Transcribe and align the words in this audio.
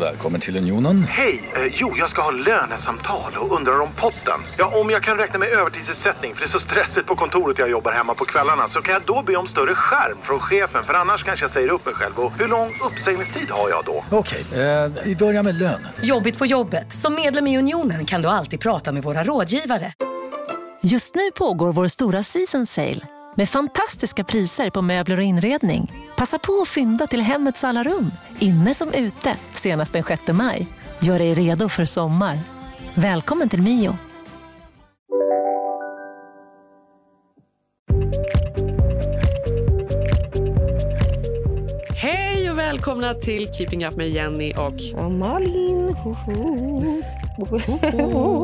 Välkommen 0.00 0.40
till 0.40 0.56
Unionen. 0.56 1.02
Hej! 1.02 1.50
Eh, 1.56 1.72
jo, 1.76 1.94
jag 1.96 2.10
ska 2.10 2.22
ha 2.22 2.30
lönesamtal 2.30 3.32
och 3.36 3.56
undrar 3.56 3.80
om 3.80 3.88
potten. 4.00 4.40
Ja, 4.58 4.80
om 4.80 4.90
jag 4.90 5.02
kan 5.02 5.16
räkna 5.16 5.38
med 5.38 5.48
övertidsersättning 5.48 6.34
för 6.34 6.40
det 6.40 6.46
är 6.46 6.48
så 6.48 6.58
stressigt 6.58 7.06
på 7.06 7.16
kontoret 7.16 7.58
jag 7.58 7.70
jobbar 7.70 7.92
hemma 7.92 8.14
på 8.14 8.24
kvällarna 8.24 8.68
så 8.68 8.80
kan 8.82 8.92
jag 8.92 9.02
då 9.02 9.22
be 9.22 9.36
om 9.36 9.46
större 9.46 9.74
skärm 9.74 10.18
från 10.22 10.40
chefen 10.40 10.84
för 10.84 10.94
annars 10.94 11.24
kanske 11.24 11.44
jag 11.44 11.50
säger 11.50 11.68
upp 11.68 11.86
mig 11.86 11.94
själv. 11.94 12.18
Och 12.18 12.32
hur 12.32 12.48
lång 12.48 12.72
uppsägningstid 12.86 13.50
har 13.50 13.70
jag 13.70 13.84
då? 13.84 14.04
Okej, 14.10 14.44
eh, 14.52 14.92
vi 15.04 15.16
börjar 15.16 15.42
med 15.42 15.54
lön. 15.54 15.88
Jobbigt 16.02 16.38
på 16.38 16.46
jobbet. 16.46 16.92
Som 16.92 17.14
medlem 17.14 17.46
i 17.46 17.58
Unionen 17.58 18.04
kan 18.04 18.22
du 18.22 18.28
alltid 18.28 18.60
prata 18.60 18.92
med 18.92 19.02
våra 19.02 19.24
rådgivare. 19.24 19.92
Just 20.82 21.14
nu 21.14 21.30
pågår 21.38 21.72
vår 21.72 21.88
stora 21.88 22.22
season 22.22 22.66
sale 22.66 23.00
med 23.36 23.48
fantastiska 23.48 24.24
priser 24.24 24.70
på 24.70 24.82
möbler 24.82 25.16
och 25.16 25.24
inredning. 25.24 25.92
Passa 26.16 26.38
på 26.38 26.60
att 26.62 26.68
fynda 26.68 27.06
till 27.06 27.20
hemmets 27.20 27.64
alla 27.64 27.82
rum, 27.82 28.10
inne 28.38 28.74
som 28.74 28.92
ute, 28.92 29.36
senast 29.50 29.92
den 29.92 30.04
6 30.04 30.22
maj. 30.28 30.66
Gör 30.98 31.18
dig 31.18 31.34
redo 31.34 31.68
för 31.68 31.84
sommar. 31.84 32.38
Välkommen 32.94 33.48
till 33.48 33.62
Mio. 33.62 33.96
Hej 41.96 42.50
och 42.50 42.58
välkomna 42.58 43.14
till 43.14 43.48
Keeping 43.52 43.86
Up 43.86 43.96
med 43.96 44.10
Jenny 44.10 44.52
och... 44.52 44.74
Ja, 44.76 45.08
Malin. 45.08 45.94
Hoho. 45.94 46.92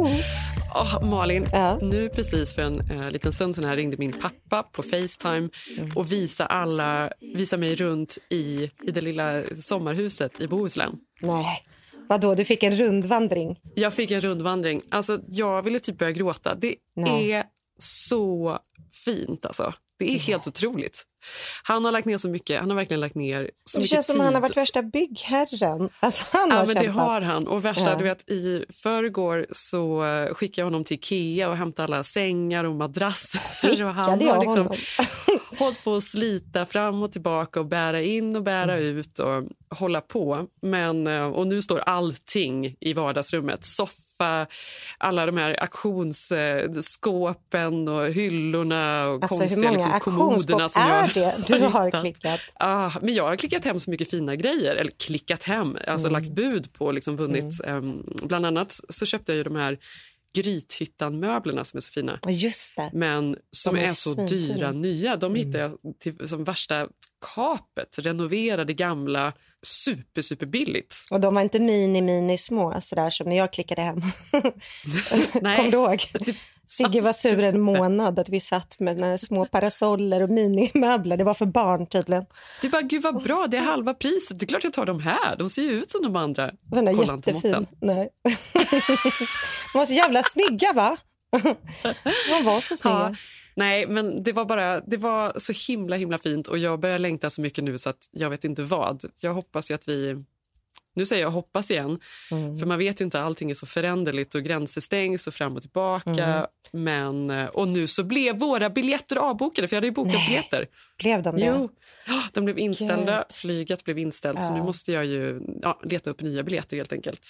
Oh, 0.74 1.10
Malin, 1.10 1.46
Ja. 1.52 1.78
nu 1.82 2.08
precis 2.08 2.54
för 2.54 2.62
en 2.62 2.90
eh, 2.90 3.10
liten 3.10 3.32
stund 3.32 3.54
sedan 3.54 3.64
här 3.64 3.76
ringde 3.76 3.96
min 3.96 4.12
pappa 4.12 4.62
på 4.62 4.82
Facetime 4.82 5.48
och 5.94 6.12
visade 6.12 6.46
alla, 6.48 7.12
visa 7.20 7.56
mig 7.56 7.74
runt 7.74 8.18
i, 8.28 8.70
i 8.82 8.90
det 8.90 9.00
lilla 9.00 9.42
sommarhuset 9.62 10.40
i 10.40 10.48
Bohuslän. 10.48 10.96
Nej. 11.20 11.62
Vadå, 12.08 12.34
du 12.34 12.44
fick 12.44 12.62
en 12.62 12.76
rundvandring? 12.76 13.60
Jag 13.74 13.94
fick 13.94 14.10
en 14.10 14.20
rundvandring. 14.20 14.82
Alltså, 14.90 15.18
jag 15.28 15.62
ville 15.62 15.78
typ 15.78 15.98
börja 15.98 16.12
gråta. 16.12 16.54
Det 16.54 16.74
Nej. 16.96 17.32
är 17.32 17.44
så 17.78 18.58
fint. 19.04 19.46
Alltså. 19.46 19.72
Det 19.98 20.14
är 20.14 20.18
helt 20.18 20.46
otroligt. 20.46 21.02
Han 21.62 21.84
har 21.84 21.92
lagt 21.92 22.06
ner 22.06 22.18
så 22.18 22.28
mycket. 22.28 22.60
Han 22.60 22.70
har 22.70 22.76
verkligen 22.76 23.00
lagt 23.00 23.14
ner 23.14 23.50
så 23.64 23.78
Det 23.78 23.82
mycket 23.82 23.90
känns 23.90 24.06
som 24.06 24.14
tid. 24.14 24.22
han 24.24 24.34
har 24.34 24.40
varit 24.40 24.56
värsta 24.56 24.82
byggherren. 24.82 25.88
Alltså, 26.00 26.24
han 26.32 26.50
har 26.50 26.58
Ja, 26.58 26.64
men 26.66 26.74
det 26.74 26.80
kämpat. 26.82 26.94
har 27.06 27.20
han. 27.20 27.46
Och 27.48 27.64
värsta, 27.64 27.90
Ja. 27.90 27.96
du 27.96 28.04
vet, 28.04 28.30
I 28.30 28.64
förrgår 28.82 29.46
så 29.50 30.02
skickade 30.34 30.60
jag 30.60 30.66
honom 30.66 30.84
till 30.84 30.94
Ikea 30.94 31.48
och 31.48 31.56
hämtade 31.56 31.84
alla 31.94 32.04
sängar 32.04 32.64
och 32.64 32.74
madrasser. 32.74 33.84
Och 33.84 33.94
han 33.94 34.22
har 34.28 34.40
liksom 34.40 34.70
hållit 35.58 35.84
på 35.84 35.94
att 35.96 36.02
slita 36.04 36.66
fram 36.66 37.02
och 37.02 37.12
tillbaka 37.12 37.60
och 37.60 37.66
bära 37.66 38.02
in 38.02 38.36
och 38.36 38.42
bära 38.42 38.72
Mm. 38.76 38.98
ut 38.98 39.18
och 39.18 39.44
hålla 39.78 40.00
på. 40.00 40.46
Men, 40.62 41.06
eh, 41.06 41.22
och 41.26 41.46
nu 41.46 41.62
står 41.62 41.78
allting 41.78 42.76
i 42.80 42.92
vardagsrummet. 42.92 43.64
Soffa, 44.20 44.46
alla 44.98 45.26
de 45.26 45.36
här 45.36 45.62
auktionsskåpen 45.62 47.88
och 47.88 48.06
hyllorna 48.06 49.06
och 49.08 49.22
Alltså, 49.22 49.38
konstiga 49.38 49.70
liksom, 49.70 50.00
kommoderna 50.00 50.68
som 50.68 50.82
jag 50.82 50.90
är 51.04 51.14
det 51.14 51.44
du 51.58 51.64
har 51.64 52.00
klickat? 52.00 52.40
Ah, 52.54 52.90
men 53.02 53.14
jag 53.14 53.24
har 53.28 53.36
klickat 53.36 53.64
hem 53.64 53.78
så 53.78 53.90
mycket 53.90 54.10
fina 54.10 54.36
grejer. 54.36 54.76
Eller 54.76 54.90
klickat 54.90 55.42
hem, 55.42 55.78
alltså 55.86 56.08
Mm. 56.08 56.22
lagt 56.22 56.32
bud 56.34 56.72
på 56.72 56.92
liksom 56.92 57.16
vunnit. 57.16 57.60
ehm, 57.64 58.02
bland 58.22 58.46
annat 58.46 58.80
så 58.88 59.06
köpte 59.06 59.32
jag 59.32 59.36
ju 59.36 59.42
de 59.44 59.56
här 59.56 59.78
Grythyttan-möblerna 60.34 61.64
som 61.64 61.76
är 61.76 61.80
så 61.80 61.90
fina. 61.90 62.18
Ja, 62.22 62.30
just 62.30 62.76
det. 62.76 62.90
Men 62.92 63.36
som 63.50 63.74
De 63.74 63.80
är 63.80 63.84
är, 63.84 63.88
så 63.88 64.14
svinfina. 64.14 64.54
dyra 64.56 64.72
nya. 64.72 65.16
De 65.16 65.34
hittade 65.34 65.58
jag 65.58 65.72
till, 65.98 66.28
som 66.28 66.44
värsta 66.44 66.88
kapet. 67.34 67.98
Renoverade 67.98 68.72
gamla, 68.72 69.32
super, 69.66 70.22
super 70.22 70.46
billigt. 70.46 70.94
Och 71.10 71.20
de 71.20 71.34
var 71.34 71.42
inte 71.42 71.60
mini, 71.60 72.02
mini 72.02 72.38
små 72.38 72.80
sådär 72.80 73.10
som 73.10 73.28
när 73.28 73.36
jag 73.36 73.52
klickade 73.52 73.82
hem. 73.82 73.96
Nej. 75.40 75.56
Kommer 75.56 75.70
du 75.70 75.76
ihåg? 75.76 76.04
Sigge 76.66 77.00
var 77.00 77.12
sur 77.12 77.38
en 77.38 77.60
månad 77.60 78.18
att 78.18 78.28
vi 78.28 78.40
satt 78.40 78.80
med 78.80 79.20
små 79.20 79.46
parasoller 79.46 80.22
och 80.22 80.30
minimöbler. 80.30 81.16
Det 81.16 81.24
var 81.24 81.34
för 81.34 81.46
barn 81.46 81.86
tydligen. 81.86 82.24
Du 82.62 82.68
bara, 82.68 82.82
gud 82.82 83.02
vad 83.02 83.22
bra, 83.22 83.46
det 83.50 83.56
är 83.56 83.62
halva 83.62 83.94
priset. 83.94 84.38
Det 84.40 84.44
är 84.44 84.46
klart 84.46 84.64
jag 84.64 84.72
tar 84.72 84.86
de 84.86 85.00
här. 85.00 85.36
De 85.36 85.50
ser 85.50 85.62
ju 85.62 85.70
ut 85.70 85.90
som 85.90 86.02
de 86.02 86.16
andra. 86.16 86.50
Den 86.62 86.88
är 86.88 86.94
Kolla 86.94 87.16
jättefin. 87.16 87.66
Nej. 87.80 88.08
De 89.72 89.78
var 89.78 89.86
så 89.86 89.94
jävla 89.94 90.22
snygga 90.22 90.72
va? 90.72 90.96
De 92.30 92.44
var 92.44 92.60
så 92.60 92.76
snygga. 92.76 92.96
Ja. 92.96 93.14
Nej, 93.60 93.86
men 93.86 94.22
det 94.22 94.32
var 94.32 94.44
bara 94.44 94.80
det 94.80 94.96
var 94.96 95.32
så 95.38 95.72
himla 95.72 95.96
himla 95.96 96.18
fint 96.18 96.48
och 96.48 96.58
jag 96.58 96.80
börjar 96.80 96.98
längta 96.98 97.30
så 97.30 97.40
mycket 97.40 97.64
nu 97.64 97.78
så 97.78 97.90
att 97.90 98.08
jag 98.10 98.30
vet 98.30 98.44
inte 98.44 98.62
vad. 98.62 99.04
Jag 99.22 99.34
hoppas 99.34 99.70
ju 99.70 99.74
att 99.74 99.88
vi 99.88 100.24
nu 100.94 101.06
säger 101.06 101.22
jag 101.22 101.30
hoppas 101.30 101.70
igen, 101.70 102.00
Mm. 102.30 102.58
för 102.58 102.66
man 102.66 102.78
vet 102.78 103.00
ju 103.00 103.04
inte 103.04 103.20
allting 103.20 103.50
är 103.50 103.54
så 103.54 103.66
föränderligt 103.66 104.34
och 104.34 104.42
gränser 104.42 104.80
stängs 104.80 105.26
och 105.26 105.34
fram 105.34 105.56
och 105.56 105.62
tillbaka. 105.62 106.10
Mm. 106.24 106.46
Men, 106.72 107.30
eh, 107.30 107.46
och 107.46 107.68
nu 107.68 107.86
så 107.86 108.04
blev 108.04 108.38
våra 108.38 108.70
biljetter 108.70 109.16
avbokade, 109.16 109.68
för 109.68 109.76
jag 109.76 109.78
hade 109.78 109.86
ju 109.86 109.92
bokat 109.92 110.12
Nej. 110.14 110.26
biljetter. 110.28 110.66
Blev 110.98 111.22
de 111.22 111.36
det? 111.36 111.44
Jo, 111.46 111.68
Ja, 112.06 112.22
de 112.32 112.44
blev 112.44 112.58
inställda, 112.58 113.16
Gud. 113.16 113.36
flyget 113.36 113.84
blev 113.84 113.98
inställt 113.98 114.44
så 114.44 114.52
Ja. 114.52 114.56
nu 114.56 114.62
måste 114.62 114.92
jag 114.92 115.04
ju 115.06 115.40
ja, 115.62 115.80
leta 115.84 116.10
upp 116.10 116.20
nya 116.22 116.42
biljetter 116.42 116.76
helt 116.76 116.92
enkelt. 116.92 117.20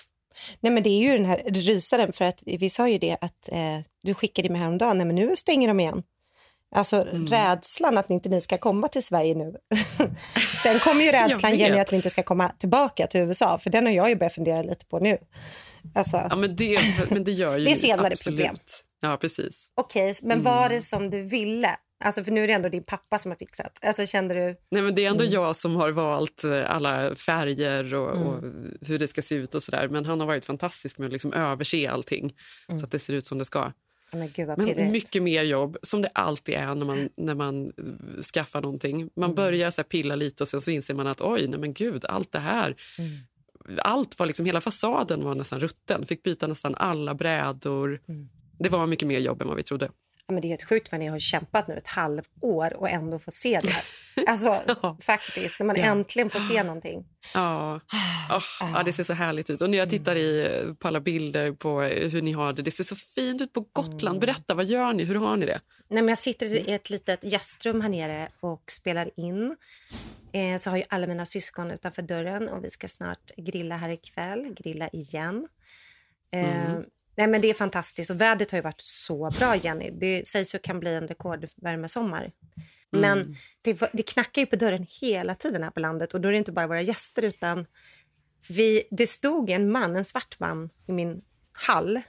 Nej, 0.60 0.72
men 0.72 0.82
det 0.82 0.90
är 0.90 0.98
ju 1.00 1.16
den 1.16 1.24
här 1.26 1.42
rysaren, 1.46 2.12
för 2.12 2.24
att 2.24 2.42
vi 2.46 2.70
sa 2.70 2.88
ju 2.88 2.98
det 2.98 3.16
att 3.20 3.48
eh, 3.52 3.58
du 4.02 4.14
skickade 4.14 4.48
mig 4.50 4.60
häromdagen, 4.60 4.96
nej 4.98 5.06
men 5.06 5.16
nu 5.16 5.36
stänger 5.36 5.69
de 5.69 5.80
igen. 5.80 6.02
Alltså 6.76 6.97
Mm. 7.03 7.26
rädslan 7.26 7.98
att 7.98 8.10
inte 8.10 8.28
ni 8.28 8.41
ska 8.41 8.58
komma 8.58 8.88
till 8.88 9.03
Sverige 9.04 9.34
nu. 9.34 9.54
Sen 10.62 10.78
kommer 10.78 11.04
ju 11.04 11.10
rädslan 11.12 11.56
Jenny 11.56 11.78
att 11.78 11.92
vi 11.92 11.97
inte 11.97 12.10
ska 12.10 12.22
komma 12.22 12.53
tillbaka 12.58 13.06
till 13.06 13.20
USA, 13.20 13.58
för 13.58 13.70
den 13.70 13.86
har 13.86 13.92
jag 13.92 14.08
ju 14.08 14.16
börjat 14.16 14.34
fundera 14.34 14.62
lite 14.62 14.86
på 14.86 14.98
nu. 14.98 15.19
Alltså, 15.94 16.16
Ja, 16.31 16.36
men, 16.36 16.56
det, 16.56 16.78
men 17.10 17.25
det 17.25 17.32
gör 17.32 17.58
ju 17.58 17.64
Det 17.64 17.70
är 17.70 17.75
senare 17.75 18.06
absolut. 18.12 18.38
problem. 18.38 18.54
Ja, 19.03 19.16
precis. 19.20 19.69
Okej, 19.75 20.14
men 20.22 20.42
var 20.42 20.58
Mm. 20.66 20.72
det 20.72 20.81
som 20.81 21.10
du 21.10 21.22
ville? 21.22 21.76
Alltså 22.04 22.25
för 22.25 22.32
nu 22.32 22.42
är 22.44 22.47
det 22.47 22.53
ändå 22.53 22.69
din 22.69 22.84
pappa 22.84 23.19
som 23.19 23.31
har 23.31 23.37
fixat. 23.37 23.78
Alltså 23.82 24.06
kände 24.06 24.34
du... 24.34 24.56
Nej, 24.70 24.82
men 24.82 24.94
det 24.94 25.04
är 25.04 25.08
ändå 25.10 25.25
Mm. 25.25 25.34
jag 25.34 25.56
som 25.56 25.76
har 25.76 25.91
valt 25.91 26.44
eh, 26.44 26.70
alla 26.75 27.14
färger 27.14 27.94
och, 27.94 28.08
och 28.26 28.42
hur 28.81 28.98
det 28.98 29.08
ska 29.08 29.22
se 29.22 29.34
ut. 29.34 29.54
och 29.54 29.62
så 29.62 29.70
där. 29.70 29.88
Men 29.88 30.06
han 30.06 30.20
har 30.20 30.26
varit 30.26 30.44
fantastisk 30.44 30.98
med 30.98 31.06
att 31.06 31.12
liksom 31.12 31.32
överse 31.32 31.91
allting 31.91 32.32
så 32.78 32.84
att 32.84 32.91
det 32.91 32.98
ser 32.98 33.12
ut 33.12 33.26
som 33.26 33.38
det 33.38 33.44
ska. 33.44 33.72
Men 34.12 34.32
gud 34.32 34.48
Men 34.59 34.93
mycket 34.93 35.22
mer 35.22 35.43
jobb, 35.43 35.76
som 35.82 36.03
det 36.03 36.09
alltid 36.15 36.54
är 36.54 36.75
när 36.75 36.87
man, 36.87 37.09
när 37.16 37.34
man 37.34 37.66
eh, 37.66 38.22
skaffar 38.34 38.62
någonting. 38.62 39.10
Man 39.16 39.34
börjar 39.34 39.71
så 39.71 39.82
pilla 39.82 40.16
lite 40.16 40.43
och 40.43 40.48
sen 40.48 40.60
så 40.60 40.71
inser 40.71 40.94
man 40.94 41.06
att 41.06 41.21
oj, 41.21 41.47
nej 41.48 41.59
men 41.59 41.75
gud, 41.75 42.04
allt 42.04 42.32
det 42.32 42.38
här. 42.38 42.76
Allt 43.78 44.19
var 44.19 44.26
liksom, 44.26 44.47
hela 44.47 44.60
fasaden 44.60 45.25
var 45.25 45.34
nästan 45.34 45.60
rutten. 45.60 46.06
Fick 46.06 46.22
byta 46.22 46.47
nästan 46.47 46.75
alla 46.75 47.15
brädor. 47.15 48.00
Det 48.59 48.69
var 48.69 48.87
mycket 48.87 49.09
mer 49.09 49.19
jobb 49.19 49.43
än 49.43 49.49
vad 49.49 49.56
vi 49.56 49.62
trodde. 49.62 49.91
Men 50.30 50.41
det 50.41 50.46
är 50.46 50.48
helt 50.48 50.68
sjukt 50.68 50.92
vad 50.92 51.00
ni 51.00 51.06
har 51.06 51.18
kämpat 51.18 51.68
nu 51.68 51.74
ett 51.76 51.86
halvår 51.86 52.72
och 52.76 52.91
ändå 52.91 53.18
få 53.18 53.30
se 53.30 53.60
det. 53.62 53.74
Alltså 54.26 54.62
Ja. 54.82 54.96
faktiskt, 55.06 55.58
när 55.58 55.66
man 55.66 55.76
Ja. 55.76 55.84
äntligen 55.84 56.30
får 56.30 56.41
se 56.41 56.62
någonting. 56.62 57.04
Ja. 57.34 57.80
Åh, 58.30 58.42
ja, 58.74 58.82
det 58.84 58.92
ser 58.92 59.04
så 59.04 59.12
härligt 59.12 59.50
ut. 59.50 59.60
Och 59.62 59.70
när 59.70 59.78
jag 59.78 59.90
tittar 59.90 60.16
i, 60.16 60.74
på 60.78 60.88
alla 60.88 61.00
bilder 61.00 61.52
på 61.52 61.80
hur 61.82 62.22
ni 62.22 62.32
har 62.32 62.52
det, 62.52 62.62
det 62.62 62.70
ser 62.70 62.84
så 62.84 62.96
fint 62.96 63.42
ut 63.42 63.52
på 63.52 63.60
Gotland. 63.72 64.20
Berätta, 64.20 64.54
vad 64.54 64.64
gör 64.64 64.92
ni? 64.92 65.04
Hur 65.04 65.14
har 65.14 65.36
ni 65.36 65.46
det? 65.46 65.60
Nej, 65.88 66.02
men 66.02 66.08
jag 66.08 66.19
sitter 66.19 66.46
i 66.46 66.72
ett 66.74 66.90
litet 66.90 67.24
gästrum 67.24 67.80
här 67.80 67.88
nere 67.88 68.28
och 68.40 68.62
spelar 68.70 69.10
in. 69.16 69.56
Eh, 70.32 70.56
så 70.58 70.70
har 70.70 70.76
ju 70.76 70.82
alla 70.88 71.06
mina 71.06 71.26
syskon 71.26 71.70
utanför 71.70 72.02
dörren 72.02 72.48
och 72.48 72.64
vi 72.64 72.70
ska 72.70 72.88
snart 72.88 73.30
grilla 73.36 73.76
här 73.76 73.88
ikväll. 73.88 74.54
Grilla 74.56 74.88
igen. 74.92 75.48
Eh, 76.32 76.74
Nej, 77.16 77.26
men 77.26 77.41
det 77.41 77.50
är 77.50 77.54
fantastiskt 77.54 78.10
och 78.10 78.21
vädret 78.21 78.50
har 78.50 78.59
ju 78.59 78.62
varit 78.62 78.81
så 78.81 79.31
bra, 79.38 79.56
Jenny. 79.56 79.91
Det 79.91 80.28
sägs 80.28 80.54
ju 80.54 80.59
kan 80.59 80.81
bli 80.81 80.94
en 80.94 81.09
rekordvärmesommar. 81.09 82.32
Men 82.93 83.37
det, 83.62 83.81
var- 83.81 83.91
det 83.93 84.03
knackar 84.03 84.43
ju 84.43 84.47
på 84.47 84.56
dörren 84.56 84.87
hela 85.00 85.34
tiden 85.34 85.62
här 85.62 85.70
på 85.70 85.81
landet 85.81 86.15
och 86.15 86.20
då 86.20 86.28
är 86.28 86.32
det 86.32 86.38
inte 86.38 86.53
bara 86.53 86.66
våra 86.66 86.81
gäster 86.82 87.22
utan 87.22 87.66
vi, 88.49 88.82
det 88.91 89.06
stod 89.06 89.50
en 89.50 89.72
man, 89.72 89.97
en 89.97 90.04
svart 90.04 90.37
man 90.40 90.70
i 90.88 90.93
min 90.93 91.23
hall. 91.52 92.00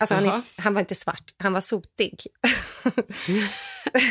Alltså 0.00 0.14
han, 0.14 0.42
han 0.58 0.74
var 0.74 0.80
inte 0.80 0.94
svart, 0.94 1.34
han 1.36 1.52
var 1.52 1.60
sotig. 1.60 2.26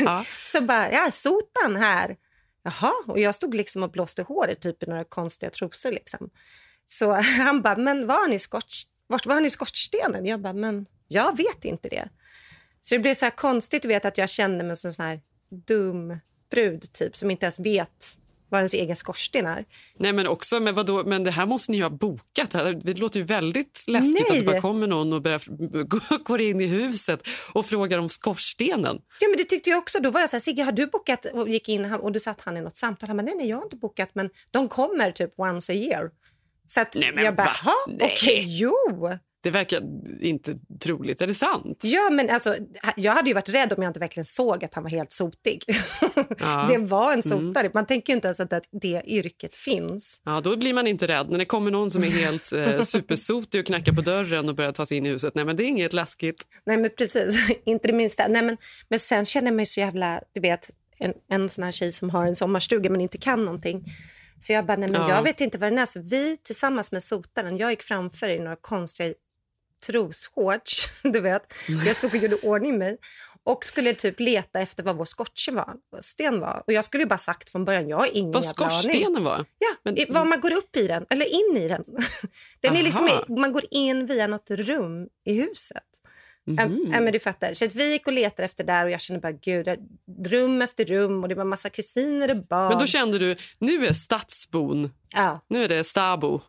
Ja. 0.04 0.26
Så 0.44 0.62
bara, 0.62 0.92
ja, 0.92 1.12
sotan 1.12 1.76
här. 1.76 2.16
Jaha, 2.64 2.94
och 3.08 3.20
jag 3.20 3.36
stod 3.36 3.56
liksom 3.56 3.84
och 3.84 3.92
blåste 3.92 4.22
håret 4.24 4.62
typ 4.62 4.84
i 4.84 4.86
några 4.86 5.04
konstiga 5.04 5.50
trosor 5.50 5.92
liksom. 5.92 6.30
Så 6.86 7.12
han 7.38 7.62
bara, 7.62 7.78
men 7.78 8.08
var 8.08 8.28
ni, 8.28 8.40
skotts, 8.40 8.84
vart 9.08 9.26
var 9.26 9.34
har 9.34 9.42
ni 9.42 9.50
skorstenen? 9.50 10.26
Jag 10.26 10.42
bara, 10.42 10.54
men 10.54 10.86
jag 11.08 11.38
vet 11.38 11.66
inte 11.66 11.90
det. 11.90 12.10
Så 12.82 12.96
det 12.96 13.00
blev 13.00 13.14
så 13.14 13.32
konstigt 13.32 13.86
att 13.86 13.92
veta 13.92 14.08
att 14.08 14.18
jag 14.18 14.30
kände 14.30 14.64
mig 14.64 14.76
som 14.76 14.88
en 14.88 14.94
sån 14.94 15.06
här 15.06 15.22
dum 15.68 16.20
brud 16.52 16.94
typ 16.94 17.16
som 17.16 17.32
inte 17.32 17.46
ens 17.46 17.60
vet 17.60 18.18
vad 18.50 18.60
ens 18.60 18.74
egen 18.74 18.96
skorsten 18.96 19.46
är. 19.46 19.66
Nej, 19.98 20.14
men 20.14 20.28
också, 20.28 20.60
men, 20.60 20.76
vadå, 20.76 21.04
men 21.06 21.24
det 21.24 21.32
här 21.32 21.46
måste 21.46 21.72
ni 21.72 21.78
ju 21.78 21.84
ha 21.84 21.90
bokat. 21.90 22.52
Det 22.84 22.98
låter 22.98 23.20
ju 23.20 23.26
väldigt 23.26 23.86
läskigt 23.88 24.22
att 24.22 24.30
Nej. 24.30 24.40
det 24.40 24.46
bara 24.46 24.62
kommer 24.62 24.88
någon 24.88 25.14
och 25.14 25.22
börjar, 25.22 26.24
går 26.24 26.42
in 26.42 26.62
i 26.62 26.68
huset 26.68 27.22
och 27.54 27.66
frågar 27.66 27.98
om 27.98 28.10
skorstenen. 28.10 29.02
Ja, 29.20 29.28
men 29.28 29.38
det 29.38 29.44
tyckte 29.44 29.70
jag 29.70 29.80
också. 29.80 30.00
Då 30.00 30.12
var 30.12 30.20
jag 30.20 30.30
så 30.30 30.36
här, 30.36 30.40
Sigge, 30.40 30.64
har 30.64 30.72
du 30.72 30.88
bokat? 30.88 31.26
Och 31.26 31.50
gick 31.50 31.70
in 31.70 31.86
och 31.86 32.12
då 32.12 32.20
satt 32.20 32.42
han 32.42 32.58
i 32.58 32.62
något 32.62 32.78
samtal. 32.78 33.08
Han 33.08 33.18
bara, 33.18 33.24
nej, 33.24 33.36
nej, 33.38 33.50
jag 33.50 33.58
har 33.58 33.64
inte 33.64 33.78
bokat, 33.78 34.10
men 34.14 34.30
de 34.52 34.68
kommer 34.68 35.12
typ 35.12 35.40
once 35.40 35.74
a 35.74 35.76
year. 35.76 36.10
Så 36.68 36.82
att 36.82 36.96
Nej, 36.96 37.12
men 37.16 37.24
jag 37.26 37.36
bara, 37.36 37.44
va? 37.44 37.52
"Ha, 37.64 37.74
Nej. 37.88 38.14
okej, 38.16 38.46
jo. 38.48 38.74
Det 39.44 39.50
verkar 39.52 39.82
inte 40.22 40.56
troligt. 40.84 41.22
Är 41.22 41.28
det 41.28 41.34
sant? 41.34 41.82
Ja, 41.84 42.10
men 42.12 42.30
alltså, 42.30 42.56
jag 42.96 43.12
hade 43.14 43.30
ju 43.30 43.34
varit 43.34 43.50
rädd 43.50 43.74
om 43.74 43.84
jag 43.84 43.90
inte 43.90 44.00
verkligen 44.00 44.26
såg 44.26 44.66
att 44.66 44.74
han 44.74 44.84
var 44.84 44.90
helt 44.90 45.12
sotig. 45.12 45.64
Ja. 46.40 46.68
Det 46.70 46.78
var 46.78 47.14
en 47.14 47.24
sotare. 47.24 47.72
Man 47.74 47.86
tänker 47.86 48.14
inte 48.14 48.28
ens 48.28 48.40
att 48.40 48.50
det, 48.50 48.62
det 48.82 49.02
yrket 49.06 49.56
finns. 49.56 50.22
Ja, 50.26 50.42
då 50.42 50.58
blir 50.58 50.74
man 50.74 50.88
inte 50.88 51.08
rädd. 51.08 51.30
När 51.30 51.38
det 51.38 51.46
kommer 51.46 51.72
någon 51.72 51.92
som 51.92 52.04
är 52.04 52.08
helt 52.26 52.52
eh, 52.54 52.82
supersotig 52.82 53.60
och 53.60 53.66
knackar 53.66 53.94
på 53.94 54.02
dörren 54.02 54.50
och 54.50 54.56
börjar 54.56 54.72
ta 54.72 54.86
sig 54.86 54.98
in 54.98 55.06
i 55.06 55.10
huset. 55.10 55.36
Nej, 55.36 55.46
men 55.46 55.56
det 55.56 55.64
är 55.64 55.68
inget 55.68 55.94
läskigt. 55.94 56.44
Nej, 56.66 56.78
men 56.78 56.92
precis. 56.98 57.50
inte 57.66 57.88
det 57.88 57.94
minsta. 57.94 58.28
Nej, 58.28 58.42
men, 58.42 58.58
men 58.90 59.00
sen 59.00 59.26
känner 59.26 59.48
jag 59.48 59.56
mig 59.56 59.66
så 59.66 59.80
jävla... 59.80 60.22
Du 60.34 60.42
vet, 60.42 60.70
en, 61.00 61.14
en 61.32 61.50
sån 61.50 61.64
här 61.64 61.72
tjej 61.72 61.92
som 61.92 62.10
har 62.10 62.26
en 62.26 62.36
sommarstuga 62.36 62.90
men 62.90 63.02
inte 63.02 63.18
kan 63.18 63.46
någonting. 63.46 63.84
Så 64.40 64.54
jag 64.54 64.66
bara, 64.66 64.78
nej 64.78 64.90
men 64.92 65.02
Ja. 65.02 65.10
jag 65.16 65.24
vet 65.24 65.42
inte 65.42 65.58
vad 65.58 65.72
den 65.72 65.80
är. 65.80 65.86
Så 65.86 66.02
vi 66.02 66.38
tillsammans 66.38 66.92
med 66.92 67.04
sotaren, 67.04 67.58
jag 67.58 67.70
gick 67.72 67.84
framför 67.84 68.30
i 68.30 68.40
några 68.40 68.56
konstiga 68.56 69.14
trosshorts, 69.86 70.88
du 71.04 71.20
vet. 71.22 71.54
Jag 71.86 71.96
stod 71.96 72.12
och 72.16 72.18
gjorde 72.22 72.36
ordning 72.36 72.78
mig 72.78 72.98
och 73.44 73.66
skulle 73.66 73.94
typ 73.94 74.20
leta 74.20 74.60
efter 74.60 74.84
vad 74.84 74.96
vår 74.98 75.06
skorsten 75.06 75.56
var, 75.56 75.74
vad 75.90 76.04
sten 76.04 76.40
var. 76.40 76.64
Och 76.68 76.74
jag 76.74 76.84
skulle 76.86 77.04
ju 77.04 77.08
bara 77.08 77.18
sagt 77.18 77.50
från 77.50 77.66
början, 77.66 77.90
jag 77.90 77.98
har 77.98 78.10
ingen 78.18 78.32
Vad 78.32 78.46
skorstenen 78.46 79.24
var? 79.24 79.46
Ja, 79.60 79.68
Men- 79.92 80.14
var 80.14 80.26
man 80.26 80.40
går 80.40 80.54
upp 80.54 80.76
i 80.76 80.88
den, 80.88 81.06
eller 81.10 81.26
in 81.26 81.58
i 81.64 81.68
den. 81.68 81.84
den 82.62 82.76
är 82.76 82.84
liksom, 82.84 83.10
man 83.30 83.52
går 83.52 83.64
in 83.72 84.06
via 84.06 84.28
något 84.28 84.52
rum 84.52 85.08
i 85.26 85.34
huset. 85.34 85.84
Mhm. 86.48 86.92
Ja, 86.94 87.02
men 87.02 87.14
du 87.14 87.20
fattar. 87.20 87.54
Så 87.54 87.68
vi 87.68 87.92
gick 87.92 88.08
och 88.08 88.14
letade 88.14 88.46
efter 88.46 88.64
där 88.64 88.86
och 88.86 88.92
jag 88.92 89.02
kände 89.02 89.20
bara 89.22 89.32
gud, 89.32 89.68
rum 90.26 90.62
efter 90.62 90.86
rum 90.86 91.24
och 91.24 91.30
det 91.30 91.36
var 91.36 91.44
massa 91.44 91.70
kusiner 91.70 92.32
och 92.32 92.48
barn. 92.48 92.70
Men 92.70 92.80
då 92.80 92.86
kände 92.86 93.20
du, 93.20 93.36
nu 93.60 93.86
är 93.86 93.94
stadsbon, 93.94 94.92
ja. 95.14 95.46
nu 95.50 95.64
är 95.64 95.70
det 95.70 95.84
stabo. 95.84 96.42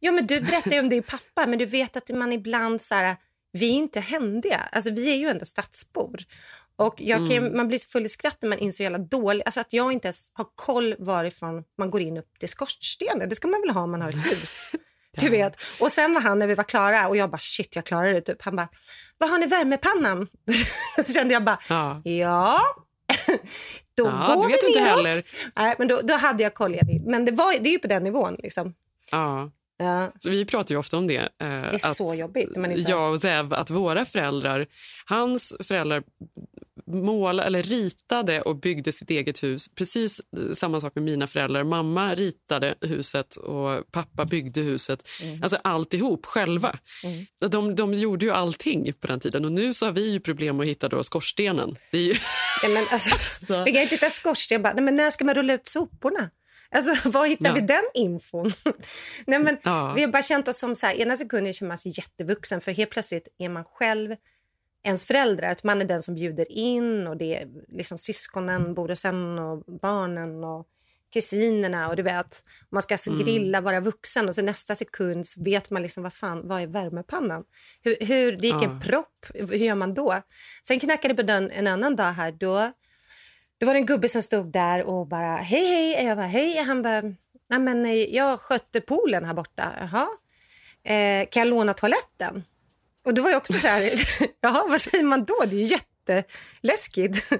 ja, 0.00 0.12
men 0.12 0.26
du 0.26 0.40
berättade 0.40 0.80
om 0.80 0.88
din 0.88 1.02
pappa, 1.02 1.46
men 1.46 1.58
du 1.58 1.66
vet 1.66 1.96
att 1.96 2.08
man 2.08 2.32
ibland 2.32 2.82
så 2.82 2.94
här, 2.94 3.16
vi 3.52 3.70
är 3.70 3.74
inte 3.74 4.00
händiga. 4.00 4.68
Alltså 4.72 4.90
vi 4.90 5.12
är 5.12 5.16
ju 5.16 5.28
ändå 5.28 5.44
stadsbor. 5.44 6.16
Och 6.76 6.98
kan, 6.98 7.26
Mm. 7.26 7.56
Man 7.56 7.68
blir 7.68 7.78
full 7.78 8.06
i 8.06 8.08
skratt 8.08 8.38
när 8.42 8.48
man 8.48 8.58
är 8.58 8.70
så 8.70 8.82
jävla 8.82 8.98
dålig. 8.98 9.42
Alltså 9.46 9.60
att 9.60 9.72
jag 9.72 9.92
inte 9.92 10.08
ens 10.08 10.30
har 10.34 10.46
koll 10.54 10.94
varifrån 10.98 11.64
man 11.78 11.90
går 11.90 12.00
in 12.00 12.16
upp 12.16 12.38
till 12.38 12.48
skorstenen. 12.48 13.28
Det 13.28 13.34
ska 13.34 13.48
man 13.48 13.60
väl 13.60 13.70
ha 13.70 13.82
om 13.82 13.90
man 13.90 14.02
har 14.02 14.08
ett 14.08 14.30
hus. 14.32 14.70
Du 15.20 15.28
vet. 15.28 15.56
Och 15.80 15.90
sen 15.92 16.14
var 16.14 16.20
han 16.20 16.38
när 16.38 16.46
vi 16.46 16.54
var 16.54 16.64
klara 16.64 17.08
och 17.08 17.16
jag 17.16 17.30
bara 17.30 17.38
shit 17.40 17.76
jag 17.76 17.84
klarar 17.84 18.12
det. 18.12 18.20
Typ. 18.20 18.42
Han 18.42 18.56
bara, 18.56 18.68
vad 19.18 19.30
har 19.30 19.38
ni 19.38 19.46
värmepannan? 19.46 20.26
Så 21.06 21.12
kände 21.12 21.34
jag 21.34 21.44
bara, 21.44 21.58
Ja. 21.68 22.00
ja. 22.04 22.60
Då 23.96 24.04
Ja, 24.06 24.34
går 24.34 24.46
vi 24.46 24.52
inte 24.52 24.80
neråt. 24.84 24.96
heller. 24.96 25.14
Nej, 25.56 25.74
men 25.78 25.88
då, 25.88 26.00
då 26.02 26.14
hade 26.14 26.42
jag 26.42 26.54
koll. 26.54 26.76
Men 27.06 27.24
det, 27.24 27.32
var, 27.32 27.52
det 27.60 27.68
är 27.68 27.72
ju 27.72 27.78
på 27.78 27.88
den 27.88 28.04
nivån. 28.04 28.36
Liksom. 28.38 28.74
Ja. 29.10 29.50
Ja, 29.78 30.12
Vi 30.24 30.44
pratar 30.44 30.74
ju 30.74 30.78
ofta 30.78 30.96
om 30.96 31.06
det. 31.06 31.16
eh, 31.16 31.28
det 31.38 31.46
är 31.84 31.94
så 31.94 32.14
jobbigt. 32.14 32.56
inte... 32.56 32.70
Jag 32.90 33.12
och 33.12 33.20
Zev, 33.20 33.54
att 33.54 33.70
våra 33.70 34.04
föräldrar, 34.04 34.66
hans 35.06 35.54
föräldrar 35.68 36.02
målade 36.92 37.46
eller 37.46 37.62
ritade 37.62 38.40
och 38.42 38.56
byggde 38.60 38.92
sitt 38.92 39.10
eget 39.10 39.42
hus. 39.42 39.74
Precis 39.74 40.20
eh, 40.36 40.52
samma 40.52 40.80
sak 40.80 40.94
med 40.94 41.04
mina 41.04 41.26
föräldrar. 41.26 41.64
Mamma 41.64 42.14
ritade 42.14 42.74
huset 42.80 43.36
och 43.36 43.92
pappa 43.92 44.24
byggde 44.24 44.60
huset. 44.60 45.02
Mm. 45.22 45.42
Alltså 45.42 45.58
alltihop 45.64 46.26
själva. 46.26 46.78
De, 47.50 47.74
de 47.74 47.94
gjorde 47.94 48.26
ju 48.26 48.32
allting 48.32 48.92
på 48.92 49.06
den 49.06 49.20
tiden 49.20 49.44
och 49.44 49.52
nu 49.52 49.74
så 49.74 49.86
har 49.86 49.92
vi 49.92 50.10
ju 50.10 50.20
problem 50.20 50.60
att 50.60 50.66
hitta 50.66 50.88
då 50.88 51.02
skorstenen. 51.02 51.76
Det 51.90 51.98
är 51.98 52.02
ju, 52.02 52.14
Ja, 52.62 52.68
men 52.68 52.84
alltså, 52.90 53.18
Så. 53.46 53.64
vi 53.64 53.72
kan 53.72 53.82
inte 53.82 53.94
hitta 53.94 54.10
skorsten. 54.10 54.62
Bara, 54.62 54.72
nej, 54.74 54.84
men 54.84 54.96
när 54.96 55.10
ska 55.10 55.24
man 55.24 55.34
rulla 55.34 55.52
ut 55.54 55.66
soporna? 55.66 56.30
Alltså, 56.70 57.08
var 57.10 57.26
hittar 57.26 57.46
Ja. 57.46 57.54
vi 57.54 57.60
den 57.60 57.82
infon? 57.94 58.52
nej, 59.26 59.38
men, 59.38 59.56
Ja. 59.62 59.92
Vi 59.96 60.00
har 60.02 60.08
bara 60.08 60.22
känt 60.22 60.48
oss 60.48 60.58
som... 60.58 60.76
Så 60.76 60.86
här, 60.86 60.94
ena 60.94 61.16
sekunden 61.16 61.52
känner 61.52 61.68
man 61.68 61.78
sig 61.78 61.92
jättevuxen 61.96 62.60
för 62.60 62.72
helt 62.72 62.90
plötsligt 62.90 63.28
är 63.38 63.48
man 63.48 63.64
själv 63.64 64.14
ens 64.86 65.04
föräldrar. 65.04 65.48
Att 65.48 65.64
man 65.64 65.80
är 65.80 65.84
den 65.84 66.02
som 66.02 66.14
bjuder 66.14 66.52
in 66.52 67.06
och 67.06 67.16
det 67.16 67.36
är 67.36 67.48
liksom 67.68 67.98
syskonen 67.98 68.74
bor 68.74 68.90
och 68.90 68.98
sen 68.98 69.38
och 69.38 69.64
barnen 69.80 70.44
och 70.44 70.66
kusinerna 71.12 71.88
och 71.88 71.96
du 71.96 72.02
vet. 72.02 72.42
Man 72.70 72.82
ska 72.82 72.92
Mm. 72.94 72.94
alltså 72.94 73.24
grilla, 73.24 73.60
vara 73.60 73.80
vuxen 73.80 74.28
och 74.28 74.34
så 74.34 74.42
nästa 74.42 74.74
sekund 74.74 75.24
vet 75.44 75.70
man 75.70 75.82
liksom 75.82 76.02
vad 76.02 76.12
fan, 76.12 76.48
vad 76.48 76.62
är 76.62 76.66
värmepannan? 76.66 77.44
Hur, 77.82 77.96
hur, 78.00 78.32
det 78.32 78.46
gick 78.46 78.62
en 78.62 78.80
propp, 78.80 79.26
hur 79.34 79.56
gör 79.56 79.74
man 79.74 79.94
då? 79.94 80.22
Sen 80.62 80.80
knackade 80.80 81.14
det 81.14 81.22
på 81.22 81.22
dörren 81.26 81.50
en 81.50 81.66
annan 81.66 81.96
dag 81.96 82.12
här, 82.12 82.32
då 82.32 82.72
det 83.58 83.66
var 83.66 83.74
en 83.74 83.86
gubbe 83.86 84.08
som 84.08 84.22
stod 84.22 84.52
där 84.52 84.82
och 84.84 85.06
bara 85.08 85.36
hej 85.36 85.66
hej. 85.66 86.06
Jag 86.06 86.16
bara 86.16 86.26
hej. 86.26 86.56
Han 86.62 86.82
bara 86.82 87.02
nej 87.50 87.58
men 87.60 87.86
eh, 87.86 87.92
jag 87.92 88.40
skötte 88.40 88.80
poolen 88.80 89.24
här 89.24 89.34
borta. 89.34 89.72
Jaha. 89.80 90.08
Eh, 90.84 91.28
kan 91.28 91.40
jag 91.40 91.48
låna 91.48 91.74
toaletten? 91.74 92.44
Och 93.06 93.14
då 93.14 93.22
var 93.22 93.30
jag 93.30 93.36
också 93.36 93.52
så 93.52 93.68
här, 93.68 93.92
jaha 94.40 94.66
vad 94.68 94.80
säger 94.80 95.04
man 95.04 95.24
då? 95.24 95.44
Det 95.46 95.56
är 95.56 95.58
ju 95.58 95.64
jätteläskigt. 95.64 97.32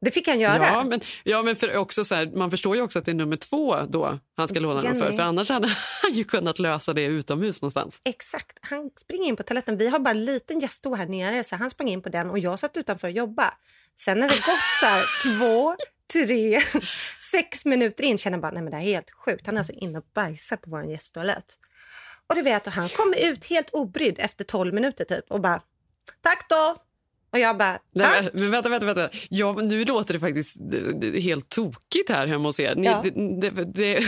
Det 0.00 0.10
fick 0.10 0.28
han 0.28 0.40
göra. 0.40 0.66
ja, 0.66 0.84
men, 0.84 1.00
ja, 1.24 1.42
men 1.42 1.56
för 1.56 1.76
också 1.76 2.04
så 2.04 2.14
här, 2.14 2.26
man 2.26 2.50
förstår 2.50 2.76
ju 2.76 2.82
också 2.82 2.98
att 2.98 3.04
det 3.04 3.10
är 3.10 3.14
nummer 3.14 3.36
två 3.36 3.76
då 3.88 4.18
han 4.36 4.48
ska 4.48 4.60
låna 4.60 4.80
den 4.80 4.98
för. 4.98 5.12
För 5.12 5.22
annars 5.22 5.50
hade 5.50 5.68
han 6.02 6.12
ju 6.12 6.24
kunnat 6.24 6.58
lösa 6.58 6.92
det 6.92 7.04
utomhus 7.04 7.62
någonstans. 7.62 8.00
Exakt. 8.04 8.58
Han 8.60 8.90
springer 9.00 9.28
in 9.28 9.36
på 9.36 9.42
toaletten. 9.42 9.76
Vi 9.76 9.88
har 9.88 9.98
bara 9.98 10.10
en 10.10 10.24
liten 10.24 10.58
gäststol 10.58 10.94
här 10.94 11.06
nere 11.06 11.44
så 11.44 11.56
han 11.56 11.70
sprang 11.70 11.88
in 11.88 12.02
på 12.02 12.08
den 12.08 12.30
och 12.30 12.38
jag 12.38 12.58
satt 12.58 12.76
utanför 12.76 13.08
och 13.08 13.14
jobbade. 13.14 13.50
Sen 14.00 14.18
när 14.18 14.28
det 14.28 14.34
gått 14.34 14.70
så 14.80 14.86
här 14.86 15.04
två, 15.38 15.76
tre, 16.12 16.60
sex 17.32 17.64
minuter 17.64 18.04
in 18.04 18.18
känner 18.18 18.36
jag 18.36 18.42
bara 18.42 18.52
nej 18.52 18.62
men 18.62 18.70
det 18.70 18.76
är 18.76 18.80
helt 18.80 19.10
sjukt. 19.10 19.46
Han 19.46 19.54
är 19.54 19.60
alltså 19.60 19.72
inne 19.72 19.98
och 19.98 20.04
bajsar 20.14 20.56
på 20.56 20.70
vår 20.70 20.84
gästtoalett. 20.84 21.58
Och 22.32 22.36
du 22.36 22.42
vet, 22.42 22.66
och 22.66 22.72
han 22.72 22.88
kom 22.88 23.14
ut 23.18 23.44
helt 23.44 23.70
obrydd 23.70 24.16
efter 24.18 24.44
12 24.44 24.74
minuter 24.74 25.04
typ 25.04 25.24
och 25.30 25.40
bara 25.40 25.62
tack 26.22 26.46
då. 26.48 26.74
Och 27.32 27.38
jag 27.38 27.56
bara 27.58 27.78
Nej, 27.94 28.06
tack. 28.06 28.32
men, 28.32 28.42
men 28.42 28.50
vänta, 28.50 28.68
vänta, 28.68 28.86
vänta. 28.86 29.08
Ja, 29.30 29.52
nu 29.52 29.84
låter 29.84 30.14
det 30.14 30.20
faktiskt 30.20 30.56
helt 31.22 31.48
tokigt 31.48 32.08
här 32.08 32.26
hemma 32.26 32.48
hos 32.48 32.60
er. 32.60 32.74
Ni, 32.74 32.86
Ja. 32.86 33.00
det, 33.04 33.10
det, 33.40 33.50
det, 33.50 34.00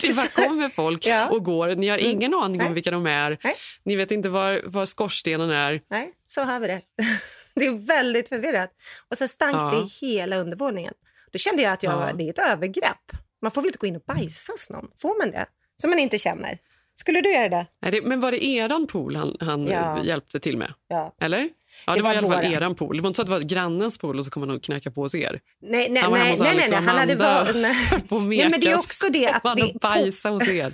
det 0.00 0.16
bara 0.16 0.46
kommer 0.46 0.68
folk 0.68 1.06
Ja. 1.06 1.14
Mm. 1.14 1.28
och 1.34 1.44
går. 1.44 1.68
Ni 1.74 1.88
har 1.88 1.98
ingen 1.98 2.34
aning 2.34 2.60
om 2.60 2.64
Nej. 2.66 2.74
vilka 2.74 2.90
de 2.90 3.06
är. 3.06 3.38
Nej. 3.44 3.54
Ni 3.84 3.96
vet 3.96 4.10
inte 4.10 4.28
var, 4.28 4.62
var 4.64 4.86
skorstenen 4.86 5.50
är. 5.50 5.80
Nej, 5.90 6.12
så 6.26 6.40
har 6.40 6.60
vi 6.60 6.66
det. 6.66 6.80
Det 7.54 7.66
är 7.66 7.86
väldigt 7.86 8.28
förvirrat. 8.28 8.70
Och 9.10 9.18
så 9.18 9.28
stank 9.28 9.56
Ja. 9.56 9.70
det 9.70 10.06
i 10.06 10.08
hela 10.16 10.36
undervåningen. 10.36 10.94
Då 11.32 11.38
kände 11.38 11.62
jag 11.62 11.72
att 11.72 11.82
jag, 11.82 11.92
Ja. 12.08 12.12
det 12.12 12.24
är 12.24 12.30
ett 12.30 12.38
övergrepp. 12.38 13.12
Man 13.42 13.50
får 13.50 13.60
väl 13.62 13.68
inte 13.68 13.78
gå 13.78 13.86
in 13.86 13.96
och 13.96 14.02
bajsa 14.06 14.52
hos 14.52 14.70
någon? 14.70 14.86
Får 14.96 15.18
man 15.22 15.30
det? 15.30 15.46
Som 15.80 15.90
man 15.90 15.98
inte 15.98 16.18
känner. 16.18 16.58
Skulle 17.02 17.20
du 17.20 17.32
göra 17.32 17.48
det? 17.48 17.66
Nej, 17.82 18.00
men 18.02 18.20
var 18.20 18.30
det 18.30 18.44
eran 18.44 18.86
pool 18.86 19.16
han, 19.16 19.36
han 19.40 19.66
Ja. 19.66 20.04
hjälpte 20.04 20.40
till 20.40 20.56
med? 20.56 20.72
Ja. 20.88 21.14
Eller? 21.20 21.48
Ja, 21.86 21.92
det, 21.92 21.98
Det 21.98 22.02
var, 22.02 22.10
var 22.10 22.14
i 22.14 22.18
alla 22.18 22.28
fall 22.42 22.52
eran 22.52 22.74
pool. 22.74 22.96
Det 22.96 23.02
var 23.02 23.08
inte 23.08 23.16
så 23.16 23.22
att 23.22 23.26
det 23.26 23.32
var 23.32 23.40
grannens 23.40 23.98
pool 23.98 24.18
och 24.18 24.24
så 24.24 24.30
kom 24.30 24.42
han 24.42 24.50
och 24.56 24.62
knacka 24.62 24.90
på 24.90 25.00
hos 25.02 25.14
er. 25.14 25.40
Nej, 25.62 25.88
nej, 25.90 26.02
Han 26.02 26.10
var 26.10 26.18
hemma 26.18 26.24
nej, 26.24 26.30
hos 26.32 26.40
nej, 26.40 26.50
Alex 26.50 26.70
nej. 26.70 26.80
Han 26.82 26.98
hade 26.98 27.14
var, 27.14 27.48
nej. 27.54 27.74
på 28.08 28.18
nej, 28.20 28.48
men 28.50 28.60
det 28.60 28.66
är 28.70 28.74
också 28.78 29.08
det 29.08 29.26
att 29.28 29.42
det 29.56 30.28
och 30.28 30.32
hos 30.32 30.48
er. 30.48 30.72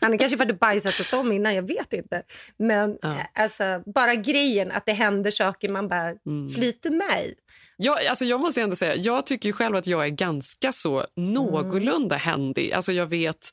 Han 0.00 0.18
kanske 0.18 0.36
varit 0.36 0.60
bajsat 0.60 1.00
åt 1.00 1.10
dem 1.10 1.32
innan, 1.32 1.54
jag 1.54 1.68
vet 1.68 1.92
inte. 1.92 2.22
Men 2.58 2.96
Ja. 3.02 3.10
eh, 3.10 3.42
alltså, 3.42 3.82
bara 3.94 4.14
grejen 4.14 4.70
att 4.72 4.86
det 4.86 4.92
händer 4.92 5.30
saker 5.30 5.68
man 5.68 5.88
bara 5.88 6.08
Mm. 6.26 6.50
flyter 6.54 6.90
med 6.90 7.20
i. 7.24 7.34
Ja, 7.80 7.98
alltså 8.10 8.24
jag 8.24 8.40
måste 8.40 8.60
ändå 8.62 8.76
säga, 8.76 8.96
jag 8.96 9.26
tycker 9.26 9.52
själv 9.52 9.76
att 9.76 9.86
jag 9.86 10.04
är 10.04 10.08
ganska 10.08 10.72
så 10.72 11.04
någorlunda 11.16 12.16
händig. 12.16 12.72
Alltså 12.72 12.92
jag 12.92 13.06
vet 13.06 13.50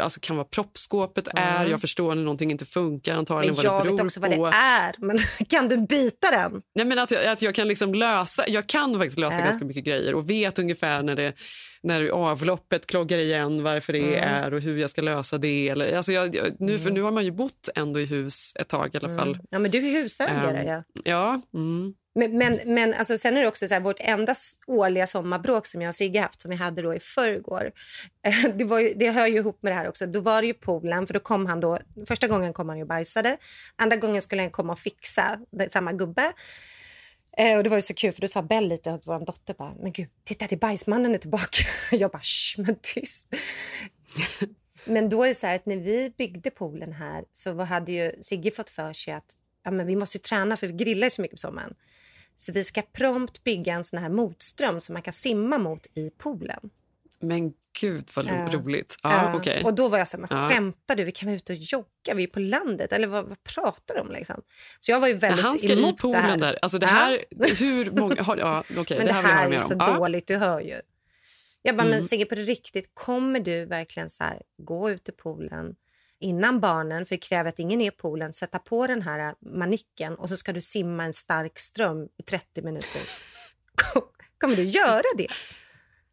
alltså 0.00 0.20
kan 0.20 0.36
vad 0.36 0.50
proppskåpet 0.50 1.28
är, 1.34 1.66
jag 1.66 1.80
förstår 1.80 2.14
när 2.14 2.22
någonting 2.22 2.50
inte 2.50 2.64
funkar, 2.64 3.14
antagligen 3.14 3.54
Men 3.56 3.64
vad 3.64 3.82
det 3.84 3.86
jag 3.88 3.92
vet 3.92 4.04
också 4.04 4.20
vad 4.20 4.34
på. 4.36 4.46
det 4.46 4.56
är. 4.56 4.94
Men 4.98 5.18
kan 5.48 5.68
du 5.68 5.76
byta 5.76 6.30
den? 6.30 6.62
Nej, 6.74 6.84
men 6.84 6.98
att, 6.98 7.10
jag, 7.10 7.26
att 7.26 7.42
jag 7.42 7.54
kan 7.54 7.68
liksom 7.68 7.94
lösa, 7.94 8.44
jag 8.48 8.66
kan 8.66 8.94
faktiskt 8.98 9.18
lösa 9.18 9.38
Ja. 9.38 9.44
ganska 9.44 9.64
mycket 9.64 9.84
grejer 9.84 10.14
och 10.14 10.30
vet 10.30 10.58
ungefär 10.58 11.02
när, 11.02 11.16
det, 11.16 11.32
när 11.82 12.08
avloppet 12.08 12.86
kloggar 12.86 13.18
igen, 13.18 13.62
varför 13.62 13.92
det 13.92 13.98
Mm. 13.98 14.14
är 14.44 14.54
och 14.54 14.60
hur 14.60 14.76
jag 14.78 14.90
ska 14.90 15.02
lösa 15.02 15.38
det. 15.38 15.68
Eller, 15.68 15.96
alltså 15.96 16.12
jag, 16.12 16.34
jag, 16.34 16.46
nu, 16.58 16.78
för 16.78 16.90
nu 16.90 17.02
har 17.02 17.10
man 17.10 17.24
ju 17.24 17.30
bott 17.30 17.68
ändå 17.74 18.00
i 18.00 18.04
hus 18.06 18.52
ett 18.60 18.68
tag 18.68 18.90
i 18.94 18.96
alla 18.98 19.16
fall. 19.18 19.38
Ja, 19.50 19.58
men 19.58 19.70
du 19.70 19.78
är 19.78 20.02
husägare. 20.02 20.58
Ehm, 20.58 20.66
ja. 20.68 20.82
Ja, 21.04 21.40
mm. 21.54 21.94
Men, 22.14 22.38
men, 22.38 22.60
men 22.66 22.94
alltså, 22.94 23.18
sen 23.18 23.36
är 23.36 23.40
det 23.40 23.48
också 23.48 23.68
så 23.68 23.74
här, 23.74 23.80
vårt 23.80 24.00
enda 24.00 24.34
årliga 24.66 25.06
sommarbråk 25.06 25.66
som 25.66 25.82
jag 25.82 25.88
och 25.88 25.94
Sigge 25.94 26.20
haft, 26.20 26.40
som 26.40 26.50
vi 26.50 26.56
hade 26.56 26.82
då 26.82 26.94
i 26.94 27.00
förrgår. 27.00 27.72
Det, 28.54 28.64
var 28.64 28.80
ju, 28.80 28.94
det 28.94 29.10
hör 29.10 29.26
ju 29.26 29.36
ihop 29.36 29.62
med 29.62 29.72
det 29.72 29.76
här 29.76 29.88
också. 29.88 30.06
Då 30.06 30.20
var 30.20 30.42
det 30.42 30.46
ju 30.46 30.54
poolen, 30.54 31.06
för 31.06 31.14
då 31.14 31.20
kom 31.20 31.46
han 31.46 31.60
då, 31.60 31.78
första 32.08 32.26
gången 32.26 32.52
kom 32.52 32.68
han 32.68 32.78
ju 32.78 32.82
och 32.82 32.88
bajsade. 32.88 33.36
Andra 33.76 33.96
gången 33.96 34.22
skulle 34.22 34.42
han 34.42 34.50
komma 34.50 34.72
och 34.72 34.78
fixa, 34.78 35.38
det, 35.50 35.72
samma 35.72 35.92
gubbe. 35.92 36.32
Eh, 37.36 37.56
och 37.56 37.64
det 37.64 37.70
var 37.70 37.76
ju 37.76 37.82
så 37.82 37.94
kul 37.94 38.12
för 38.12 38.20
då 38.20 38.28
sa 38.28 38.42
Bell 38.42 38.68
lite 38.68 38.90
högt, 38.90 39.06
vår 39.06 39.26
dotter 39.26 39.54
bara, 39.54 39.74
men 39.82 39.92
gud, 39.92 40.08
titta 40.24 40.46
det 40.46 40.54
är 40.54 40.58
bajsmannen 40.58 41.14
är 41.14 41.18
tillbaka. 41.18 41.64
Jag 41.92 42.10
bara, 42.10 42.22
shh, 42.22 42.60
men 42.60 42.76
tyst. 42.82 43.34
men 44.84 45.08
då 45.08 45.24
är 45.24 45.28
det 45.28 45.34
så 45.34 45.46
här 45.46 45.54
att 45.54 45.66
när 45.66 45.76
vi 45.76 46.12
byggde 46.18 46.50
poolen 46.50 46.92
här 46.92 47.24
så 47.32 47.62
hade 47.62 47.92
ju 47.92 48.12
Sigge 48.20 48.50
fått 48.50 48.70
för 48.70 48.92
sig 48.92 49.14
att 49.14 49.36
ja, 49.64 49.70
men 49.70 49.86
vi 49.86 49.96
måste 49.96 50.18
ju 50.18 50.22
träna 50.22 50.56
för 50.56 50.66
vi 50.66 50.72
grillar 50.72 51.06
ju 51.06 51.10
så 51.10 51.22
mycket 51.22 51.36
på 51.36 51.40
sommaren. 51.40 51.74
Så 52.36 52.52
vi 52.52 52.64
ska 52.64 52.82
prompt 52.82 53.44
bygga 53.44 53.72
en 53.74 53.84
sån 53.84 53.98
här 53.98 54.08
motström 54.08 54.80
som 54.80 54.92
man 54.92 55.02
kan 55.02 55.14
simma 55.14 55.58
mot 55.58 55.86
i 55.94 56.10
poolen. 56.18 56.70
Men 57.20 57.52
gud 57.80 58.10
vad 58.16 58.24
Ja. 58.26 58.48
roligt. 58.52 58.96
Ja, 59.02 59.12
Ja, 59.32 59.36
okej. 59.38 59.62
Och 59.64 59.74
då 59.74 59.88
var 59.88 59.98
jag 59.98 60.08
så 60.08 60.16
här, 60.16 60.26
men 60.28 60.38
Ja. 60.42 60.50
skämtar 60.50 60.96
du? 60.96 61.04
Vi 61.04 61.12
kan 61.12 61.26
vara 61.26 61.36
ute 61.36 61.52
och 61.52 61.58
jogga, 61.58 62.14
vi 62.14 62.22
är 62.22 62.26
på 62.26 62.40
landet. 62.40 62.92
Eller 62.92 63.06
vad, 63.08 63.24
vad 63.28 63.42
pratar 63.44 63.94
du 63.94 64.00
om? 64.00 64.10
Liksom? 64.10 64.42
Så 64.80 64.90
jag 64.92 65.00
var 65.00 65.08
ju 65.08 65.14
Ja, 65.14 65.20
väldigt 65.20 65.44
han 65.44 65.58
ska 65.58 65.72
emot 65.72 65.94
i 65.94 65.96
poolen 65.98 66.22
det 66.22 66.28
här. 66.28 66.36
där. 66.52 66.58
Alltså 66.62 66.78
det 66.78 66.86
Ja. 66.86 66.90
här, 66.92 67.24
hur 67.60 67.90
många... 67.90 68.22
Har, 68.22 68.36
ja, 68.36 68.64
okej, 68.78 68.96
Men 68.98 69.06
det 69.06 69.12
det 69.12 69.16
här 69.16 69.22
jag 69.22 69.28
här 69.28 69.50
är 69.50 69.58
så 69.58 69.74
om. 69.74 69.80
Ja. 69.80 69.98
dåligt, 69.98 70.26
du 70.26 70.36
hör 70.36 70.60
ju. 70.60 70.80
Jag 71.62 71.76
bara, 71.76 71.82
Mm. 71.86 71.96
men 71.96 72.04
Sigge 72.04 72.24
på 72.24 72.34
riktigt, 72.34 72.90
kommer 72.94 73.40
du 73.40 73.64
verkligen 73.66 74.10
så 74.10 74.24
här, 74.24 74.42
gå 74.58 74.90
ut 74.90 75.08
i 75.08 75.12
poolen 75.12 75.74
innan 76.20 76.60
barnen, 76.60 77.06
för 77.06 77.14
det 77.14 77.20
kräver 77.20 77.48
att 77.48 77.58
ingen 77.58 77.80
är 77.80 77.88
i 77.88 77.90
poolen, 77.90 78.32
sätta 78.32 78.58
på 78.58 78.86
den 78.86 79.02
här 79.02 79.34
manicken 79.58 80.14
och 80.14 80.28
så 80.28 80.36
ska 80.36 80.52
du 80.52 80.60
simma 80.60 81.04
en 81.04 81.12
stark 81.12 81.58
ström 81.58 82.04
i 82.18 82.22
30 82.22 82.62
minuter. 82.62 83.00
Kom- 83.74 84.08
Kommer 84.38 84.56
du 84.56 84.64
göra 84.64 85.02
det? 85.16 85.26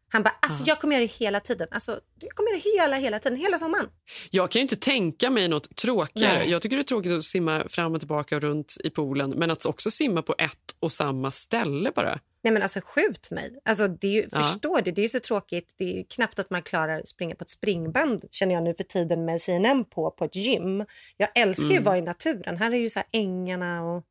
Han 0.08 0.22
bara, 0.22 0.34
alltså 0.42 0.64
jag 0.66 0.80
kommer 0.80 0.94
göra 0.96 1.06
det 1.06 1.12
hela 1.12 1.40
tiden. 1.40 1.68
Alltså, 1.70 2.00
jag 2.20 2.30
kommer 2.30 2.50
göra 2.50 2.60
det 2.64 2.70
hela, 2.82 2.96
hela 2.96 3.18
tiden, 3.18 3.38
hela 3.38 3.58
sommaren. 3.58 3.88
Jag 4.30 4.50
kan 4.50 4.60
ju 4.60 4.62
inte 4.62 4.76
tänka 4.76 5.30
mig 5.30 5.48
något 5.48 5.76
tråkigare. 5.76 6.38
Nej. 6.38 6.50
Jag 6.50 6.62
tycker 6.62 6.76
det 6.76 6.82
är 6.82 6.84
tråkigt 6.84 7.12
att 7.12 7.24
simma 7.24 7.68
fram 7.68 7.92
och 7.92 7.98
tillbaka 7.98 8.36
och 8.36 8.42
runt 8.42 8.76
i 8.84 8.90
poolen 8.90 9.30
men 9.36 9.50
att 9.50 9.66
också 9.66 9.90
simma 9.90 10.22
på 10.22 10.34
ett 10.38 10.58
och 10.80 10.92
samma 10.92 11.30
ställe 11.30 11.92
bara. 11.94 12.18
Nej 12.44 12.52
men 12.52 12.62
alltså 12.62 12.80
skjut 12.84 13.30
mig. 13.30 13.60
Alltså, 13.64 13.88
det 13.88 14.06
är 14.06 14.12
ju, 14.12 14.28
Ja. 14.30 14.42
Förstår 14.42 14.80
du? 14.82 14.90
Det 14.92 15.00
är 15.00 15.02
ju 15.02 15.08
så 15.08 15.20
tråkigt. 15.20 15.74
Det 15.78 15.84
är 15.84 15.96
ju 15.96 16.04
knappt 16.04 16.38
att 16.38 16.50
man 16.50 16.62
klarar 16.62 16.98
att 17.00 17.08
springa 17.08 17.34
på 17.34 17.42
ett 17.42 17.50
springband 17.50 18.24
känner 18.30 18.54
jag 18.54 18.62
nu 18.62 18.74
för 18.74 18.84
tiden 18.84 19.24
med 19.24 19.40
CNN 19.40 19.84
på, 19.84 20.10
på 20.10 20.24
ett 20.24 20.36
gym. 20.36 20.84
Jag 21.16 21.28
älskar 21.34 21.68
ju 21.68 21.70
Mm. 21.76 21.80
att 21.82 21.86
vara 21.86 21.98
i 21.98 22.02
naturen. 22.02 22.56
Här 22.56 22.70
är 22.70 22.76
ju 22.76 22.88
så 22.90 22.98
här 22.98 23.08
ängarna 23.12 23.82
och 23.82 24.04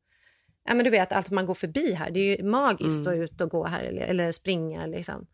ja, 0.68 0.74
men 0.74 0.84
du 0.84 0.90
vet 0.90 1.12
allt 1.12 1.30
man 1.30 1.46
går 1.46 1.54
förbi 1.54 1.92
här. 1.94 2.10
Det 2.10 2.20
är 2.20 2.36
ju 2.38 2.44
magiskt 2.44 3.06
Mm. 3.06 3.22
att 3.24 3.30
ut 3.30 3.40
och 3.40 3.50
gå 3.50 3.66
här 3.66 3.82
eller, 3.82 4.02
eller 4.02 4.32
springa 4.32 4.86
liksom. 4.86 5.26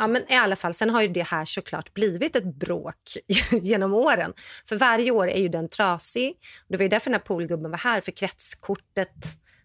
Ja, 0.00 0.06
men 0.06 0.32
i 0.32 0.36
alla 0.36 0.56
fall, 0.56 0.74
sen 0.74 0.90
har 0.90 1.02
ju 1.02 1.08
det 1.08 1.22
här 1.22 1.44
såklart 1.44 1.94
blivit 1.94 2.36
ett 2.36 2.54
bråk 2.54 2.96
genom 3.62 3.94
åren. 3.94 4.32
För 4.68 4.76
varje 4.76 5.10
år 5.10 5.28
är 5.28 5.40
ju 5.40 5.48
den 5.48 5.68
trasig. 5.68 6.34
Det 6.68 6.76
var 6.76 6.82
ju 6.82 6.88
därför 6.88 7.10
den 7.10 7.20
här 7.20 7.26
poolgubben 7.26 7.70
var 7.70 7.78
här, 7.78 8.00
för 8.00 8.12
kretskortet 8.12 9.16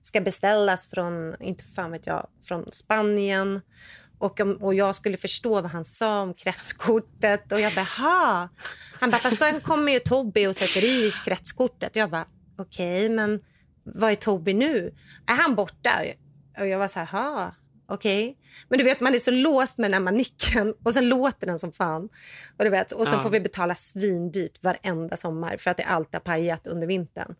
ska 0.03 0.21
beställas 0.21 0.89
från, 0.89 1.41
inte 1.41 1.63
fan 1.63 1.91
vet 1.91 2.07
jag, 2.07 2.27
från 2.43 2.71
Spanien. 2.71 3.61
Och, 4.19 4.39
och 4.39 4.73
jag 4.73 4.95
skulle 4.95 5.17
förstå 5.17 5.61
vad 5.61 5.71
han 5.71 5.85
sa 5.85 6.21
om 6.21 6.33
kretskortet. 6.33 7.51
Och 7.51 7.59
jag 7.59 7.73
bara, 7.73 7.85
ha. 8.01 8.49
Han 8.99 9.09
bara, 9.09 9.17
fast 9.17 9.39
då 9.39 9.59
kommer 9.59 9.91
ju 9.91 9.99
Tobbe 9.99 10.47
och 10.47 10.55
sätter 10.55 10.83
i 10.83 11.13
kretskortet. 11.25 11.89
Och 11.89 11.97
jag 11.97 12.09
bara, 12.09 12.25
okej, 12.57 13.09
men 13.09 13.39
vad 13.83 14.11
är 14.11 14.15
Tobbe 14.15 14.53
nu? 14.53 14.93
Är 15.27 15.35
han 15.35 15.55
borta? 15.55 15.91
Och 16.59 16.67
jag 16.67 16.79
var 16.79 16.87
så 16.87 16.99
här, 16.99 17.05
ha. 17.05 17.55
Okej. 17.87 18.37
Men 18.69 18.77
du 18.77 18.83
vet, 18.83 18.99
man 18.99 19.15
är 19.15 19.19
så 19.19 19.31
låst 19.31 19.77
med 19.77 19.85
den 19.91 19.93
här 19.93 20.11
manicken 20.11 20.73
och 20.83 20.93
sen 20.93 21.09
låter 21.09 21.47
den 21.47 21.59
som 21.59 21.71
fan. 21.71 22.09
Och, 22.57 22.63
du 22.63 22.69
vet, 22.69 22.91
och 22.91 23.07
sen 23.07 23.17
Ja. 23.17 23.23
får 23.23 23.29
vi 23.29 23.39
betala 23.39 23.75
svindyrt 23.75 24.63
varenda 24.63 25.17
sommar 25.17 25.57
för 25.57 25.71
att 25.71 25.77
det 25.77 25.83
alltid 25.83 26.13
har 26.15 26.19
pajat 26.19 26.67
under 26.67 26.87
vintern. 26.87 27.35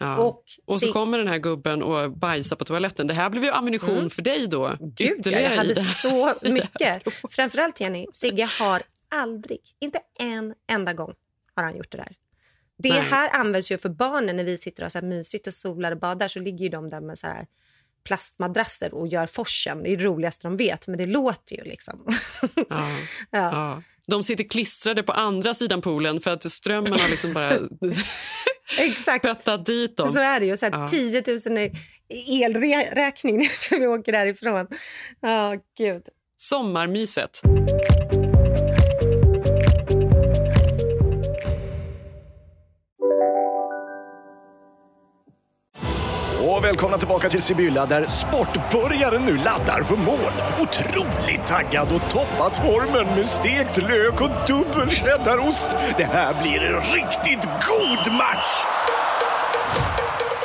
Ja. 0.00 0.16
Och, 0.16 0.44
Och 0.66 0.80
så 0.80 0.92
kommer 0.92 1.18
den 1.18 1.28
här 1.28 1.38
gubben 1.38 1.82
och 1.82 2.12
bajsar 2.12 2.56
på 2.56 2.64
toaletten. 2.64 3.06
Det 3.06 3.14
här 3.14 3.30
blev 3.30 3.44
ju 3.44 3.50
ammunition 3.50 4.10
för 4.10 4.22
dig 4.22 4.46
då. 4.46 4.66
Mm. 4.66 4.78
Gud, 4.80 5.26
ja, 5.26 5.40
jag 5.40 5.56
hade 5.56 5.74
så 5.74 6.34
mycket. 6.42 7.02
Framförallt 7.30 7.80
Jenny, 7.80 8.06
Sigge 8.12 8.48
har 8.60 8.82
aldrig, 9.10 9.60
inte 9.80 9.98
en 10.18 10.54
enda 10.70 10.92
gång 10.92 11.14
har 11.54 11.62
han 11.64 11.76
gjort 11.76 11.92
det 11.92 11.98
där. 11.98 12.12
Det 12.78 12.88
Nej. 12.88 13.00
här 13.00 13.40
används 13.40 13.72
ju 13.72 13.78
för 13.78 13.88
barnen 13.88 14.36
när 14.36 14.44
vi 14.44 14.58
sitter 14.58 14.84
och 14.84 14.92
så 14.92 14.98
här 14.98 15.06
mysigt 15.06 15.46
och 15.46 15.54
solar 15.54 15.92
och 15.92 15.98
badar 15.98 16.28
så 16.28 16.38
ligger 16.38 16.70
de 16.70 16.88
där 16.88 17.00
med 17.00 17.18
så 17.18 17.26
här 17.26 17.46
plastmadrasser 18.04 18.94
och 18.94 19.08
gör 19.08 19.26
forsen. 19.26 19.82
Det 19.82 19.92
är 19.92 19.96
det 19.96 20.04
roligaste 20.04 20.46
de 20.48 20.56
vet, 20.56 20.86
men 20.86 20.98
det 20.98 21.06
låter 21.06 21.56
ju 21.56 21.64
liksom. 21.64 22.06
Ja. 22.68 22.82
ja. 23.30 23.82
De 24.08 24.24
sitter 24.24 24.44
klistrade 24.44 25.02
på 25.02 25.12
andra 25.12 25.54
sidan 25.54 25.80
poolen 25.82 26.20
för 26.20 26.30
att 26.30 26.52
strömmen 26.52 26.92
har 26.92 27.10
liksom 27.10 27.32
bara 27.32 27.52
Exakt. 28.78 29.24
pöttat 29.24 29.66
dit 29.66 29.96
dem. 29.96 30.08
Så 30.08 30.20
är 30.20 30.40
det 30.40 30.46
ju. 30.46 30.56
Så 30.56 30.66
här, 30.66 30.72
Ja. 30.72 30.88
10 30.88 31.22
000 31.26 31.58
i 32.10 32.42
elräkning 32.42 33.38
när 33.38 33.78
vi 33.80 33.86
åker 33.86 34.12
därifrån. 34.12 34.66
Ja, 35.20 35.56
gud. 35.78 36.02
Sommarmyset. 36.36 37.40
Och 46.48 46.64
välkomna 46.64 46.98
tillbaka 46.98 47.28
till 47.28 47.42
Sibylla 47.42 47.86
där 47.86 48.06
sportbörjaren 48.06 49.22
nu 49.22 49.36
laddar 49.36 49.82
för 49.82 49.96
mål. 49.96 50.32
Otroligt 50.60 51.46
taggad 51.46 51.88
och 51.94 52.10
toppat 52.10 52.56
formen 52.56 53.06
med 53.16 53.26
stekt 53.26 53.76
lök 53.76 54.20
och 54.20 54.30
dubbel 54.46 54.90
cheddarost. 54.90 55.68
Det 55.96 56.04
här 56.04 56.42
blir 56.42 56.60
en 56.62 56.80
riktigt 56.80 57.48
god 57.68 58.14
match! 58.14 58.64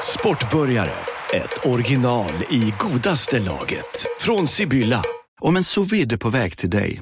Sportbörjare, 0.01 0.98
ett 1.33 1.65
original 1.65 2.31
i 2.50 2.74
godaste 2.77 3.39
laget. 3.39 4.05
Från 4.19 4.48
Sibylla. 4.48 5.01
Om 5.41 5.57
en 5.57 5.63
sous 5.63 6.19
på 6.19 6.29
väg 6.29 6.57
till 6.57 6.69
dig 6.69 7.01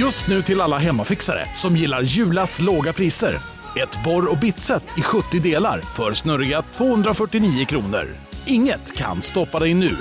Just 0.00 0.28
nu 0.28 0.42
till 0.42 0.60
alla 0.60 0.78
hemmafixare 0.78 1.46
som 1.54 1.76
gillar 1.76 2.02
Julas 2.02 2.60
låga 2.60 2.92
priser. 2.92 3.34
Ett 3.76 4.04
borr 4.04 4.30
och 4.30 4.38
bitset 4.38 4.82
i 4.98 5.02
70 5.02 5.40
delar 5.40 5.80
för 5.80 6.12
snurriga 6.12 6.62
249 6.62 7.64
kronor. 7.64 8.06
Inget 8.46 8.96
kan 8.96 9.22
stoppa 9.22 9.58
dig 9.58 9.74
nu. 9.74 9.96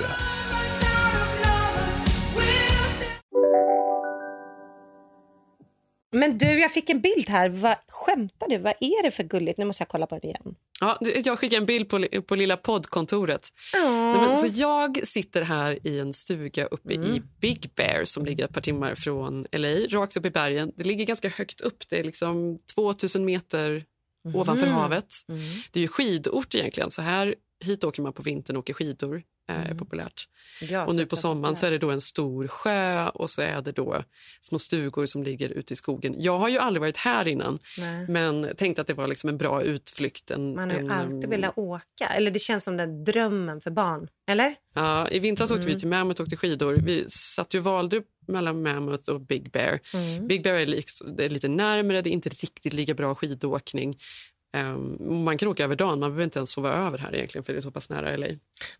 Men 6.12 6.38
du, 6.38 6.60
jag 6.60 6.72
fick 6.74 6.90
en 6.90 7.02
bild 7.02 7.30
här. 7.30 7.50
Vad, 7.50 7.76
skämtar 7.88 8.48
du? 8.50 8.58
Vad 8.58 8.74
är 8.80 9.04
det 9.04 9.12
för 9.12 9.24
gulligt? 9.24 9.58
Nu 9.58 9.66
måste 9.66 9.82
jag 9.82 9.88
kolla 9.88 10.08
på 10.08 10.20
det 10.20 10.28
igen. 10.28 10.56
Ja, 10.82 10.98
jag 11.02 11.40
skickade 11.40 11.58
en 11.58 11.66
bild 11.66 11.90
på, 11.90 12.06
på 12.28 12.36
lilla 12.36 12.58
poddkontoret. 12.58 13.48
Nej, 13.74 14.16
men, 14.22 14.38
så 14.38 14.48
jag 14.54 15.08
sitter 15.08 15.42
här 15.42 15.88
i 15.88 16.00
en 16.00 16.14
stuga 16.14 16.66
uppe 16.66 16.94
Mm. 16.94 17.16
i 17.16 17.22
Big 17.42 17.72
Bear 17.76 18.06
som 18.06 18.26
ligger 18.26 18.46
ett 18.46 18.54
par 18.54 18.62
timmar 18.62 18.96
från 18.96 19.46
LA, 19.52 19.70
rakt 19.90 20.18
upp 20.18 20.26
i 20.26 20.30
bergen. 20.30 20.72
Det 20.76 20.84
ligger 20.84 21.06
ganska 21.06 21.30
högt 21.30 21.62
upp. 21.62 21.90
Det 21.90 22.00
är 22.00 22.04
liksom 22.04 22.60
2000 22.76 23.26
meter 23.26 23.86
ovanför 24.36 24.66
Mhm. 24.66 24.76
havet. 24.76 25.16
Mm. 25.30 25.42
Det 25.72 25.80
är 25.80 25.82
ju 25.82 25.88
skidort 25.88 26.56
egentligen. 26.56 26.92
Så 26.92 27.02
här, 27.02 27.36
hit 27.66 27.84
åker 27.84 28.02
man 28.02 28.14
på 28.14 28.22
vintern 28.22 28.56
och 28.56 28.60
åker 28.60 28.74
skidor. 28.74 29.24
Eh, 29.50 29.72
är 29.72 29.76
populärt. 29.76 30.28
Ja, 30.62 30.86
och 30.86 30.96
nu 30.96 31.06
på 31.06 31.16
sommaren 31.16 31.56
så 31.56 31.66
är 31.66 31.72
det 31.72 31.78
då 31.78 31.92
en 31.92 32.02
stor 32.02 32.48
sjö 32.48 33.08
och 33.10 33.30
så 33.30 33.42
är 33.42 33.62
det 33.62 33.72
då 33.72 34.04
små 34.42 34.60
stugor 34.60 35.06
som 35.06 35.24
ligger 35.24 35.50
ute 35.54 35.74
i 35.74 35.76
skogen. 35.76 36.16
Jag 36.18 36.38
har 36.38 36.50
ju 36.50 36.58
aldrig 36.58 36.82
varit 36.82 36.98
här 36.98 37.28
innan 37.28 37.60
Nej. 37.78 38.06
men 38.10 38.56
tänkte 38.58 38.82
att 38.82 38.88
det 38.88 38.94
var 38.94 39.08
liksom 39.08 39.30
en 39.30 39.38
bra 39.38 39.62
utflykt. 39.64 40.32
En, 40.32 40.56
Man 40.56 40.70
har 40.70 40.78
en, 40.78 40.92
alltid 40.92 41.24
um, 41.24 41.30
velat 41.30 41.58
åka. 41.58 42.06
Eller 42.16 42.32
det 42.32 42.40
känns 42.40 42.64
som 42.64 42.78
den 42.78 43.04
drömmen 43.04 43.62
för 43.62 43.72
barn. 43.72 44.08
Eller? 44.28 44.56
Ja, 44.74 45.10
I 45.10 45.20
vintras 45.20 45.52
åkte 45.52 45.62
Mm. 45.64 45.74
vi 45.74 45.80
till 45.80 45.88
Mammoth 45.90 46.22
och 46.22 46.26
åkte 46.26 46.38
skidor. 46.38 46.74
Vi 46.74 47.06
satt 47.10 47.54
ju 47.54 47.60
valde 47.60 48.02
mellan 48.28 48.62
Mammoth 48.62 49.10
och 49.10 49.22
Big 49.22 49.52
Bear. 49.52 49.80
Mm. 49.94 50.28
Big 50.28 50.44
Bear 50.44 50.56
är, 50.56 50.66
liksom, 50.66 51.20
är 51.20 51.30
lite 51.30 51.48
närmare, 51.48 52.02
det 52.02 52.10
är 52.10 52.12
inte 52.12 52.30
riktigt 52.30 52.74
lika 52.74 52.94
bra 52.94 53.16
skidåkning. 53.16 53.98
Um, 54.58 55.24
man 55.24 55.38
kan 55.38 55.48
åka 55.48 55.64
över 55.64 55.76
dagen, 55.76 56.00
man 56.00 56.10
behöver 56.10 56.24
inte 56.24 56.40
ens 56.40 56.52
sova 56.52 56.74
över 56.74 56.98
här 56.98 57.16
egentligen 57.16 57.46
för 57.46 57.54
det 57.54 57.60
är 57.60 57.62
så 57.62 57.72
pass 57.72 57.90
nära 57.90 58.18
LA. 58.18 58.28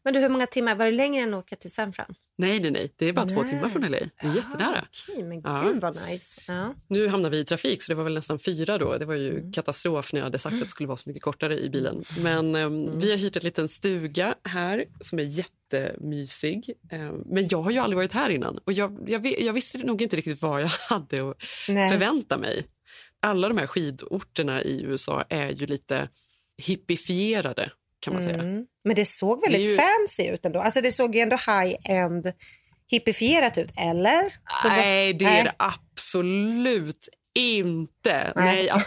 Men 0.04 0.14
du, 0.14 0.20
hur 0.20 0.30
många 0.30 0.48
timmar? 0.48 0.76
Var 0.76 0.86
det 0.86 0.92
längre 0.92 1.24
än 1.24 1.34
att 1.34 1.44
åka 1.46 1.56
till 1.56 1.72
San 1.72 1.94
Fran? 1.94 2.16
Nej, 2.38 2.60
nej, 2.60 2.72
nej, 2.72 2.94
det 2.96 3.06
är 3.06 3.14
bara 3.14 3.26
två 3.26 3.42
Nej. 3.42 3.52
timmar 3.52 3.70
från 3.70 3.82
LA. 3.82 3.90
Det 3.90 4.28
är 4.28 4.36
jättenära. 4.36 4.86
Okej, 5.10 5.24
men 5.24 5.42
Ja. 5.42 5.64
gud 5.66 5.82
vad 5.82 5.96
nice. 6.10 6.42
Ja. 6.48 6.74
Nu 6.88 7.08
hamnar 7.08 7.30
vi 7.30 7.40
i 7.40 7.46
trafik 7.46 7.82
så 7.84 7.92
det 7.92 7.96
var 7.96 8.04
väl 8.04 8.14
nästan 8.14 8.40
fyra 8.40 8.78
då. 8.78 8.98
Det 8.98 9.06
var 9.06 9.16
ju 9.16 9.40
Mm. 9.40 9.52
katastrof 9.52 10.14
när 10.14 10.20
jag 10.20 10.26
hade 10.26 10.40
sagt 10.40 10.56
att 10.56 10.62
det 10.62 10.70
skulle 10.70 10.88
vara 10.88 10.98
så 10.98 11.10
mycket 11.10 11.24
kortare 11.24 11.60
i 11.60 11.70
bilen. 11.70 12.04
Men 12.20 12.56
um, 12.56 12.56
Mm. 12.88 13.00
vi 13.00 13.12
har 13.12 13.18
hyrt 13.18 13.36
en 13.36 13.44
liten 13.44 13.70
stuga 13.70 14.36
här 14.44 14.86
som 15.02 15.20
är 15.20 15.24
jättemysig. 15.24 16.74
Um, 16.92 17.24
men 17.26 17.48
jag 17.48 17.62
har 17.62 17.72
ju 17.72 17.78
aldrig 17.78 17.96
varit 17.98 18.12
här 18.14 18.30
innan 18.30 18.58
och 18.58 18.74
jag, 18.74 19.04
jag, 19.10 19.42
jag 19.42 19.54
visste 19.54 19.78
nog 19.78 20.02
inte 20.02 20.16
riktigt 20.16 20.42
vad 20.42 20.62
jag 20.62 20.68
hade 20.90 21.30
att 21.30 21.38
Nej. 21.70 21.92
förvänta 21.92 22.38
mig. 22.38 22.66
Alla 23.22 23.48
de 23.48 23.58
här 23.58 23.68
skidorterna 23.68 24.64
i 24.64 24.82
USA 24.84 25.26
är 25.30 25.50
ju 25.50 25.66
lite 25.66 26.10
hippifierade 26.58 27.72
kan 28.00 28.14
man 28.14 28.24
säga. 28.24 28.34
Mm. 28.40 28.66
Men 28.84 28.96
det 28.96 29.06
såg 29.06 29.42
väldigt 29.42 29.62
Det 29.62 29.68
ju- 29.68 29.78
fancy 29.78 30.24
ut 30.34 30.46
ändå. 30.46 30.60
Alltså 30.60 30.82
det 30.82 30.92
såg 30.92 31.16
ju 31.16 31.22
ändå 31.22 31.36
high-end 31.36 32.32
hippifierat 32.92 33.58
ut, 33.58 33.72
eller? 33.78 34.30
Så 34.62 34.68
Nej, 34.68 35.14
det 35.14 35.26
Nej. 35.26 35.40
är 35.40 35.44
det 35.44 35.54
absolut 35.58 37.10
inte. 37.36 38.34
Nej. 38.36 38.70
Nej, 38.74 38.84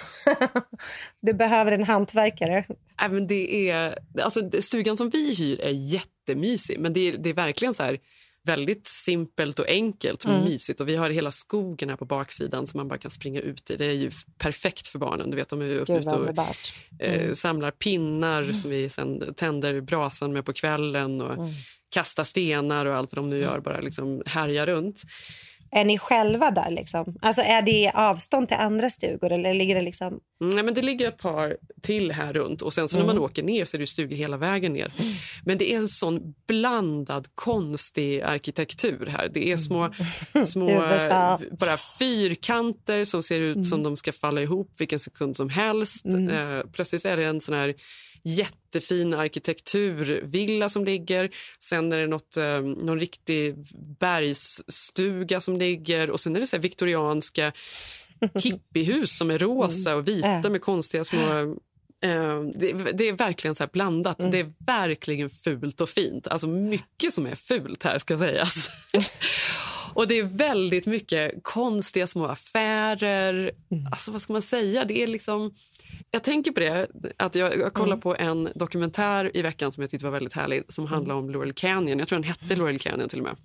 Du 1.23 1.33
behöver 1.35 1.73
en 1.73 1.85
hantverkare. 1.85 2.65
Nej, 3.01 3.09
men 3.11 3.27
det 3.27 3.71
är, 3.71 3.99
alltså, 4.23 4.51
stugan 4.63 4.97
som 4.97 5.11
vi 5.11 5.35
hyr 5.35 5.61
är 5.61 5.71
jättemysig, 5.71 6.79
men 6.81 6.93
det 6.93 7.01
är, 7.09 7.17
det 7.19 7.31
är 7.31 7.35
verkligen 7.35 7.75
så 7.75 7.83
här 7.83 7.99
väldigt 8.45 8.87
simpelt 8.87 9.59
och 9.59 9.69
enkelt 9.69 10.25
men 10.27 10.35
Mm. 10.35 10.45
mysigt. 10.45 10.81
Och 10.81 10.89
vi 10.89 10.97
har 10.97 11.11
hela 11.11 11.31
skogen 11.31 11.89
här 11.89 11.97
på 11.97 12.05
baksidan 12.05 12.67
som 12.67 12.79
man 12.79 12.89
bara 12.89 12.99
kan 12.99 13.11
springa 13.11 13.41
ut 13.41 13.71
i. 13.71 13.77
Det 13.77 13.87
är 13.87 13.93
ju 13.93 14.11
perfekt 14.39 14.87
för 14.87 14.99
barnen. 14.99 15.31
Du 15.31 15.37
vet, 15.37 15.49
de 15.49 15.61
är 15.63 15.67
ju 15.67 15.79
vad 15.79 15.89
och 16.21 16.27
eh, 16.99 17.23
Mm. 17.23 17.35
samlar 17.35 17.71
pinnar 17.71 18.53
som 18.53 18.71
vi 18.71 18.89
sen 18.89 19.35
tänder 19.35 19.81
brasan 19.81 20.33
med 20.33 20.45
på 20.47 20.53
kvällen 20.53 21.21
och 21.21 21.33
Mm. 21.35 21.49
kastar 21.95 22.25
stenar 22.25 22.87
och 22.87 22.95
allt 22.97 23.13
vad 23.13 23.25
de 23.25 23.31
nu 23.31 23.39
gör, 23.39 23.61
bara 23.61 23.81
liksom 23.81 24.23
härjar 24.27 24.67
runt. 24.67 25.03
Är 25.75 25.85
ni 25.85 25.99
själva 25.99 26.51
där? 26.51 26.71
Liksom? 26.71 27.17
Alltså, 27.23 27.43
är 27.43 27.63
det 27.63 27.91
avstånd 27.95 28.49
till 28.49 28.57
andra 28.57 28.91
stugor? 28.91 29.33
Eller 29.33 29.55
ligger 29.55 29.75
det 29.75 29.83
liksom... 29.83 30.21
Mm, 30.43 30.55
Nej, 30.55 30.65
men 30.65 30.75
det 30.75 30.83
ligger 30.83 31.09
ett 31.09 31.19
par 31.19 31.57
till 31.83 32.13
här 32.13 32.33
runt 32.33 32.63
och 32.63 32.73
sen 32.73 32.89
så 32.89 32.97
när 32.99 33.05
man 33.05 33.17
Mm. 33.17 33.25
åker 33.25 33.43
ner 33.43 33.65
så 33.65 33.77
är 33.77 33.79
det 33.79 33.87
stugor 33.87 34.17
hela 34.17 34.37
vägen 34.37 34.73
ner. 34.73 34.93
Men 35.45 35.59
det 35.59 35.73
är 35.73 35.77
en 35.77 35.89
sån 35.89 36.35
blandad 36.47 37.27
konstig 37.35 38.21
arkitektur 38.23 39.07
här. 39.07 39.31
Det 39.35 39.53
är 39.53 39.57
små, 39.57 39.93
små 40.45 40.71
USA. 40.93 41.33
eh, 41.33 41.57
bara 41.59 41.77
fyrkanter 42.27 43.05
som 43.05 43.23
ser 43.23 43.41
ut 43.41 43.55
Mm. 43.57 43.65
som 43.65 43.83
de 43.83 43.97
ska 43.97 44.13
falla 44.13 44.41
ihop 44.43 44.71
vilken 44.79 44.99
sekund 44.99 45.37
som 45.37 45.49
helst. 45.49 46.05
Mm. 46.05 46.29
Eh, 46.59 46.65
plötsligt 46.73 47.05
är 47.05 47.17
det 47.17 47.25
en 47.25 47.41
sån 47.41 47.55
här 47.55 47.75
jättefin 48.25 49.15
arkitekturvilla 49.15 50.69
som 50.69 50.85
ligger. 50.85 51.31
Sen 51.59 51.93
är 51.93 51.99
det 52.01 52.07
något, 52.07 52.37
eh, 52.37 52.61
någon 52.61 53.01
riktig 53.01 53.55
bergsstuga 53.99 55.41
som 55.41 55.57
ligger 55.57 56.11
och 56.11 56.21
sen 56.21 56.37
är 56.37 56.41
det 56.41 56.47
så 56.47 56.59
viktorianska 56.59 57.53
hippiehus 58.35 59.19
som 59.19 59.31
är 59.31 59.39
rosa 59.39 59.97
och 59.97 60.09
vita 60.09 60.29
Äh. 60.29 60.51
med 60.51 60.63
konstiga 60.63 61.05
små... 61.05 61.57
Eh, 62.03 62.41
det, 62.55 62.73
det 62.73 63.09
är 63.09 63.13
verkligen 63.13 63.55
så 63.55 63.67
blandat. 63.73 64.19
Mm. 64.19 64.31
Det 64.31 64.41
är 64.41 64.53
verkligen 64.67 65.31
fult 65.31 65.81
och 65.81 65.89
fint. 65.89 66.29
Alltså 66.29 66.49
mycket 66.49 67.13
som 67.13 67.27
är 67.27 67.35
fult 67.35 67.83
här 67.83 67.99
ska 67.99 68.19
sägas. 68.19 68.71
och 69.95 70.09
det 70.09 70.19
är 70.19 70.23
väldigt 70.23 70.87
mycket 70.87 71.35
konstiga 71.43 72.07
små 72.07 72.27
affärer. 72.27 73.51
Mm. 73.71 73.87
Alltså 73.87 74.11
vad 74.11 74.23
ska 74.23 74.33
man 74.33 74.43
säga? 74.43 74.85
Det 74.85 75.03
är 75.03 75.07
liksom... 75.07 75.55
Jag 76.11 76.23
tänker 76.25 76.53
på 76.53 76.61
det, 76.61 76.87
att 77.17 77.35
jag, 77.35 77.59
jag 77.59 77.75
kollade 77.75 77.93
Mm. 77.93 78.01
på 78.01 78.17
en 78.17 78.49
dokumentär 78.55 79.37
i 79.37 79.43
veckan 79.43 79.73
som 79.73 79.83
jag 79.83 79.91
tyckte 79.91 80.07
var 80.07 80.13
väldigt 80.13 80.33
härlig 80.33 80.63
som 80.69 80.87
handlar 80.87 81.15
om 81.15 81.31
Laurel 81.31 81.53
Canyon. 81.53 81.99
Jag 81.99 82.09
tror 82.09 82.19
den 82.19 82.29
hette 82.29 82.57
Laurel 82.57 82.79
Canyon 82.79 83.09
till 83.09 83.21
och 83.21 83.25
med. 83.25 83.37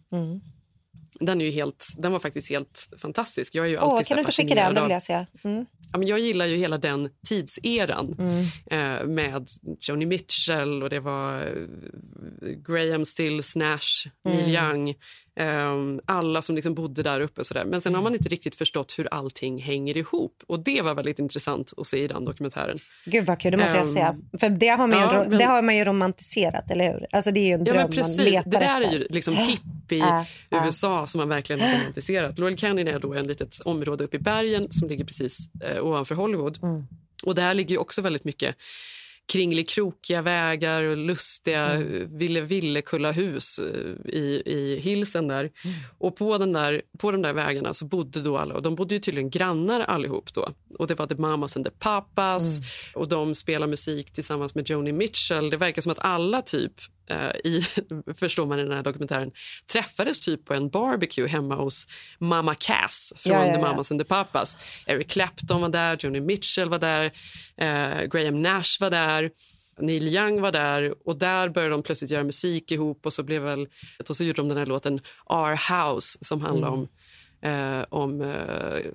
Mm. 1.19 1.25
Den, 1.25 1.41
är 1.41 1.45
ju 1.45 1.51
helt, 1.51 1.85
den 1.97 2.11
var 2.11 2.19
faktiskt 2.19 2.49
helt 2.49 2.89
fantastisk. 3.01 3.55
Jag 3.55 3.65
är 3.65 3.69
ju 3.69 3.77
Åh, 3.77 3.83
alltid 3.83 4.05
så 4.05 4.09
kan 4.09 4.15
du 4.15 4.21
inte 4.21 4.31
skicka 4.31 4.55
den? 4.55 4.73
Den 4.73 4.83
vill 4.83 4.91
jag 4.91 5.03
se. 5.03 5.25
Mm. 5.43 5.65
Ja, 5.91 5.99
men 5.99 6.07
jag 6.07 6.19
gillar 6.19 6.45
ju 6.45 6.55
hela 6.55 6.77
den 6.77 7.09
tidseran 7.27 8.15
Mm. 8.19 8.45
eh, 9.01 9.05
med 9.07 9.47
Joni 9.81 10.05
Mitchell 10.05 10.83
och 10.83 10.89
det 10.89 10.99
var 10.99 11.41
eh, 11.41 11.51
Graham 12.67 13.05
Stills, 13.05 13.55
Nash, 13.55 14.07
Neil 14.25 14.39
Mm. 14.39 14.49
Young. 14.75 14.89
Eh, 15.39 15.73
alla 16.05 16.41
som 16.41 16.55
liksom 16.55 16.73
bodde 16.73 17.03
där 17.03 17.19
uppe. 17.21 17.41
Och 17.41 17.47
så 17.47 17.53
där. 17.53 17.65
Men 17.65 17.81
sen 17.81 17.95
har 17.95 18.01
man 18.01 18.13
inte 18.13 18.29
riktigt 18.29 18.55
förstått 18.55 18.95
hur 18.97 19.07
allting 19.13 19.57
hänger 19.61 19.97
ihop. 19.97 20.43
Och 20.47 20.63
Det 20.63 20.81
var 20.81 20.95
väldigt 20.95 21.19
intressant 21.19 21.73
att 21.77 21.85
se 21.87 22.03
i 22.03 22.07
den 22.07 22.25
dokumentären. 22.25 22.79
Gud 23.05 23.25
vad 23.25 23.39
kul, 23.39 23.51
det 23.51 23.57
måste 23.57 23.77
jag 23.77 23.87
Ehm, 23.87 24.21
se. 24.31 24.37
För 24.39 24.49
det 24.49 24.67
har, 24.67 24.87
man 24.87 24.97
ju, 24.99 25.03
ja, 25.05 25.25
men- 25.29 25.37
det 25.39 25.45
har 25.45 25.61
man 25.61 25.77
ju 25.77 25.85
romantiserat, 25.85 26.71
eller 26.71 26.93
hur? 26.93 27.05
Alltså 27.11 27.31
det 27.31 27.39
är 27.39 27.45
ju 27.45 27.53
en 27.53 27.65
Ja, 27.65 27.73
dröm 27.73 27.75
men 27.83 27.91
precis. 27.91 28.17
man 28.17 28.25
letar 28.25 28.51
Det 28.51 28.57
där 28.57 28.81
efter. 28.81 28.95
är 28.95 28.99
ju 28.99 29.07
liksom 29.09 29.33
hippie 29.87 30.03
Äh, 30.51 30.57
äh. 30.57 30.65
USA 30.65 31.07
som 31.07 31.19
man 31.19 31.29
verkligen 31.29 31.61
har 31.61 31.79
romantiserat. 31.79 32.39
Laurel 32.39 32.57
Canyon 32.57 32.87
är 32.87 32.99
då 32.99 33.13
en 33.13 33.27
litet 33.27 33.59
område 33.65 34.03
uppe 34.03 34.17
i 34.17 34.19
bergen 34.19 34.71
som 34.71 34.87
ligger 34.89 35.05
precis 35.05 35.49
eh, 35.63 35.85
ovanför 35.85 36.15
Hollywood. 36.15 36.59
Mm. 36.63 36.83
Och 37.25 37.35
där 37.35 37.53
ligger 37.53 37.71
ju 37.71 37.77
också 37.77 38.01
väldigt 38.01 38.23
mycket 38.23 38.55
kringelikrokiga 39.31 40.21
vägar 40.21 40.83
och 40.83 40.97
lustiga 40.97 41.65
Mm. 41.71 42.17
ville 42.17 42.41
ville 42.41 42.81
kulla 42.81 43.11
hus 43.11 43.59
eh, 43.59 44.13
i, 44.13 44.41
i 44.45 44.79
hillsen 44.79 45.27
där. 45.27 45.39
Mm. 45.39 45.75
Och 45.97 46.15
på, 46.15 46.37
den 46.37 46.53
där, 46.53 46.81
på 46.97 47.11
de 47.11 47.21
där 47.21 47.33
vägarna 47.33 47.73
så 47.73 47.85
bodde 47.85 48.21
då 48.21 48.37
alla, 48.37 48.53
och 48.53 48.61
de 48.61 48.75
bodde 48.75 48.95
ju 48.95 48.99
tydligen 48.99 49.29
grannar 49.29 49.79
allihop 49.79 50.33
då. 50.33 50.49
Och 50.79 50.87
det 50.87 50.95
var 50.95 51.05
The 51.07 51.15
Mamas 51.15 51.55
and 51.55 51.65
the 51.65 51.71
Papas 51.71 52.59
Mm. 52.59 52.69
och 52.93 53.07
de 53.07 53.35
spelar 53.35 53.67
musik 53.67 54.11
tillsammans 54.11 54.55
med 54.55 54.69
Joni 54.69 54.91
Mitchell. 54.91 55.49
Det 55.49 55.57
verkar 55.57 55.81
som 55.81 55.91
att 55.91 55.99
alla 55.99 56.41
typ 56.41 56.73
i, 57.43 57.61
förstår 58.15 58.45
man 58.45 58.59
i 58.59 58.63
den 58.63 58.71
här 58.71 58.83
dokumentären, 58.83 59.31
träffades 59.71 60.19
typ 60.19 60.45
på 60.45 60.53
en 60.53 60.69
barbecue 60.69 61.27
hemma 61.27 61.55
hos 61.55 61.87
Mama 62.19 62.55
Cass 62.55 63.13
från 63.17 63.33
Ja, 63.33 63.45
ja, 63.45 63.53
The 63.53 63.59
ja. 63.59 63.67
Mamas 63.67 63.91
and 63.91 63.99
the 64.01 64.05
Papas. 64.05 64.57
Eric 64.85 65.07
Clapton 65.07 65.61
var 65.61 65.69
där, 65.69 65.97
Joni 65.99 66.21
Mitchell 66.21 66.69
var 66.69 66.79
där, 66.79 67.05
eh, 67.57 68.01
Graham 68.07 68.41
Nash 68.41 68.77
var 68.79 68.89
där. 68.89 69.29
Neil 69.79 70.07
Young 70.07 70.41
var 70.41 70.51
där 70.51 70.93
och 71.07 71.17
där 71.19 71.49
började 71.49 71.73
de 71.73 71.83
plötsligt 71.83 72.11
göra 72.11 72.23
musik 72.23 72.71
ihop 72.71 73.05
och 73.05 73.13
så 73.13 73.23
blev 73.23 73.41
väl 73.41 73.67
och 74.09 74.15
så 74.15 74.23
gjorde 74.23 74.41
de 74.41 74.49
den 74.49 74.57
här 74.57 74.65
låten 74.65 74.99
Our 75.25 75.51
House 75.73 76.17
som 76.21 76.41
handlar 76.41 76.67
Mm. 76.67 76.79
om, 76.79 76.87
eh, 77.41 77.85
om 77.89 78.21
eh, 78.21 78.91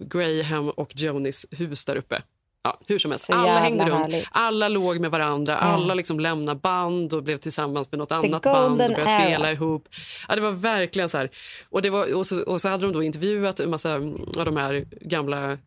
Graham 0.00 0.68
och 0.68 0.96
Jonis 0.96 1.46
hus 1.50 1.84
där 1.84 1.96
uppe. 1.96 2.22
Ja, 2.66 2.78
hur 2.86 2.98
som 2.98 3.10
helst. 3.10 3.26
Så 3.26 3.32
Alla 3.32 3.58
hängde 3.58 3.84
runt, 3.84 3.94
härligt. 3.94 4.28
alla 4.30 4.68
låg 4.68 5.00
med 5.00 5.10
varandra, 5.10 5.52
Ja. 5.52 5.58
alla 5.66 5.94
liksom 5.94 6.20
lämnade 6.20 6.60
band 6.60 7.14
och 7.14 7.22
blev 7.22 7.36
tillsammans 7.36 7.92
med 7.92 7.98
något 7.98 8.12
annat 8.12 8.42
band 8.42 8.72
och 8.72 8.76
började 8.78 9.00
era. 9.00 9.20
spela 9.20 9.52
ihop. 9.52 9.88
Ja, 10.28 10.34
det 10.34 10.40
var 10.40 10.50
verkligen 10.52 11.08
så 11.08 11.18
här. 11.18 11.30
Och, 11.70 11.82
det 11.82 11.90
var, 11.90 12.14
och, 12.14 12.26
så, 12.26 12.40
och 12.42 12.60
så 12.60 12.68
hade 12.68 12.82
de 12.86 12.92
då 12.92 13.02
intervjuat 13.02 13.60
en 13.60 13.70
massa 13.70 13.94
av 14.38 14.44
de 14.44 14.56
här 14.56 14.84
gamla 15.00 15.58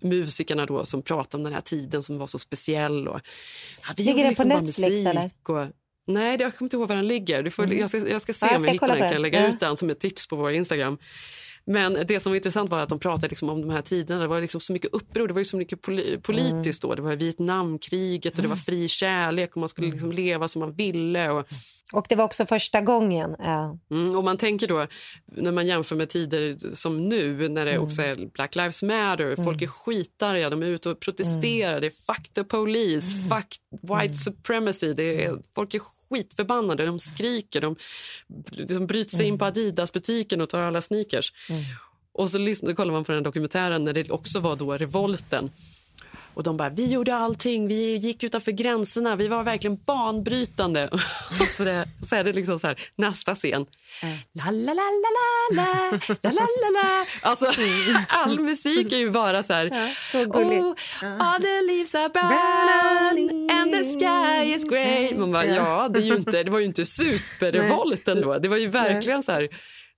musikerna 0.00 0.66
då 0.66 0.84
som 0.84 1.02
pratade 1.02 1.36
om 1.40 1.44
den 1.44 1.52
här 1.52 1.60
tiden 1.60 2.02
som 2.02 2.18
var 2.18 2.26
så 2.26 2.38
speciell. 2.38 3.08
Och, 3.08 3.20
ja, 3.88 3.92
vi 3.96 4.02
Ligger 4.02 4.18
den 4.22 4.28
liksom 4.28 4.50
på 4.50 4.56
Netflix, 4.56 4.78
musik 4.78 5.06
eller? 5.06 5.30
Och, 5.48 5.66
nej, 6.06 6.36
jag 6.40 6.56
kommer 6.56 6.66
inte 6.66 6.76
ihåg 6.76 6.88
var 6.88 6.96
den 6.96 7.08
ligger. 7.08 7.42
Du 7.42 7.50
får, 7.50 7.64
Mm. 7.64 7.78
jag, 7.78 7.88
ska, 7.90 8.08
jag 8.08 8.20
ska 8.20 8.32
se 8.32 8.46
Ja, 8.46 8.52
jag 8.52 8.56
om 8.56 8.58
ska 8.58 8.66
jag 8.68 8.72
hittar 8.72 8.88
den. 8.88 8.98
Kan 8.98 9.12
jag 9.12 9.20
lägga 9.20 9.48
ut 9.48 9.60
den 9.60 9.76
som 9.76 9.90
ett 9.90 10.00
tips 10.00 10.26
på 10.26 10.36
vår 10.36 10.52
Instagram. 10.52 10.98
Men 11.68 11.98
det 12.06 12.20
som 12.20 12.32
var 12.32 12.36
intressant 12.36 12.70
var 12.70 12.80
att 12.80 12.88
de 12.88 12.98
pratade 12.98 13.28
liksom 13.28 13.48
om 13.50 13.60
de 13.60 13.70
här 13.70 13.82
tiderna. 13.82 14.20
Det 14.20 14.26
var 14.26 14.40
liksom 14.40 14.60
så 14.60 14.72
mycket 14.72 14.94
uppror, 14.94 15.28
det 15.28 15.34
var 15.34 15.40
ju 15.40 15.44
så 15.44 15.56
mycket 15.56 15.80
poli- 15.82 16.20
politiskt 16.20 16.82
då. 16.82 16.94
Det 16.94 17.02
var 17.02 17.16
Vietnamkriget 17.16 18.36
och 18.36 18.42
det 18.42 18.48
var 18.48 18.56
fri 18.56 18.88
kärlek 18.88 19.50
och 19.50 19.60
man 19.60 19.68
skulle 19.68 19.90
liksom 19.90 20.12
leva 20.12 20.48
som 20.48 20.60
man 20.60 20.72
ville. 20.72 21.30
Och, 21.30 21.46
Och 21.92 22.06
det 22.08 22.16
var 22.16 22.24
också 22.24 22.46
första 22.46 22.80
gången. 22.80 23.36
Ja. 23.38 23.78
Mm, 23.90 24.16
och 24.16 24.24
man 24.24 24.36
tänker 24.36 24.66
då, 24.66 24.86
när 25.26 25.52
man 25.52 25.66
jämför 25.66 25.96
med 25.96 26.08
tider 26.08 26.74
som 26.74 27.08
nu 27.08 27.48
när 27.48 27.64
det 27.66 27.78
också 27.78 28.02
är 28.02 28.26
Black 28.34 28.56
Lives 28.56 28.82
Matter, 28.82 29.44
folk 29.44 29.62
är 29.62 29.66
skitarga, 29.66 30.50
de 30.50 30.62
är 30.62 30.66
ute 30.66 30.90
och 30.90 31.00
protesterar, 31.00 31.80
det 31.80 31.86
är 31.86 32.14
fuck 32.14 32.34
the 32.34 32.44
police, 32.44 33.06
fuck 33.30 33.56
white 33.82 34.14
supremacy, 34.14 34.92
det 34.92 35.24
är, 35.24 35.32
folk 35.54 35.74
är 35.74 35.80
skitförbannade, 36.10 36.86
de 36.86 36.98
skriker, 36.98 37.60
de, 37.60 37.76
de 38.68 38.86
bryter 38.86 39.16
sig 39.16 39.26
in 39.26 39.38
på 39.38 39.44
Adidas-butiken 39.44 40.40
och 40.40 40.48
tar 40.48 40.60
alla 40.60 40.80
sneakers. 40.80 41.32
Och 42.12 42.30
så 42.30 42.38
lyssnar, 42.38 42.74
kollar 42.74 42.92
man 42.92 43.04
på 43.04 43.12
den 43.12 43.22
dokumentären 43.22 43.84
när 43.84 43.92
det 43.92 44.10
också 44.10 44.40
var 44.40 44.56
då 44.56 44.76
revolten. 44.76 45.50
Och 46.38 46.44
de 46.44 46.56
bara, 46.56 46.68
vi 46.68 46.86
gjorde 46.86 47.16
allting, 47.16 47.68
vi 47.68 47.96
gick 47.96 48.22
utanför 48.22 48.52
gränserna, 48.52 49.16
vi 49.16 49.28
var 49.28 49.42
verkligen 49.42 49.76
banbrytande. 49.76 50.88
och 50.88 51.48
så, 51.48 51.64
det, 51.64 51.88
så 52.08 52.16
är 52.16 52.24
det 52.24 52.32
liksom 52.32 52.58
så 52.58 52.66
här, 52.66 52.80
nästa 52.96 53.34
scen. 53.34 53.66
La, 54.32 54.50
la, 54.50 54.74
la, 54.74 54.82
la, 54.82 55.62
la, 55.62 55.98
la, 56.22 56.30
la, 56.30 56.70
la, 56.72 57.06
Alltså, 57.22 57.46
all 58.08 58.40
musik 58.40 58.92
är 58.92 58.96
ju 58.96 59.10
bara 59.10 59.42
så 59.42 59.52
här. 59.52 59.66
Ja, 59.66 59.88
så 60.04 60.24
gulligt. 60.24 60.64
Oh, 60.64 60.74
all 61.18 61.42
the 61.42 61.62
leaves 61.62 61.94
are 61.94 62.08
brown 62.08 63.50
and 63.50 63.72
the 63.72 63.84
sky 63.84 64.54
is 64.54 64.64
grey. 64.64 65.14
Man 65.14 65.32
bara, 65.32 65.46
ja, 65.46 65.88
det, 65.88 65.98
är 65.98 66.02
ju 66.02 66.16
inte, 66.16 66.42
det 66.42 66.50
var 66.50 66.58
ju 66.58 66.64
inte 66.64 66.84
superrevolt 66.84 68.08
ändå. 68.08 68.38
Det 68.38 68.48
var 68.48 68.56
ju 68.56 68.68
verkligen 68.68 69.22
så 69.22 69.32
här 69.32 69.48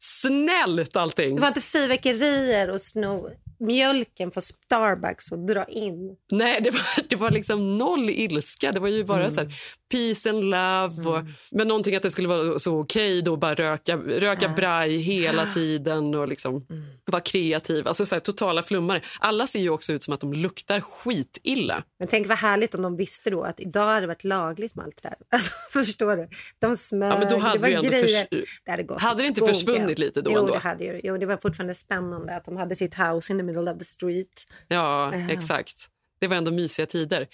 snällt 0.00 0.96
allting. 0.96 1.34
Det 1.34 1.40
var 1.40 1.48
inte 1.48 1.60
fyrverkerier 1.60 2.70
och 2.70 2.80
sno 2.80 3.30
mjölken 3.60 4.30
från 4.30 4.42
Starbucks 4.42 5.32
och 5.32 5.38
dra 5.46 5.64
in. 5.64 6.16
Nej, 6.32 6.60
det 6.60 6.70
var, 6.70 7.08
det 7.08 7.16
var 7.16 7.30
liksom 7.30 7.78
noll 7.78 8.10
ilska. 8.10 8.72
Det 8.72 8.80
var 8.80 8.88
ju 8.88 9.04
bara 9.04 9.20
Mm. 9.20 9.30
så 9.30 9.40
här, 9.40 9.54
peace 9.90 10.30
and 10.30 10.44
love. 10.44 11.10
Och, 11.10 11.24
Men 11.50 11.68
någonting 11.68 11.96
att 11.96 12.02
det 12.02 12.10
skulle 12.10 12.28
vara 12.28 12.58
så 12.58 12.80
okej 12.80 13.22
då 13.22 13.36
bara 13.36 13.54
röka, 13.54 13.96
röka 13.96 14.48
braj 14.48 14.96
hela 14.96 15.46
tiden 15.46 16.14
och 16.14 16.28
liksom 16.28 16.66
Mm. 16.70 16.84
vara 17.04 17.22
kreativ. 17.22 17.88
Alltså 17.88 18.06
så 18.06 18.14
här, 18.14 18.20
totala 18.20 18.62
flummare. 18.62 19.00
Alla 19.20 19.46
ser 19.46 19.58
ju 19.60 19.70
också 19.70 19.92
ut 19.92 20.02
som 20.04 20.14
att 20.14 20.20
de 20.20 20.32
luktar 20.32 20.80
skitilla. 20.80 21.84
Men 21.98 22.08
tänk 22.08 22.28
vad 22.28 22.38
härligt 22.38 22.74
om 22.74 22.82
de 22.82 22.96
visste 22.96 23.30
då 23.30 23.42
att 23.42 23.60
idag 23.60 23.86
hade 23.86 24.00
det 24.00 24.06
varit 24.06 24.24
lagligt 24.24 24.74
med 24.74 24.84
allt 24.84 25.02
det 25.02 25.08
där. 25.08 25.16
Alltså, 25.30 25.50
förstår 25.72 26.16
du? 26.16 26.28
De 26.58 26.76
smög, 26.76 27.12
Ja, 27.12 27.18
men 27.18 27.28
då 27.28 27.38
hade 27.38 27.58
det 27.58 27.62
var 27.62 27.68
det 27.68 27.72
ju 27.72 27.76
ändå 27.76 27.90
grejer. 27.90 28.26
förs- 28.30 28.60
det 28.64 28.70
hade 28.70 28.82
gått 28.82 29.00
Hade 29.00 29.22
det 29.22 29.26
inte 29.28 29.40
försvunnit 29.46 29.98
lite 29.98 30.22
då 30.22 30.30
jo, 30.34 30.38
ändå? 30.40 30.52
Det 30.52 30.58
hade 30.58 30.84
ju, 30.84 31.00
jo, 31.04 31.16
det 31.18 31.26
var 31.26 31.36
fortfarande 31.36 31.74
spännande 31.74 32.36
att 32.36 32.44
de 32.44 32.56
hade 32.56 32.74
sitt 32.74 32.94
house 32.94 33.32
in 33.32 33.38
the 33.38 33.42
middle 33.42 33.70
of 33.72 33.78
the 33.78 33.84
street. 33.84 34.44
Ja, 34.68 35.14
Ja. 35.16 35.30
exakt. 35.30 35.86
Det 36.20 36.26
var 36.28 36.36
ändå 36.36 36.50
mysiga 36.50 36.86
tider. 36.86 37.26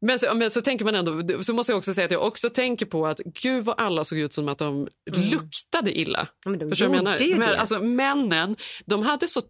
Men 0.00 0.18
så, 0.18 0.34
men 0.34 0.50
så 0.50 0.60
tänker 0.60 0.84
man 0.84 0.94
ändå, 0.94 1.42
så 1.42 1.52
måste 1.52 1.72
jag 1.72 1.78
också 1.78 1.94
säga 1.94 2.04
att 2.04 2.10
jag 2.10 2.22
också 2.26 2.50
tänker 2.50 2.86
på 2.86 3.06
att 3.06 3.18
gud 3.18 3.64
vad 3.64 3.80
alla 3.80 4.04
såg 4.04 4.18
ut 4.18 4.34
som 4.34 4.48
att 4.48 4.58
de 4.58 4.88
luktade 5.14 5.98
illa. 5.98 6.28
Ja, 6.44 6.50
men 6.50 6.58
de 6.58 6.68
Förstår 6.68 6.94
jag 6.94 7.04
menar? 7.04 7.18
det. 7.18 7.58
alltså, 7.60 7.80
männen, 7.80 8.56
de 8.86 9.02
hade 9.02 9.28
så 9.28 9.42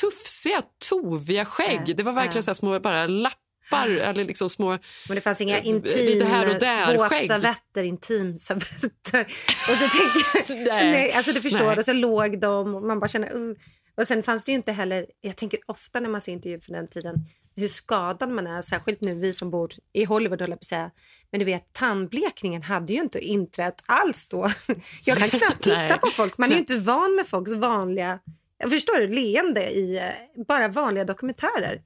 tufsiga, 0.00 0.62
toviga 0.90 1.44
skägg. 1.44 1.82
Ja, 1.86 1.94
Det 1.94 2.02
var 2.02 2.12
verkligen 2.12 2.36
ja. 2.36 2.42
så 2.42 2.54
små 2.54 2.80
bara 2.80 3.06
lappar 3.06 3.88
eller 3.88 4.24
liksom 4.24 4.50
små... 4.50 4.78
Men 5.08 5.14
det 5.14 5.20
fanns 5.20 5.40
inga 5.40 5.58
Eh, 5.58 5.66
intim, 5.66 6.26
här 6.26 6.48
och 6.54 6.60
där, 6.60 6.96
våtservetter, 6.96 7.82
intimservetter. 7.82 9.26
Och 9.70 9.76
så 9.76 9.88
tänker 9.88 10.20
jag, 10.34 10.66
Nej. 10.74 10.90
nej, 10.90 11.12
alltså 11.12 11.32
du 11.32 11.42
förstår, 11.42 11.66
Nej. 11.66 11.76
och 11.76 11.84
så 11.84 11.92
låg 11.92 12.40
de 12.40 12.74
och 12.74 12.82
man 12.82 13.00
bara 13.00 13.08
känner, 13.08 13.36
uh. 13.36 13.56
Och 13.96 14.06
sen 14.06 14.22
fanns 14.22 14.44
det 14.44 14.52
ju 14.52 14.56
inte 14.56 14.72
heller, 14.72 15.06
jag 15.20 15.36
tänker 15.36 15.60
ofta 15.66 16.00
när 16.00 16.08
man 16.08 16.20
ser 16.20 16.32
intervjuer 16.32 16.60
från 16.60 16.76
den 16.76 16.88
tiden, 16.88 17.14
hur 17.58 17.68
skadad 17.68 18.30
man 18.30 18.46
är, 18.46 18.62
särskilt 18.62 19.00
nu 19.00 19.14
vi 19.14 19.32
som 19.32 19.50
bor 19.50 19.72
i 19.92 20.04
Hollywood 20.04 20.40
höll 20.40 20.50
jag 20.50 20.58
på 20.58 20.62
att 20.62 20.68
säga. 20.68 20.90
Men 21.30 21.38
du 21.38 21.44
vet, 21.44 21.72
tandblekningen 21.72 22.62
hade 22.62 22.92
ju 22.92 23.00
inte 23.00 23.18
inträtt 23.18 23.82
alls 23.86 24.28
då. 24.28 24.48
Jag 25.04 25.18
kan 25.18 25.28
knappt 25.28 25.62
titta 25.62 25.98
på 25.98 26.10
folk, 26.10 26.38
man 26.38 26.48
är 26.48 26.52
ju 26.52 26.58
inte 26.58 26.78
van 26.78 27.14
med 27.14 27.26
folks 27.26 27.52
vanliga, 27.52 28.18
jag 28.58 28.70
förstår 28.70 28.98
du, 28.98 29.08
leende 29.08 29.70
i 29.70 29.96
eh, 29.98 30.44
bara 30.46 30.68
vanliga 30.68 31.04
dokumentärer. 31.04 31.82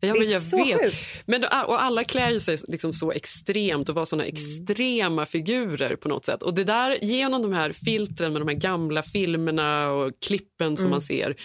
Ja, 0.00 0.12
Det 0.12 0.18
är 0.18 0.20
men 0.20 0.30
jag 0.30 0.42
så 0.42 0.56
vet. 0.56 0.80
sjukt. 0.80 0.96
Men, 1.26 1.40
då- 1.40 1.48
och 1.66 1.82
alla 1.82 2.04
klär 2.04 2.30
ju 2.30 2.40
sig 2.40 2.58
liksom 2.68 2.92
så 2.92 3.12
extremt 3.12 3.88
och 3.88 3.94
var 3.94 4.04
såna 4.04 4.22
Mm. 4.24 4.34
extrema 4.34 5.26
figurer 5.26 5.96
på 5.96 6.08
något 6.08 6.24
sätt. 6.24 6.42
Och 6.42 6.54
det 6.54 6.64
där 6.64 7.04
genom 7.04 7.42
de 7.42 7.52
här 7.52 7.72
filtren 7.72 8.32
med 8.32 8.40
de 8.42 8.48
här 8.48 8.54
gamla 8.54 9.02
filmerna 9.02 9.90
och 9.90 10.12
klippen 10.26 10.66
Mm. 10.66 10.76
som 10.76 10.90
man 10.90 11.02
ser. 11.02 11.36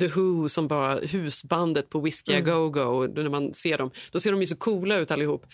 The 0.00 0.06
Who 0.06 0.48
som 0.48 0.68
var 0.68 1.00
husbandet 1.02 1.90
på 1.90 2.00
Whiskey 2.00 2.34
Mm. 2.34 2.50
A 2.50 2.54
Go-Go. 2.54 2.80
och 2.82 3.10
När 3.14 3.28
man 3.28 3.54
ser 3.54 3.78
dem, 3.78 3.90
då 4.12 4.20
ser 4.20 4.30
de 4.30 4.40
ju 4.40 4.46
så 4.46 4.56
coola 4.56 4.96
ut 4.96 5.10
allihop. 5.10 5.46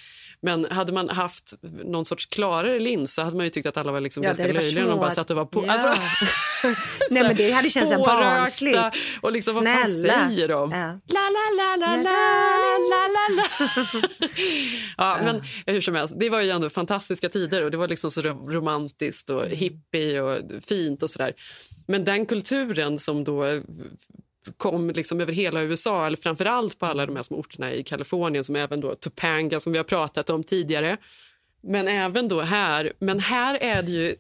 Men 0.43 0.67
hade 0.71 0.93
man 0.93 1.09
haft 1.09 1.55
någon 1.85 2.05
sorts 2.05 2.27
klarare 2.27 2.79
lins 2.79 3.15
så 3.15 3.23
hade 3.23 3.37
man 3.37 3.45
ju 3.47 3.51
tyckt 3.51 3.67
att 3.67 3.77
alla 3.77 3.93
var 3.93 4.01
liksom 4.01 4.23
Ja, 4.23 4.29
ganska 4.29 4.47
löjliga 4.47 4.83
när 4.85 4.91
de 4.91 4.99
bara 4.99 5.11
satt 5.11 5.31
och 5.31 5.37
var 5.37 5.45
på. 5.45 5.65
Ja. 5.67 5.73
Alltså, 5.73 5.89
Nej, 7.11 7.23
men 7.23 7.37
det 7.37 7.51
hade 7.51 7.71
känts 7.71 7.91
så 7.91 7.97
här 7.99 8.05
pårökta 8.05 8.39
barnsligt. 8.41 8.79
Och 9.21 9.33
liksom, 9.33 9.55
vad 9.55 9.65
fan 9.65 9.91
Snälla. 9.91 10.29
säger 10.29 10.49
de? 10.49 10.71
Ja. 10.71 11.01
La, 11.15 11.21
la, 11.37 11.45
la, 11.59 11.77
la, 11.87 11.97
la, 12.03 12.11
la, 12.47 13.09
la, 13.09 13.25
la. 13.37 14.09
ja, 14.97 15.19
men 15.25 15.43
hur 15.75 15.81
som 15.81 15.95
helst, 15.95 16.15
det 16.17 16.31
var 16.31 16.41
ju 16.41 16.51
ändå 16.51 16.71
fantastiska 16.71 17.29
tider 17.29 17.65
och 17.65 17.71
det 17.71 17.77
var 17.77 17.89
liksom 17.89 18.11
så 18.11 18.23
ro- 18.23 18.51
romantiskt 18.51 19.31
och 19.31 19.47
hippie 19.47 20.21
och 20.21 20.39
fint 20.63 21.03
och 21.03 21.11
sådär. 21.11 21.33
Men 21.87 22.05
den 22.05 22.27
kulturen 22.27 22.99
som 22.99 23.25
då 23.25 23.63
kom 24.57 24.91
liksom 24.91 25.21
över 25.21 25.33
hela 25.33 25.63
USA, 25.63 26.07
eller 26.07 26.17
framför 26.17 26.45
allt 26.45 26.79
på 26.79 26.87
alla 26.87 27.07
de 27.07 27.17
här 27.17 27.23
små 27.23 27.39
orterna 27.39 27.73
i 27.75 27.85
Kalifornien 27.85 28.45
som 28.45 28.57
även 28.57 28.81
då 28.81 28.95
Topanga 28.95 29.61
som 29.61 29.73
vi 29.73 29.79
har 29.79 29.85
pratat 29.85 30.31
om 30.31 30.45
tidigare. 30.45 30.97
Men 31.63 31.89
även 31.89 32.29
då 32.29 32.41
här, 32.41 32.93
men 32.99 33.21
här 33.21 33.59
är 33.61 33.83
det 33.83 33.91
ju 33.91 34.17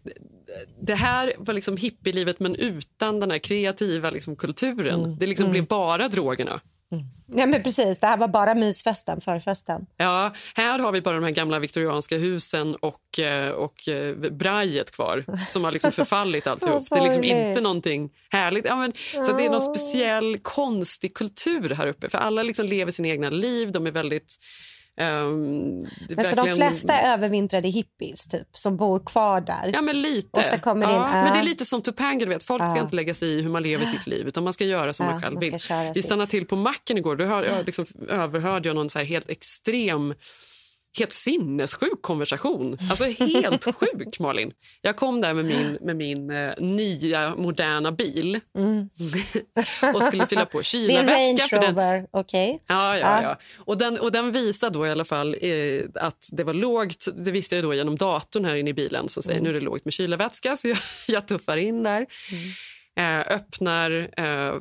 det 0.82 0.94
här 0.94 1.32
var 1.38 1.54
liksom 1.54 1.76
hippielivet 1.76 2.40
men 2.40 2.56
utan 2.56 3.20
den 3.20 3.30
här 3.30 3.38
kreativa 3.38 4.10
liksom, 4.10 4.36
kulturen. 4.36 5.18
Det 5.18 5.26
liksom 5.26 5.50
blev 5.50 5.66
bara 5.66 6.08
drogerna. 6.08 6.60
Nej, 7.28 7.46
men 7.46 7.62
precis. 7.62 7.98
Det 7.98 8.06
här 8.06 8.16
var 8.16 8.28
bara 8.28 8.54
mysfesten, 8.54 9.20
förfesten. 9.20 9.86
Ja, 9.96 10.32
här 10.54 10.78
har 10.78 10.92
vi 10.92 11.00
bara 11.00 11.14
de 11.14 11.24
här 11.24 11.30
gamla 11.30 11.58
viktorianska 11.58 12.16
husen 12.16 12.74
och, 12.74 13.18
eh, 13.18 13.50
och 13.50 13.88
eh, 13.88 14.16
brajet 14.16 14.90
kvar 14.90 15.24
som 15.48 15.64
har 15.64 15.72
liksom 15.72 15.92
förfallit 15.92 16.46
alltihop. 16.46 16.82
Det 16.90 16.96
är 16.96 17.02
liksom 17.02 17.24
inte 17.24 17.60
någonting 17.60 18.10
härligt. 18.30 18.64
Ja, 18.64 18.76
men, 18.76 18.92
så 19.24 19.32
det 19.32 19.44
är 19.44 19.50
någon 19.50 19.74
speciell 19.74 20.38
konstig 20.38 21.14
kultur 21.14 21.70
här 21.70 21.86
uppe. 21.86 22.08
För 22.08 22.18
alla 22.18 22.42
liksom 22.42 22.66
lever 22.66 22.92
sina 22.92 23.08
egna 23.08 23.30
liv. 23.30 23.72
De 23.72 23.86
är 23.86 23.90
väldigt... 23.90 24.36
är 24.96 26.16
Men 26.16 26.24
så 26.24 26.36
de 26.36 26.48
flesta 26.54 26.92
är 26.92 27.12
övervintrade 27.14 27.68
hippies 27.68 28.28
typ, 28.28 28.48
som 28.52 28.76
bor 28.76 29.00
kvar 29.06 29.40
där. 29.40 29.70
Ja, 29.72 29.80
men 29.82 30.00
lite. 30.02 30.28
Och 30.38 30.44
så 30.44 30.58
kommer 30.58 30.82
ja, 30.82 30.94
in- 31.06 31.12
men 31.12 31.32
det 31.32 31.38
är 31.38 31.42
lite 31.42 31.64
som 31.64 31.82
Topanga. 31.82 32.24
Du 32.24 32.28
vet. 32.28 32.42
Folk 32.42 32.62
ska 32.64 32.76
Ja. 32.76 32.82
inte 32.82 32.96
lägga 32.96 33.14
sig 33.14 33.28
i 33.28 33.42
hur 33.42 33.50
man 33.50 33.62
lever 33.62 33.86
sitt 33.86 34.06
liv 34.06 34.28
utan 34.28 34.44
man 34.44 34.52
ska 34.52 34.64
göra 34.64 34.92
som 34.92 35.06
Ja, 35.06 35.12
man 35.12 35.22
själv 35.22 35.58
ska 35.58 35.76
vill. 35.82 35.92
Vi 35.94 36.02
stannade 36.02 36.30
till 36.30 36.46
på 36.46 36.56
macken 36.56 36.98
igår. 36.98 37.16
Då 37.16 37.24
hör, 37.24 37.42
jag 37.44 37.66
liksom 37.66 37.86
överhörde 38.08 38.68
jag 38.68 38.74
någon 38.76 38.90
så 38.90 38.98
här 38.98 39.06
helt 39.06 39.28
extrem 39.28 40.14
helt 40.98 41.12
sinnessjuk 41.12 42.02
konversation. 42.02 42.78
Alltså 42.90 43.04
helt 43.04 43.64
sjuk, 43.76 44.20
Malin. 44.20 44.52
Jag 44.80 44.96
kom 44.96 45.20
där 45.20 45.34
med 45.34 45.44
min, 45.44 45.78
med 45.80 45.96
min 45.96 46.30
eh, 46.30 46.50
nya, 46.58 47.34
moderna 47.34 47.92
bil 47.92 48.40
och 49.94 50.02
skulle 50.02 50.26
fylla 50.26 50.46
på 50.46 50.62
Mm. 50.74 50.90
Är 50.90 51.00
en 51.00 51.08
Range 51.08 51.68
Rover, 51.68 52.06
okej? 52.10 52.62
Ja, 52.66 52.98
ja, 52.98 53.00
Ja. 53.00 53.22
ja. 53.22 53.38
Och, 53.58 53.78
den, 53.78 53.98
och 53.98 54.12
den 54.12 54.32
visar 54.32 54.70
då 54.70 54.86
i 54.86 54.90
alla 54.90 55.04
fall 55.04 55.36
eh, 55.40 55.82
att 55.94 56.28
det 56.32 56.44
var 56.44 56.54
lågt. 56.54 57.06
Det 57.16 57.30
visste 57.30 57.54
jag 57.54 57.64
då 57.64 57.74
genom 57.74 57.96
datorn 57.96 58.44
här 58.44 58.54
inne 58.54 58.70
i 58.70 58.74
bilen 58.74 59.08
som 59.08 59.22
säger 59.22 59.40
nu 59.40 59.48
är 59.50 59.54
det 59.54 59.60
lågt 59.60 59.84
med 59.84 59.94
kylarvätska. 59.94 60.56
Så 60.56 60.68
jag, 60.68 60.78
jag 61.06 61.28
tuffar 61.28 61.56
in 61.56 61.82
där. 61.82 62.06
Eh, 62.98 63.20
öppnar 63.20 64.08
eh, 64.16 64.54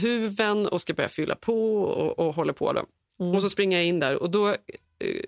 huven 0.00 0.66
och 0.66 0.80
ska 0.80 0.94
börja 0.94 1.08
fylla 1.08 1.34
på 1.34 1.82
och, 1.82 2.18
och 2.18 2.34
håller 2.34 2.52
på. 2.52 2.72
Då. 2.72 2.82
Och 3.34 3.42
så 3.42 3.48
springer 3.48 3.78
jag 3.78 3.86
in 3.86 4.00
där 4.00 4.22
och 4.22 4.30
då 4.30 4.48
eh, 4.48 4.56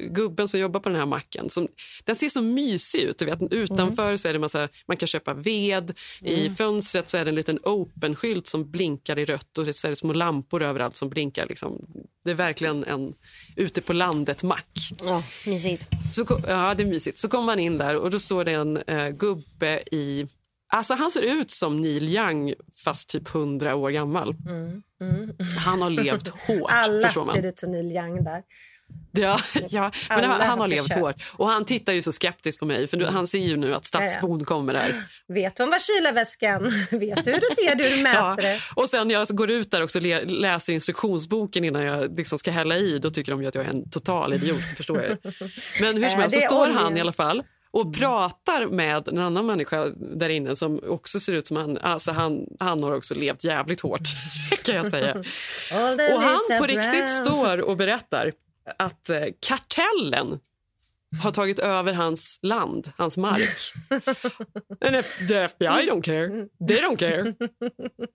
gubben 0.01 0.49
som 0.49 0.61
jobbar 0.61 0.81
på 0.81 0.89
den 0.89 0.99
här 0.99 1.07
macken, 1.07 1.51
som, 1.51 1.69
den 2.05 2.17
ser 2.17 2.29
så 2.29 2.43
mysig 2.43 3.01
ut. 3.01 3.19
Du 3.19 3.25
vet, 3.25 3.53
utanför 3.53 4.17
så 4.17 4.29
är 4.29 4.33
det 4.33 4.39
massa, 4.39 4.69
man 4.87 4.97
kan 4.97 5.07
köpa 5.07 5.35
ved. 5.35 5.95
I 6.21 6.51
fönstret 6.51 7.09
så 7.09 7.17
är 7.17 7.25
det 7.25 7.31
en 7.31 7.35
liten 7.35 7.59
open-skylt 7.63 8.47
som 8.47 8.71
blinkar 8.71 9.19
i 9.19 9.25
rött 9.25 9.59
och 9.59 9.75
så 9.75 9.87
är 9.87 9.91
det 9.91 9.97
små 9.97 10.13
lampor 10.13 10.63
överallt 10.63 10.97
som 10.97 11.09
blinkar. 11.09 11.47
Liksom. 11.49 11.87
Det 12.25 12.31
är 12.31 12.35
verkligen 12.35 12.85
en 12.85 13.15
ute 13.57 13.81
på 13.81 13.93
landet-mack. 13.93 14.79
Ja, 15.05 15.23
mysigt. 15.47 15.89
Så, 16.13 16.27
ja, 16.49 16.75
det 16.77 16.83
är 16.83 16.87
mysigt. 16.87 17.19
Så 17.19 17.29
kommer 17.29 17.47
man 17.47 17.59
in 17.59 17.79
där 17.79 17.97
och 17.97 18.11
då 18.11 18.19
står 18.19 18.45
det 18.45 18.53
en 18.53 18.77
eh, 18.77 19.09
gubbe 19.09 19.83
i... 19.93 20.27
Alltså 20.75 20.95
han 20.95 21.11
ser 21.11 21.23
ut 21.23 21.51
som 21.51 21.81
Neil 21.81 22.09
Young 22.09 22.55
fast 22.85 23.09
typ 23.09 23.35
100 23.35 23.75
år 23.75 23.91
gammal. 23.91 24.35
Han 25.65 25.83
har 25.83 25.91
levt 25.91 26.29
hårt, 26.47 26.71
Alla 26.71 27.09
ser 27.09 27.47
ut 27.47 27.59
som 27.59 27.71
Neil 27.71 27.93
Young 27.93 28.25
där. 28.25 28.43
Ja, 29.13 29.39
ja. 29.71 29.93
Men 30.09 30.25
han, 30.25 30.41
han 30.41 30.59
har 30.59 30.69
levt 30.69 30.83
försökt. 30.83 31.01
hårt. 31.01 31.25
Och 31.33 31.49
han 31.49 31.65
tittar 31.65 31.93
ju 31.93 32.03
så 32.03 32.13
skeptiskt 32.13 32.61
på 32.61 32.67
mig 32.67 32.87
för 32.87 32.97
du, 32.97 33.07
han 33.07 33.27
ser 33.27 33.39
ju 33.39 33.57
nu 33.57 33.75
att 33.75 33.87
stadsbon 33.87 34.45
kommer 34.45 34.73
där. 34.73 35.03
Vet 35.29 35.59
hon 35.59 35.71
var 35.71 35.79
kylarväskan? 35.79 36.63
Vet 37.01 37.25
du 37.25 37.31
hur 37.33 37.41
du 37.41 37.47
ser 37.57 37.75
det, 37.75 37.85
hur 37.85 37.97
du 37.97 38.03
mäter 38.03 38.43
det? 38.43 38.61
Och 38.75 38.89
sen 38.89 39.11
jag 39.11 39.29
går 39.29 39.51
ut 39.51 39.71
där 39.71 39.83
och 39.83 40.03
läser 40.27 40.73
instruktionsboken 40.73 41.65
innan 41.65 41.85
jag 41.85 42.17
liksom 42.19 42.39
ska 42.39 42.51
hälla 42.51 42.77
i, 42.77 42.99
då 42.99 43.11
tycker 43.11 43.33
de 43.33 43.47
att 43.47 43.55
jag 43.55 43.65
är 43.65 43.69
en 43.69 43.91
total 43.91 44.33
idiot, 44.33 44.63
förstår 44.77 45.03
jag. 45.03 45.19
Men 45.81 46.03
hur 46.03 46.09
som 46.11 46.19
Äh, 46.19 46.21
helst 46.21 46.35
så 46.35 46.41
står 46.41 46.69
han 46.69 46.97
i 46.97 47.01
alla 47.01 47.13
fall 47.13 47.43
och 47.75 47.95
pratar 47.95 48.67
med 48.67 49.09
en 49.09 49.19
annan 49.19 49.47
människa 49.47 49.85
där 49.97 50.29
inne 50.29 50.57
som 50.57 50.81
också 50.87 51.21
ser 51.21 51.33
ut 51.33 51.47
som 51.47 51.57
han, 51.57 51.79
alltså 51.79 52.13
han, 52.13 52.47
han 52.61 52.83
har 52.83 52.93
också 52.93 53.15
levt 53.15 53.45
jävligt 53.45 53.81
hårt 53.81 54.01
kan 54.65 54.75
jag 54.75 54.87
säga. 54.87 55.15
Och 56.15 56.23
han 56.23 56.41
på 56.59 56.67
riktigt 56.67 57.11
står 57.11 57.61
och 57.61 57.77
berättar 57.77 58.33
att 58.79 59.11
eh, 59.11 59.25
kartellen 59.41 60.41
har 61.23 61.31
tagit 61.31 61.59
över 61.59 61.93
hans 61.93 62.39
land, 62.43 62.93
hans 62.97 63.17
mark. 63.17 63.49
And 64.87 64.97
if 64.97 65.29
the 65.29 65.35
FBI 65.35 65.89
don't 65.91 66.03
care, 66.03 66.29
they 66.69 66.81
don't 66.81 66.97
care. 66.97 67.35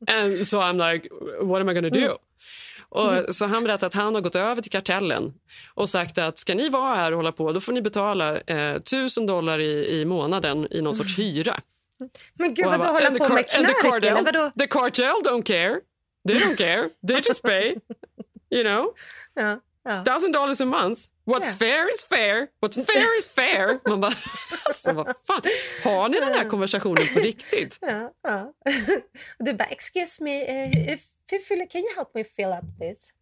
And 0.08 0.48
so 0.48 0.60
I'm 0.60 0.94
like, 0.94 1.10
what 1.42 1.62
am 1.62 1.70
I 1.70 1.74
gonna 1.74 1.90
do? 1.90 2.18
Och 2.90 3.36
så 3.36 3.46
han 3.46 3.64
berättade 3.64 3.86
att 3.88 3.94
han 3.94 4.16
har 4.16 4.22
gått 4.22 4.36
över 4.36 4.62
till 4.62 4.72
kartellen 4.72 5.34
och 5.74 5.90
sagt 5.90 6.18
att 6.18 6.38
ska 6.40 6.56
ni 6.56 6.70
vara 6.70 6.96
här 6.96 7.12
och 7.12 7.18
hålla 7.18 7.32
på 7.32 7.52
då 7.54 7.60
får 7.62 7.74
ni 7.74 7.82
betala 7.82 8.38
eh, 8.42 8.72
1000 8.76 9.26
dollar 9.26 9.60
i, 9.60 10.00
i 10.00 10.06
månaden 10.06 10.68
i 10.72 10.82
någon 10.82 10.96
sorts 10.96 11.20
hyra. 11.20 11.60
Men 12.34 12.54
gud, 12.54 12.66
vadå 12.66 12.84
hålla 12.88 13.08
"And 13.08 13.18
the 13.18 13.28
på 13.28 13.34
med 13.34 13.48
the 13.48 13.60
knark? 13.74 14.04
Eller 14.04 14.22
vadå? 14.24 14.52
The 14.60 14.68
cartel 14.68 15.14
don't 15.24 15.44
care. 15.44 15.80
They 16.28 16.38
don't 16.38 16.56
care. 16.58 16.90
They 17.08 17.22
just 17.28 17.42
pay. 17.42 17.76
You 18.52 18.64
know? 18.64 18.94
Ja, 19.36 19.60
ja. 19.84 20.04
thousand 20.04 20.32
dollars 20.34 20.62
a 20.62 20.66
month. 20.66 21.02
What's 21.26 21.46
Yeah. 21.46 21.58
fair 21.58 21.92
is 21.94 22.04
fair. 22.10 22.48
What's 22.62 22.86
fair 22.86 23.20
is 23.20 23.30
fair. 23.30 23.80
Man 23.90 24.02
bara, 24.02 24.14
alltså 24.66 24.94
vad 24.94 25.06
fan. 25.28 25.42
Har 25.84 26.10
ni 26.10 26.20
den 26.20 26.34
här 26.34 26.50
konversationen 26.50 27.04
på 27.14 27.20
riktigt? 27.20 27.78
Ja, 27.82 28.12
ja. 28.24 28.54
Du 29.40 29.54
bara, 29.54 29.68
excuse 29.68 30.24
me, 30.24 30.66
if, 30.70 30.76
if, 30.94 31.02
can 31.70 31.82
you 31.82 31.96
help 31.96 32.10
me 32.16 32.24
fill 32.24 32.46
up 32.50 32.80
this? 32.80 33.14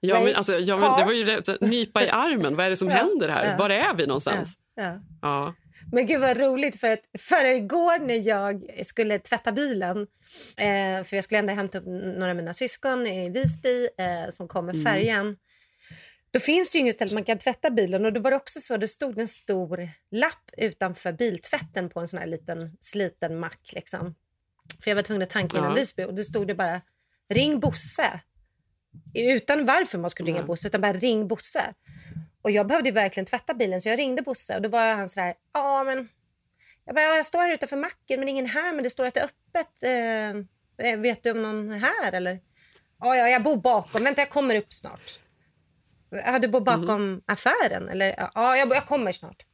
Ja, 0.00 0.20
men, 0.24 0.34
alltså, 0.34 0.58
ja, 0.58 0.76
men, 0.76 0.98
det 0.98 1.04
var 1.04 1.12
ju 1.12 1.24
rätt, 1.24 1.60
nypa 1.60 2.04
i 2.04 2.08
armen. 2.12 2.56
Vad 2.56 2.66
är 2.66 2.70
det 2.70 2.76
som 2.76 2.88
Ja, 2.88 2.94
händer 2.94 3.28
här? 3.28 3.50
ja. 3.50 3.56
Var 3.58 3.70
är 3.70 3.94
vi 3.94 4.06
någonstans? 4.06 4.58
Ja. 4.74 5.00
Ja. 5.22 5.54
Men 5.92 6.06
gud 6.06 6.20
vad 6.20 6.36
roligt 6.36 6.80
för 6.80 6.88
att 6.88 7.00
för 7.18 7.44
igår 7.44 7.98
när 8.06 8.26
jag 8.28 8.64
skulle 8.86 9.18
tvätta 9.18 9.52
bilen 9.52 9.96
eh, 10.56 11.04
för 11.04 11.14
jag 11.14 11.24
skulle 11.24 11.38
ändå 11.38 11.52
hämta 11.52 11.78
upp 11.78 11.84
några 11.86 12.30
av 12.30 12.36
mina 12.36 12.52
syskon 12.52 13.06
i 13.06 13.30
Visby 13.30 13.88
eh, 13.98 14.30
som 14.30 14.48
kom 14.48 14.66
med 14.66 14.82
färjan. 14.82 15.36
Då 16.30 16.40
finns 16.40 16.72
det 16.72 16.78
ju 16.78 16.80
inget 16.80 16.94
ställe 16.94 17.14
man 17.14 17.24
kan 17.24 17.38
tvätta 17.38 17.70
bilen 17.70 18.04
och 18.04 18.12
då 18.12 18.20
var 18.20 18.30
det 18.30 18.36
också 18.36 18.60
så 18.60 18.76
det 18.76 18.88
stod 18.88 19.18
en 19.18 19.28
stor 19.28 19.88
lapp 20.10 20.50
utanför 20.56 21.12
biltvätten 21.12 21.88
på 21.88 22.00
en 22.00 22.08
sån 22.08 22.18
här 22.20 22.26
liten 22.26 22.76
sliten 22.80 23.38
mack 23.38 23.70
liksom. 23.72 24.14
För 24.84 24.90
jag 24.90 24.96
var 24.96 25.02
tvungen 25.02 25.22
att 25.22 25.30
tanka 25.30 25.56
Ja. 25.58 25.74
Visby 25.74 26.04
och 26.04 26.14
då 26.14 26.22
stod 26.22 26.46
det 26.46 26.54
bara 26.54 26.80
ring 27.28 27.60
Bosse. 27.60 28.20
Utan 29.14 29.64
varför 29.64 29.98
man 29.98 30.10
skulle 30.10 30.28
ringa. 30.32 30.42
Bosse 30.42 30.66
utan 30.68 30.80
bara 30.80 30.92
ring 30.92 31.28
Bosse. 31.28 31.74
Och 32.42 32.50
jag 32.50 32.66
behövde 32.66 32.90
verkligen 32.90 33.24
tvätta 33.26 33.54
bilen 33.54 33.80
så 33.80 33.88
jag 33.88 33.98
ringde 33.98 34.22
Bosse 34.22 34.56
och 34.56 34.62
då 34.62 34.68
var 34.68 34.94
han 34.94 35.08
så 35.08 35.20
här, 35.20 35.34
ja 35.54 35.84
men 35.84 36.08
jag, 36.84 36.94
bara, 36.94 37.02
"Ja, 37.04 37.16
jag 37.16 37.26
står 37.26 37.38
här 37.38 37.50
utanför 37.52 37.76
macken 37.76 38.20
men 38.20 38.20
det 38.20 38.26
är 38.26 38.32
ingen 38.32 38.46
här 38.46 38.72
men 38.74 38.82
det 38.82 38.90
står 38.90 39.04
att 39.06 39.14
det 39.14 39.20
är 39.20 39.24
öppet. 39.24 39.82
Eh, 39.82 40.90
eh, 40.92 40.98
vet 40.98 41.22
du 41.22 41.30
om 41.30 41.42
någon 41.42 41.72
är 41.72 41.78
här 41.78 42.12
eller? 42.12 42.40
Ja, 43.00 43.16
ja, 43.16 43.28
jag 43.28 43.42
bor 43.42 43.56
bakom. 43.56 44.04
Vänta, 44.04 44.20
jag 44.20 44.30
kommer 44.30 44.54
upp 44.54 44.72
snart. 44.72 45.20
Ja, 46.10 46.38
du 46.38 46.48
bor 46.48 46.60
bakom 46.60 47.12
Mhm. 47.12 47.22
affären? 47.26 47.88
Eller? 47.88 48.28
Ja, 48.34 48.56
jag, 48.56 48.70
jag 48.70 48.86
kommer 48.86 49.12
snart. 49.12 49.44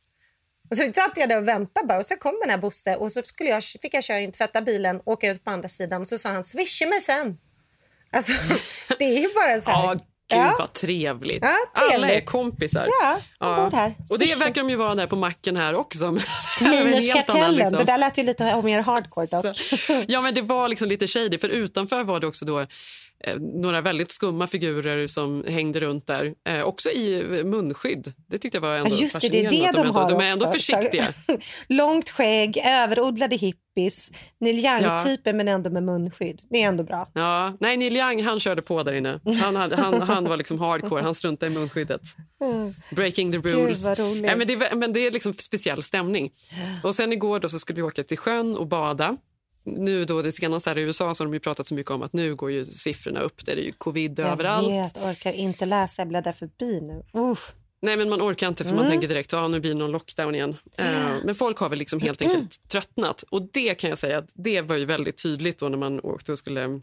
Och 0.71 0.77
så 0.77 0.93
satt 0.93 1.13
jag 1.17 1.29
där 1.29 1.37
och 1.37 1.49
väntade 1.49 1.87
bara 1.87 1.99
och 1.99 2.07
så 2.07 2.17
kom 2.17 2.39
den 2.43 2.51
här 2.51 2.59
Bosse 2.59 2.97
och 2.97 3.13
så 3.13 3.23
skulle 3.23 3.51
jag, 3.51 3.65
fick 3.65 3.95
jag 3.95 4.05
köra 4.05 4.21
in, 4.21 4.33
tvätta 4.33 4.63
bilen, 4.63 5.01
åka 5.05 5.31
ut 5.31 5.45
på 5.45 5.51
andra 5.51 5.69
sidan 5.69 6.01
och 6.01 6.09
så 6.09 6.19
sa 6.19 6.29
han 6.29 6.45
swisha 6.45 6.87
mig 6.87 7.01
sen. 7.01 7.39
Alltså, 8.15 8.33
det 8.99 9.25
är 9.25 9.35
bara 9.35 9.61
så 9.61 9.71
här. 9.71 9.83
Ja, 9.83 9.93
gud 9.93 10.03
Ja. 10.29 10.57
vad 10.59 10.73
trevligt. 10.73 11.45
Ja, 11.45 11.57
Alla 11.95 12.09
är 12.11 12.21
kompisar. 12.21 12.89
Ja, 13.03 13.19
bor 13.57 13.71
här. 13.77 13.95
Och 14.11 14.19
det 14.19 14.39
verkar 14.39 14.63
de 14.63 14.71
ju 14.71 14.77
vara 14.77 14.95
där 14.95 15.07
på 15.07 15.17
macken 15.17 15.57
här 15.57 15.75
också. 15.75 16.05
men 16.05 16.15
det 16.59 16.65
här 16.65 16.75
är 16.75 16.79
en 16.81 16.89
Minus 16.91 17.09
helt 17.09 17.31
annan, 17.31 17.41
kartellen. 17.43 17.55
liksom. 17.57 17.79
Det 17.79 17.85
där 17.85 17.99
lät 17.99 18.19
ju 18.19 18.23
lite 18.23 18.63
mer 18.63 18.83
hardcore 18.83 19.27
dock. 19.27 19.57
Ja, 20.09 20.21
men 20.21 20.35
det 20.35 20.43
var 20.43 20.69
liksom 20.69 20.89
lite 20.89 21.07
shady. 21.07 21.39
För 21.39 21.49
utanför 21.49 22.05
var 22.05 22.21
det 22.21 22.27
också 22.27 22.45
då 22.45 22.67
några 23.41 23.81
väldigt 23.81 24.11
skumma 24.11 24.47
figurer 24.47 25.07
som 25.07 25.45
hängde 25.49 25.81
runt 25.81 26.07
där. 26.07 26.35
Eh, 26.49 26.63
också 26.63 26.91
i 26.91 27.21
eh, 27.39 27.45
munskydd. 27.45 28.13
Det 28.27 28.39
tyckte 28.39 28.57
jag 28.57 28.63
var 28.63 28.77
ändå 28.77 28.91
Ja, 28.91 28.97
just 28.97 29.21
det, 29.21 29.29
det 29.29 29.39
är 29.47 29.51
det 29.51 29.71
de 29.73 29.79
har 29.79 30.03
ändå, 30.03 30.09
de 30.19 30.25
är 30.25 30.31
ändå 30.31 30.47
också. 30.47 30.53
försiktiga. 30.59 31.05
Långt 31.69 32.11
skägg, 32.11 32.57
överodlade 32.67 33.37
hippies, 33.37 34.11
Neil 34.41 34.59
Young-typer 34.65 35.33
men 35.33 35.49
ändå 35.49 35.71
med 35.71 35.83
munskydd. 35.83 36.41
Det 36.51 36.63
är 36.63 36.69
ändå 36.69 36.83
bra. 36.85 37.11
Ja, 37.15 37.57
nej, 37.61 37.77
Neil 37.77 37.97
Young 37.97 38.23
han 38.25 38.41
körde 38.41 38.63
på 38.63 38.83
där 38.83 38.93
inne. 38.93 39.21
Han, 39.43 39.57
hade, 39.57 39.77
han, 39.77 40.03
han 40.03 40.25
var 40.25 40.37
liksom 40.37 40.59
hardcore. 40.61 41.03
Han 41.03 41.15
struntade 41.15 41.53
i 41.53 41.55
munskyddet. 41.55 42.01
Breaking 42.91 43.33
the 43.33 43.39
rules. 43.39 43.87
roligt. 43.99 44.23
Nej, 44.23 44.37
men, 44.37 44.47
det, 44.47 44.53
är- 44.53 44.75
men 44.75 44.93
det 44.93 45.01
är 45.07 45.11
liksom 45.11 45.33
speciell 45.33 45.83
stämning. 45.83 46.31
Och 46.83 46.95
sen 46.95 47.13
igår 47.13 47.41
då 47.41 47.49
så 47.49 47.59
skulle 47.59 47.77
vi 47.77 47.83
åka 47.83 48.03
till 48.03 48.19
sjön 48.19 48.57
och 48.57 48.67
bada. 48.67 49.17
Nu 49.65 50.05
då 50.05 50.23
det 50.23 50.33
senaste 50.33 50.71
här 50.71 50.79
i 50.79 50.81
USA 50.83 51.15
så 51.15 51.25
har 51.25 51.33
de 51.33 51.39
pratat 51.41 51.67
så 51.67 51.75
mycket 51.75 51.91
om 51.91 52.03
att 52.03 52.13
nu 52.13 52.35
går 52.35 52.51
ju 52.51 52.65
siffrorna 52.65 53.21
upp. 53.21 53.45
Det 53.47 53.53
är 53.53 53.57
ju 53.57 53.73
covid 53.73 54.19
Jag 54.19 54.29
överallt. 54.29 54.69
vet, 54.73 54.99
orkar 55.03 55.33
inte 55.33 55.67
läsa, 55.67 56.03
jag 56.03 56.09
bläddrar 56.09 56.33
förbi 56.33 56.81
nu. 56.81 57.21
Usch. 57.21 57.53
Nej, 57.83 57.97
men 57.97 58.09
man 58.09 58.23
orkar 58.23 58.49
inte 58.49 58.65
för 58.65 58.71
Mm. 58.71 58.83
man 58.83 58.91
tänker 58.93 59.09
direkt 59.09 59.33
att 59.35 59.41
ah, 59.41 59.49
nu 59.49 59.61
blir 59.61 59.71
det 59.73 59.79
någon 59.79 59.91
lockdown 59.91 60.35
igen. 60.35 60.57
Eh, 60.79 61.15
men 61.25 61.35
folk 61.35 61.59
har 61.59 61.69
väl 61.69 61.79
liksom 61.79 62.01
helt 62.01 62.21
Mm. 62.23 62.33
enkelt 62.35 62.69
tröttnat. 62.69 63.23
Och 63.31 63.43
det 63.53 63.75
kan 63.75 63.91
jag 63.91 63.99
säga 63.99 64.19
att 64.19 64.29
det 64.35 64.61
var 64.61 64.77
ju 64.77 64.85
väldigt 64.85 65.23
tydligt 65.23 65.59
då 65.59 65.69
när 65.69 65.79
man 65.79 66.01
åkte 66.01 66.33
och 66.33 66.39
skulle 66.39 66.81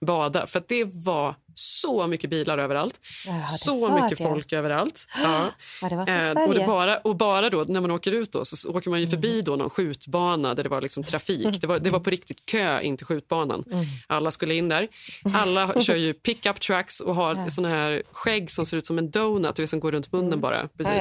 bada. 0.00 0.46
För 0.46 0.62
det 0.68 0.84
var 0.84 1.34
så 1.54 2.06
mycket 2.06 2.30
bilar 2.30 2.58
överallt. 2.58 3.00
Ja, 3.26 3.46
så 3.46 3.90
mycket 3.90 4.18
det. 4.18 4.24
folk 4.24 4.52
överallt. 4.52 5.06
Ja. 5.22 5.50
Ja, 5.82 5.88
det 5.88 5.96
var 5.96 6.06
så 6.06 6.38
Eh, 6.38 6.60
och, 6.60 6.66
bara, 6.66 6.96
och 6.98 7.16
bara 7.16 7.50
då 7.50 7.64
när 7.68 7.80
man 7.80 7.90
åker 7.90 8.12
ut 8.12 8.32
då, 8.32 8.44
så 8.44 8.70
åker 8.70 8.90
man 8.90 9.00
ju 9.00 9.06
förbi 9.06 9.32
Mm. 9.32 9.44
då 9.44 9.56
någon 9.56 9.70
skjutbana 9.70 10.54
där 10.54 10.62
det 10.62 10.68
var 10.68 10.80
liksom 10.80 11.04
trafik. 11.04 11.60
Det 11.60 11.66
var, 11.66 11.78
det 11.78 11.90
var 11.90 12.00
på 12.00 12.10
riktigt 12.10 12.46
kö 12.46 12.80
in 12.80 12.96
till 12.96 13.06
skjutbanan. 13.06 13.64
Mm. 13.72 13.84
Alla 14.06 14.30
skulle 14.30 14.54
in 14.54 14.68
där. 14.68 14.88
Alla 15.34 15.80
kör 15.80 15.96
ju 15.96 16.12
pick-up 16.14 16.60
trucks 16.60 17.00
och 17.00 17.14
har 17.14 17.48
såna 17.48 17.68
här 17.68 18.02
skägg 18.12 18.50
som 18.50 18.66
ser 18.66 18.76
ut 18.76 18.86
som 18.86 18.98
en 18.98 19.10
donut, 19.10 19.58
vet, 19.58 19.70
som 19.70 19.80
går 19.80 19.92
runt 19.92 20.12
munnen 20.12 20.40
bara. 20.40 20.68
Precis. 20.78 20.94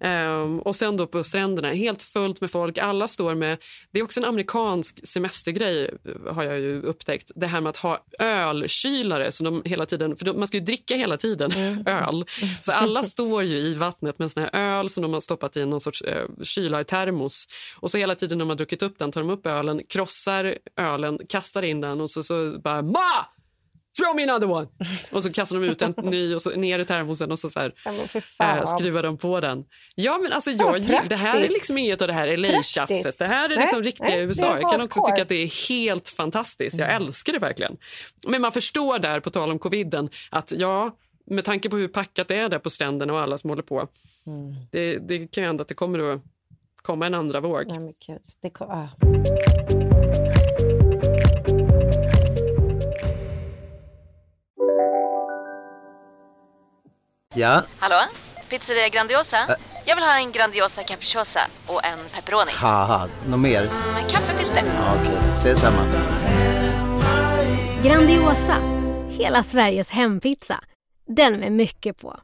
Mm. 0.00 0.42
Ehm, 0.42 0.58
och 0.58 0.76
sen 0.76 0.96
då 0.96 1.06
på 1.06 1.24
stränderna, 1.24 1.70
helt 1.70 2.02
fullt 2.02 2.40
med 2.40 2.50
folk. 2.50 2.78
Alla 2.78 3.08
står 3.08 3.34
med... 3.34 3.58
Det 3.90 4.00
är 4.00 4.04
också 4.04 4.20
en 4.20 4.26
amerikansk 4.26 5.06
semestergrej 5.06 5.90
eh, 6.04 6.34
har 6.34 6.44
jag 6.44 6.58
ju 6.58 6.82
upptäckt. 6.82 7.30
Det 7.34 7.46
här 7.46 7.60
med 7.60 7.70
att 7.70 7.76
ha 7.76 8.04
ölkylare. 8.18 9.32
Så 9.32 9.44
de 9.44 9.62
hela 9.64 9.86
tiden, 9.86 10.16
för 10.16 10.24
de, 10.24 10.38
man 10.38 10.46
ska 10.46 10.56
ju 10.56 10.64
dricka 10.64 10.96
hela 10.96 11.16
tiden 11.16 11.52
öl. 11.86 12.24
Så 12.60 12.72
alla 12.72 13.02
står 13.02 13.42
ju 13.42 13.56
i 13.56 13.74
vattnet 13.74 14.18
med 14.18 14.30
sån 14.30 14.42
här 14.42 14.78
öl 14.78 14.90
som 14.90 15.02
de 15.02 15.12
har 15.12 15.20
stoppat 15.20 15.56
i 15.56 15.66
någon 15.66 15.80
sorts 15.80 16.02
eh, 16.02 16.26
kylartermos. 16.42 17.48
Och 17.76 17.90
så 17.90 17.98
hela 17.98 18.14
tiden 18.14 18.38
när 18.38 18.44
de 18.44 18.48
har 18.48 18.56
druckit 18.56 18.82
upp 18.82 18.98
den 18.98 19.12
tar 19.12 19.20
de 19.20 19.30
upp 19.30 19.46
ölen, 19.46 19.82
krossar 19.88 20.58
ölen, 20.76 21.18
kastar 21.28 21.62
in 21.62 21.80
den 21.80 22.00
och 22.00 22.10
så, 22.10 22.22
så 22.22 22.58
bara 22.64 22.82
Ma! 22.82 23.26
Throw 23.98 24.16
me 24.16 24.22
another 24.22 24.50
one! 24.50 24.66
Och 25.12 25.22
så 25.22 25.32
kastar 25.32 25.60
de 25.60 25.66
ut 25.66 25.82
en 25.82 25.94
ny 26.02 26.34
och 26.34 26.42
så 26.42 26.50
ner 26.50 26.78
i 26.78 26.84
termosen 26.84 27.30
och 27.30 27.38
så, 27.38 27.50
så 27.50 27.60
här, 27.60 27.74
Ja, 28.38 28.58
äh, 28.58 28.64
skruvar 28.64 29.02
de 29.02 29.18
på 29.18 29.40
den. 29.40 29.64
Ja, 29.94 30.18
men 30.18 30.32
alltså, 30.32 30.50
jag, 30.50 30.82
det 31.08 31.16
här 31.16 31.36
är 31.36 31.48
liksom 31.48 31.78
inget 31.78 32.02
av 32.02 32.08
det 32.08 32.14
här. 32.14 32.36
LA-tjafset. 32.36 33.18
Det 33.18 33.24
här 33.24 33.44
är 33.44 33.48
Nej, 33.48 33.58
liksom 33.58 33.82
riktiga 33.82 34.08
nej, 34.08 34.20
USA. 34.20 34.58
Jag 34.60 34.70
kan 34.70 34.80
också 34.80 35.00
tycka 35.06 35.22
att 35.22 35.28
det 35.28 35.42
är 35.42 35.68
helt 35.68 36.08
fantastiskt. 36.08 36.78
Jag 36.78 36.94
älskar 36.94 37.32
det 37.32 37.38
verkligen. 37.38 37.76
Men 38.26 38.40
man 38.40 38.52
förstår 38.52 38.98
där, 38.98 39.20
på 39.20 39.30
tal 39.30 39.50
om 39.50 39.58
coviden, 39.58 40.10
att 40.30 40.52
ja, 40.56 40.96
med 41.26 41.44
tanke 41.44 41.70
på 41.70 41.76
hur 41.76 41.88
packat 41.88 42.28
det 42.28 42.36
är 42.36 42.48
där 42.48 42.58
på 42.58 42.70
stränderna 42.70 43.12
och 43.12 43.20
alla 43.20 43.38
som 43.38 43.50
håller 43.50 43.62
på. 43.62 43.88
Det, 44.70 44.98
det 44.98 45.18
kan 45.18 45.42
ju 45.42 45.46
hända 45.46 45.62
att 45.62 45.68
det 45.68 45.74
kommer 45.74 46.12
att 46.12 46.20
komma 46.82 47.06
en 47.06 47.14
andra 47.14 47.40
våg. 47.40 47.66
Nej, 47.66 47.78
men 47.78 47.94
gud. 48.06 48.22
Det 48.42 48.50
kom, 48.50 48.70
ah. 48.70 48.88
Ja, 57.38 57.62
Hallå? 57.78 57.96
Pizzeria 58.50 58.88
Grandiosa? 58.88 59.36
Jag 59.84 59.96
vill 59.96 60.04
ha 60.04 60.16
en 60.18 60.32
Grandiosa 60.32 60.82
capriciosa 60.82 61.40
och 61.66 61.84
en 61.84 61.98
pepperoni. 62.14 62.52
något 63.28 63.40
mer? 63.40 63.62
Med 63.94 64.10
kaffefilter. 64.10 64.62
Ja, 64.76 64.94
Okej, 65.00 65.18
ses 65.34 65.60
samma. 65.60 65.82
Grandiosa, 67.84 68.56
hela 69.08 69.42
Sveriges 69.42 69.90
hempizza. 69.90 70.60
Den 71.16 71.32
med 71.40 71.52
mycket 71.52 72.00
på. 72.00 72.16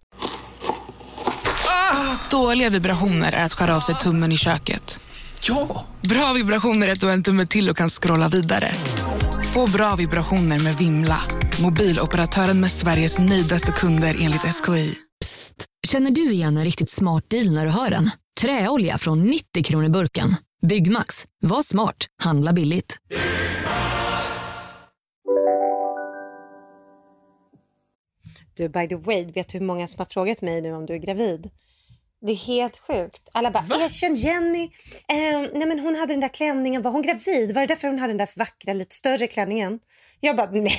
Dåliga 2.30 2.70
vibrationer 2.70 3.32
är 3.32 3.44
att 3.44 3.52
skära 3.54 3.76
av 3.76 3.80
sig 3.80 3.94
tummen 3.94 4.32
i 4.32 4.36
köket. 4.36 5.00
Ja! 5.40 5.84
Bra 6.00 6.32
vibrationer 6.32 6.88
är 6.88 6.92
att 6.92 7.00
du 7.00 7.06
har 7.06 7.12
en 7.12 7.22
tumme 7.22 7.46
till 7.46 7.70
och 7.70 7.76
kan 7.76 7.88
scrolla 7.88 8.28
vidare. 8.28 8.72
Få 9.54 9.66
bra 9.66 9.94
vibrationer 9.96 10.58
med 10.58 10.76
Vimla. 10.76 11.20
Mobiloperatören 11.62 12.60
med 12.60 12.70
Sveriges 12.70 13.18
nöjdaste 13.18 13.72
kunder 13.72 14.16
enligt 14.20 14.54
SKI. 14.54 14.94
Känner 15.86 16.10
du 16.10 16.32
igen 16.32 16.56
en 16.56 16.64
riktigt 16.64 16.90
smart 16.90 17.30
deal 17.30 17.54
när 17.54 17.66
du 17.66 17.70
hör 17.72 17.90
den? 17.90 18.10
Träolja 18.40 18.98
från 18.98 19.22
90 19.22 19.62
kronor 19.64 19.88
burken. 19.88 20.36
Byggmax. 20.66 21.26
Var 21.40 21.62
smart. 21.62 21.96
Handla 22.22 22.52
billigt. 22.52 22.96
Du, 28.56 28.68
by 28.68 28.88
the 28.88 28.96
way, 28.96 29.32
vet 29.32 29.48
du 29.48 29.58
hur 29.58 29.66
många 29.66 29.88
som 29.88 29.98
har 29.98 30.06
frågat 30.06 30.42
mig 30.42 30.62
nu 30.62 30.72
om 30.72 30.86
du 30.86 30.94
är 30.94 30.98
gravid? 30.98 31.50
Det 32.26 32.32
är 32.32 32.36
helt 32.36 32.78
sjukt. 32.78 33.28
Alla 33.32 33.50
bara, 33.50 33.64
erkänn 33.84 34.14
Jenny. 34.14 34.62
Eh, 35.08 35.40
nej 35.54 35.66
men 35.66 35.78
hon 35.78 35.94
hade 35.94 36.12
den 36.12 36.20
där 36.20 36.28
klänningen, 36.28 36.82
var 36.82 36.90
hon 36.90 37.02
gravid? 37.02 37.54
Var 37.54 37.60
det 37.60 37.66
därför 37.66 37.88
hon 37.88 37.98
hade 37.98 38.10
den 38.10 38.18
där 38.18 38.30
vackra, 38.36 38.72
lite 38.72 38.94
större 38.94 39.26
klänningen? 39.26 39.80
Jag 40.24 40.36
bara, 40.36 40.50
nej, 40.52 40.78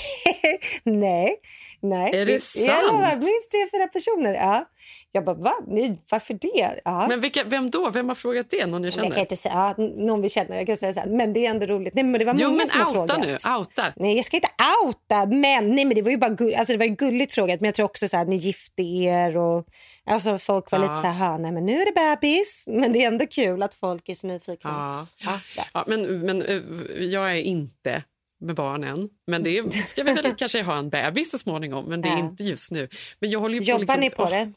nej, 0.83 1.35
nej. 1.81 2.15
Är 2.15 2.25
det 2.25 2.31
Jag 2.31 2.41
sant? 2.41 2.87
lovar, 2.87 3.15
minst 3.15 3.51
tre, 3.51 3.67
fyra 3.73 3.87
personer. 3.87 4.33
Ja. 4.33 4.65
Jag 5.11 5.25
bara, 5.25 5.35
va? 5.35 5.53
Nej, 5.67 6.01
varför 6.11 6.33
det? 6.33 6.81
Ja. 6.85 7.05
Men 7.07 7.21
vilka, 7.21 7.43
vem 7.43 7.69
då? 7.69 7.89
Vem 7.89 8.07
har 8.07 8.15
frågat 8.15 8.45
det? 8.49 8.65
Någon 8.65 8.83
jag 8.83 8.89
jag 8.89 8.93
känner? 8.93 9.09
kan 9.09 9.19
inte 9.19 9.35
säga, 9.35 9.73
ja, 9.77 9.83
någon 9.83 10.21
vi 10.21 10.29
känner, 10.29 10.57
jag 10.57 10.67
kan 10.67 10.77
säga 10.77 10.93
så 10.93 10.99
här, 10.99 11.07
men 11.07 11.33
det 11.33 11.45
är 11.45 11.49
ändå 11.49 11.65
roligt. 11.65 11.93
Nej, 11.93 12.03
men 12.03 12.19
det 12.19 12.25
var 12.25 12.35
Jo, 12.37 12.49
men 12.51 12.59
outa 12.61 12.93
frågat. 12.93 13.19
nu. 13.19 13.37
Outa. 13.57 13.93
Nej, 13.95 14.15
jag 14.15 14.25
ska 14.25 14.37
inte 14.37 14.49
outa, 14.83 15.25
men, 15.25 15.75
nej, 15.75 15.85
men 15.85 15.95
det 15.95 16.01
var 16.01 16.11
ju 16.11 16.17
bara 16.17 16.29
gull, 16.29 16.55
alltså, 16.55 16.73
det 16.73 16.77
var 16.79 16.85
ju 16.85 16.95
gulligt 16.95 17.33
frågat. 17.33 17.61
Men 17.61 17.65
jag 17.67 17.75
tror 17.75 17.85
också 17.85 18.07
så 18.07 18.17
här, 18.17 18.25
ni 18.25 18.35
gifte 18.35 18.81
er 18.83 19.37
och 19.37 19.65
alltså, 20.05 20.37
folk 20.37 20.71
var 20.71 20.79
Ja. 20.79 20.83
lite 20.83 20.95
så 20.95 21.07
här, 21.07 21.27
"Ha, 21.29 21.37
nej 21.37 21.51
men 21.51 21.65
nu 21.65 21.81
är 21.81 21.85
det 21.85 21.91
bebis. 22.21 22.65
Men 22.67 22.93
det 22.93 23.03
är 23.03 23.07
ändå 23.07 23.27
kul 23.27 23.63
att 23.63 23.73
folk 23.73 24.09
är 24.09 24.13
så 24.15 24.27
nyfikna. 24.27 24.69
Ja. 24.69 25.07
Ja, 25.31 25.39
ja. 25.57 25.63
Ja, 25.73 25.83
men, 25.87 26.19
men 26.21 26.41
eh, 26.41 26.57
jag 26.99 27.31
är 27.31 27.35
inte 27.41 28.03
med 28.41 28.55
barn 28.55 28.83
än. 28.83 29.09
Men 29.27 29.43
det 29.43 29.71
ska 29.85 30.03
vi 30.03 30.13
väl 30.13 30.33
kanske 30.37 30.61
ha 30.61 30.77
en 30.77 30.89
bebis 30.89 31.31
så 31.31 31.37
småningom. 31.37 31.85
Men 31.85 32.01
det 32.01 32.07
är 32.09 32.13
Ja. 32.13 32.19
inte 32.19 32.43
just 32.43 32.71
nu. 32.71 32.87
Men 33.19 33.29
jag 33.29 33.39
håller 33.39 33.53
ju 33.55 33.59
på 33.59 33.65
Jobbar 33.65 33.79
liksom, 33.81 33.99
ni 33.99 34.09
på 34.09 34.29
det? 34.29 34.51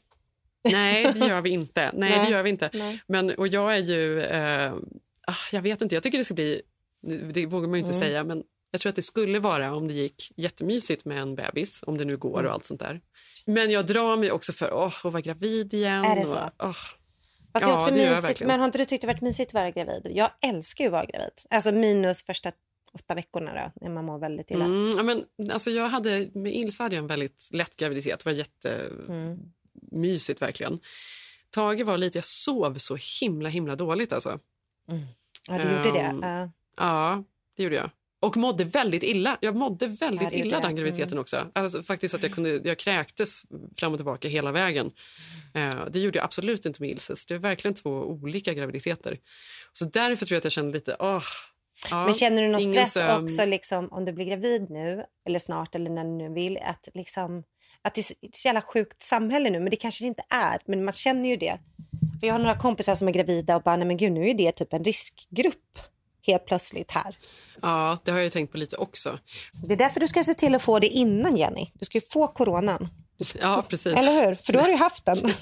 Nej, 0.72 1.12
det 1.14 1.26
gör 1.26 1.40
vi 1.40 1.50
inte. 1.50 1.90
Nej, 1.94 2.10
Nej. 2.10 2.24
det 2.26 2.30
gör 2.32 2.42
vi 2.42 2.50
inte. 2.50 2.70
Nej. 2.72 3.00
Men, 3.06 3.30
och 3.30 3.48
jag 3.48 3.74
är 3.74 3.78
ju... 3.78 4.22
Eh, 4.22 4.72
ah, 5.26 5.34
jag 5.52 5.62
vet 5.62 5.82
inte. 5.82 5.94
Jag 5.96 6.02
tycker 6.02 6.18
det 6.18 6.24
ska 6.24 6.34
bli... 6.34 6.62
Det 7.32 7.46
vågar 7.46 7.68
man 7.68 7.74
ju 7.78 7.86
inte 7.86 7.96
Mm. 7.96 8.02
säga, 8.08 8.24
men 8.24 8.42
jag 8.70 8.80
tror 8.80 8.90
att 8.90 8.96
det 8.96 9.02
skulle 9.02 9.38
vara 9.38 9.74
om 9.74 9.88
det 9.88 9.94
gick 9.94 10.32
jättemysigt 10.36 11.04
med 11.04 11.18
en 11.22 11.34
bebis, 11.34 11.84
om 11.86 11.98
det 11.98 12.04
nu 12.04 12.16
går 12.16 12.38
Mm. 12.38 12.46
och 12.46 12.52
allt 12.52 12.64
sånt 12.64 12.80
där. 12.80 13.00
Men 13.46 13.70
jag 13.70 13.86
drar 13.86 14.16
mig 14.16 14.30
också 14.32 14.52
för 14.52 14.74
åh, 14.74 14.94
att 15.06 15.12
vara 15.12 15.20
gravid 15.20 15.74
igen. 15.74 16.04
Är 16.04 16.16
det 16.16 16.24
så? 16.24 16.36
Och, 16.36 16.50
åh. 16.58 16.76
Fast 17.52 17.64
det 17.64 17.70
är 17.70 17.70
Ja, 17.70 17.76
också 17.76 17.90
det 17.90 18.10
mysigt, 18.10 18.40
men 18.44 18.58
har 18.60 18.66
inte 18.66 18.78
du 18.78 18.84
tyckt 18.84 19.00
det 19.00 19.06
varit 19.06 19.20
mysigt 19.20 19.50
att 19.50 19.54
vara 19.54 19.70
gravid? 19.70 20.06
Jag 20.14 20.30
älskar 20.42 20.84
ju 20.84 20.88
att 20.88 20.92
vara 20.92 21.04
gravid. 21.04 21.30
Alltså 21.50 21.72
minus 21.72 22.22
första 22.24 22.52
åtta 22.98 23.14
veckorna 23.14 23.54
då, 23.54 23.72
när 23.86 23.94
man 23.94 24.04
mår 24.04 24.18
väldigt 24.18 24.50
illa. 24.50 24.64
Mm, 24.64 24.92
ja, 24.96 25.02
men, 25.02 25.24
alltså 25.52 25.70
jag 25.70 25.88
hade, 25.88 26.30
med 26.34 26.54
Ilse 26.54 26.82
hade 26.82 26.94
jag 26.94 27.02
en 27.02 27.06
väldigt 27.08 27.48
lätt 27.52 27.76
graviditet. 27.76 28.24
Det 28.24 28.24
var 28.24 28.44
Mm. 29.08 29.38
jättemysigt 29.90 30.42
verkligen. 30.42 30.80
Tage 31.50 31.82
var 31.84 31.98
lite, 31.98 32.18
jag 32.18 32.24
sov 32.24 32.74
så 32.74 32.96
himla 33.20 33.48
himla 33.48 33.76
dåligt 33.76 34.12
alltså. 34.12 34.38
Ja, 35.48 35.58
du 35.58 35.62
gjorde 35.76 35.92
det. 35.92 35.98
Ehm, 36.26 36.50
Ja. 36.76 37.24
Det 37.56 37.62
gjorde 37.62 37.76
jag. 37.76 37.90
Och 38.20 38.36
mådde 38.36 38.64
väldigt 38.64 39.02
illa. 39.02 39.38
Jag 39.40 39.56
mådde 39.56 39.86
väldigt 39.86 40.32
Ja, 40.32 40.38
illa 40.38 40.60
den 40.60 40.76
graviditeten 40.76 41.12
Mm. 41.12 41.20
också. 41.20 41.46
Alltså, 41.54 41.82
faktiskt 41.82 42.14
att 42.14 42.22
jag, 42.22 42.32
kunde, 42.32 42.60
jag 42.64 42.78
kräktes 42.78 43.42
fram 43.76 43.92
och 43.92 43.98
tillbaka 43.98 44.28
hela 44.28 44.52
vägen. 44.52 44.92
Eh, 45.54 45.84
det 45.90 45.98
gjorde 45.98 46.18
jag 46.18 46.24
absolut 46.24 46.66
inte 46.66 46.82
med 46.82 46.90
Ilses. 46.90 47.26
Det 47.26 47.34
är 47.34 47.38
verkligen 47.38 47.74
två 47.74 47.90
olika 47.90 48.54
graviditeter. 48.54 49.18
Så 49.72 49.84
därför 49.84 50.26
tror 50.26 50.34
jag 50.34 50.38
att 50.38 50.44
jag 50.44 50.52
kände 50.52 50.72
lite, 50.72 50.96
åh, 50.98 51.22
Ja, 51.90 52.04
Men 52.04 52.14
känner 52.14 52.42
du 52.42 52.48
någon 52.48 52.60
stress 52.60 52.92
sömn. 52.92 53.24
också 53.24 53.44
liksom, 53.44 53.88
om 53.92 54.04
du 54.04 54.12
blir 54.12 54.24
gravid 54.24 54.70
nu, 54.70 55.04
eller 55.26 55.38
snart, 55.38 55.74
eller 55.74 55.90
när 55.90 56.04
du 56.04 56.10
nu 56.10 56.28
vill, 56.34 56.58
att, 56.58 56.88
liksom, 56.94 57.42
att 57.82 57.94
det 57.94 58.00
är 58.00 58.26
ett 58.28 58.36
så 58.36 58.48
jävla 58.48 58.62
sjukt 58.62 59.02
samhälle 59.02 59.50
nu, 59.50 59.60
men 59.60 59.70
det 59.70 59.76
kanske 59.76 60.04
det 60.04 60.08
inte 60.08 60.22
är, 60.30 60.58
men 60.66 60.84
man 60.84 60.92
känner 60.92 61.28
ju 61.28 61.36
det. 61.36 61.58
För 62.20 62.26
jag 62.26 62.34
har 62.34 62.38
några 62.38 62.58
kompisar 62.58 62.94
som 62.94 63.08
är 63.08 63.12
gravida 63.12 63.56
och 63.56 63.62
bara, 63.62 63.76
nej 63.76 63.86
men 63.86 63.96
gud, 63.96 64.12
nu 64.12 64.28
är 64.30 64.34
det 64.34 64.52
typ 64.52 64.72
en 64.72 64.84
riskgrupp 64.84 65.78
helt 66.26 66.46
plötsligt 66.46 66.90
här. 66.90 67.16
Ja, 67.62 67.98
det 68.04 68.10
har 68.10 68.18
jag 68.18 68.32
tänkt 68.32 68.52
på 68.52 68.58
lite 68.58 68.76
också. 68.76 69.18
Det 69.66 69.72
är 69.74 69.78
därför 69.78 70.00
du 70.00 70.08
ska 70.08 70.22
se 70.22 70.34
till 70.34 70.54
att 70.54 70.62
få 70.62 70.78
det 70.78 70.86
innan, 70.88 71.36
Jenny. 71.36 71.70
Du 71.74 71.84
ska 71.84 71.98
ju 71.98 72.02
få 72.10 72.26
coronan. 72.26 72.88
Ja, 73.40 73.64
precis. 73.68 73.98
Eller 73.98 74.24
hur? 74.26 74.34
För 74.34 74.52
då 74.52 74.58
har 74.58 74.66
du 74.66 74.72
ju 74.72 74.78
haft 74.78 75.04
den. 75.04 75.18
du 75.22 75.32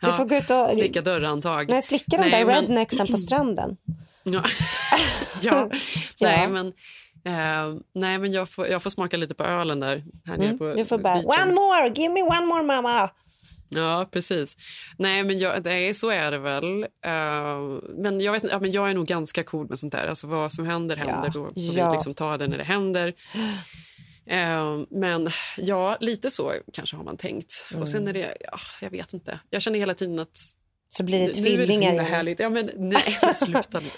Ja, 0.00 0.12
får 0.12 0.24
gå 0.24 0.36
ut 0.36 0.50
och... 0.50 0.70
Slicka 0.78 1.00
dörrhandtag. 1.00 1.68
Nej, 1.68 1.82
slicka 1.82 2.16
de 2.16 2.16
Nej, 2.18 2.30
där 2.30 2.44
men- 2.46 2.54
rednecksen 2.54 3.06
på 3.06 3.16
stranden. 3.16 3.76
Ja. 4.32 4.44
ja. 5.42 5.70
Nej, 6.20 6.48
men, 6.48 6.66
eh, 7.24 7.80
nej, 7.94 8.18
men 8.18 8.32
jag, 8.32 8.48
får, 8.48 8.66
jag 8.66 8.82
får 8.82 8.90
smaka 8.90 9.16
lite 9.16 9.34
på 9.34 9.44
ölen 9.44 9.80
där. 9.80 10.04
Här 10.26 10.36
nere 10.36 10.46
Mm. 10.46 10.58
på 10.58 10.74
Du 10.74 10.84
får 10.84 10.98
bara, 10.98 11.14
beachen. 11.22 11.42
one 11.48 11.54
more, 11.54 11.92
give 11.94 12.08
me 12.14 12.22
one 12.22 12.46
more 12.46 12.62
mamma. 12.62 13.10
Ja, 13.70 14.08
precis. 14.12 14.56
Nej, 14.98 15.24
men 15.24 15.38
jag, 15.38 15.64
nej, 15.64 15.94
så 15.94 16.10
är 16.10 16.30
det 16.30 16.38
väl. 16.38 16.82
Eh, 16.82 17.58
men, 17.98 18.20
jag 18.20 18.32
vet, 18.32 18.42
ja, 18.50 18.58
men 18.60 18.70
jag 18.72 18.90
är 18.90 18.94
nog 18.94 19.06
ganska 19.06 19.44
cool 19.44 19.68
med 19.68 19.78
sånt 19.78 19.92
där. 19.92 20.06
Alltså, 20.06 20.26
vad 20.26 20.52
som 20.52 20.66
händer, 20.66 20.96
händer. 20.96 21.14
Ja. 21.24 21.30
Då 21.34 21.44
får 21.44 21.52
Ja. 21.78 21.90
vi 21.90 21.94
liksom 21.96 22.14
ta 22.14 22.36
det 22.36 22.46
när 22.46 22.58
det 22.58 22.64
händer. 22.64 23.12
Eh, 24.26 24.76
men 24.90 25.28
ja, 25.56 25.96
lite 26.00 26.30
så 26.30 26.52
kanske 26.72 26.96
har 26.96 27.04
man 27.04 27.16
tänkt. 27.16 27.52
Och 27.80 27.88
sen 27.88 28.08
är 28.08 28.12
det, 28.12 28.36
ja, 28.40 28.58
jag 28.80 28.90
vet 28.90 29.12
inte. 29.12 29.40
Jag 29.50 29.62
känner 29.62 29.78
hela 29.78 29.94
tiden 29.94 30.18
att 30.18 30.38
Så 30.88 31.04
blir 31.04 31.18
det 31.18 31.24
nu 31.24 31.24
är 31.24 31.28
det 31.28 31.34
så 31.34 31.42
tvillingar 31.42 31.88
himla 31.88 32.02
härligt. 32.02 32.40
Ja, 32.40 32.48
men, 32.48 32.70
nej, 32.76 33.02
sluta 33.34 33.80
nu. 33.80 33.88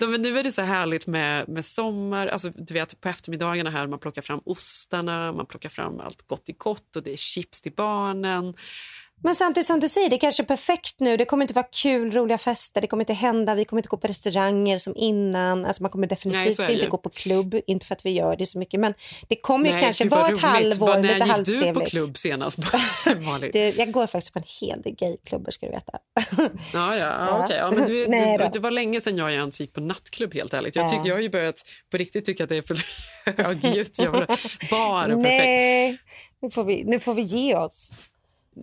Ja, 0.00 0.06
men 0.06 0.22
nu 0.22 0.38
är 0.38 0.44
det 0.44 0.52
så 0.52 0.62
härligt 0.62 1.06
med, 1.06 1.48
med 1.48 1.66
sommar. 1.66 2.26
Alltså, 2.26 2.50
du 2.50 2.74
vet, 2.74 3.00
på 3.00 3.08
eftermiddagarna 3.08 3.70
här 3.70 3.86
man 3.86 3.98
plockar 3.98 4.22
fram 4.22 4.40
ostarna, 4.44 5.32
man 5.32 5.46
plockar 5.46 5.68
fram 5.68 6.00
allt 6.00 6.26
gott 6.26 6.48
i 6.48 6.52
gott 6.52 6.96
och 6.96 7.02
det 7.02 7.12
är 7.12 7.16
chips 7.16 7.60
till 7.60 7.72
barnen. 7.72 8.54
Men 9.22 9.34
samtidigt 9.34 9.66
som 9.66 9.80
du 9.80 9.88
säger, 9.88 10.08
det 10.10 10.16
är 10.16 10.20
kanske 10.20 10.42
är 10.42 10.44
perfekt 10.46 10.94
nu. 11.00 11.16
Det 11.16 11.24
kommer 11.24 11.44
inte 11.44 11.54
vara 11.54 11.66
kul, 11.72 12.12
roliga 12.12 12.38
fester, 12.38 12.80
det 12.80 12.86
kommer 12.86 13.02
inte 13.02 13.12
hända. 13.12 13.54
Vi 13.54 13.64
kommer 13.64 13.78
inte 13.80 13.88
gå 13.88 13.96
på 13.96 14.06
restauranger 14.06 14.78
som 14.78 14.96
innan. 14.96 15.64
Alltså 15.64 15.82
man 15.82 15.90
kommer 15.90 16.06
Nej, 16.06 16.08
definitivt 16.08 16.56
det 16.66 16.72
inte 16.72 16.86
gå 16.86 16.98
på 16.98 17.10
klubb. 17.10 17.54
Inte 17.66 17.86
för 17.86 17.94
att 17.94 18.06
vi 18.06 18.10
gör 18.10 18.36
det 18.36 18.46
så 18.46 18.58
mycket, 18.58 18.80
men 18.80 18.94
det 19.28 19.36
kommer 19.36 19.66
ju 19.66 19.72
Nej, 19.72 19.82
kanske 19.82 20.08
vara 20.08 20.28
ett 20.28 20.38
halvår, 20.38 20.86
Vad- 20.86 21.02
lite 21.02 21.18
När 21.26 21.38
gick 21.38 21.46
du 21.46 21.72
på 21.72 21.80
klubb 21.80 22.16
senast, 22.18 22.58
Malin? 23.24 23.50
Det, 23.52 23.76
jag 23.76 23.92
går 23.92 24.06
faktiskt 24.06 24.32
på 24.32 24.38
en 24.38 24.44
hel 24.60 24.82
del 24.82 24.94
gayklubbar 24.94 25.50
ska 25.50 25.66
du 25.66 25.72
veta. 25.72 25.92
Ja, 26.72 26.96
ja, 26.96 26.96
ja, 26.96 27.46
Ja. 27.56 27.70
men 27.70 27.86
du, 27.86 28.06
Nej 28.08 28.38
du, 28.38 28.48
det 28.52 28.58
var 28.58 28.70
länge 28.70 29.00
sedan 29.00 29.16
jag 29.16 29.32
ens 29.32 29.60
gick 29.60 29.72
på 29.72 29.80
nattklubb 29.80 30.34
helt 30.34 30.54
ärligt. 30.54 30.76
Jag, 30.76 30.88
tycker, 30.88 31.00
Ja. 31.02 31.06
jag 31.08 31.14
har 31.14 31.20
ju 31.22 31.30
börjat 31.30 31.62
på 31.90 31.96
riktigt 31.96 32.24
tycka 32.24 32.42
att 32.44 32.48
det 32.48 32.56
är 32.56 32.62
för 32.62 32.84
högljutt. 33.42 33.96
Bara 33.96 34.26
perfekt. 34.26 35.22
Nej, 35.22 35.98
nu 36.42 36.50
får, 36.50 36.64
vi, 36.64 36.84
nu 36.84 36.98
får 37.00 37.14
vi 37.14 37.22
ge 37.22 37.54
oss. 37.56 37.90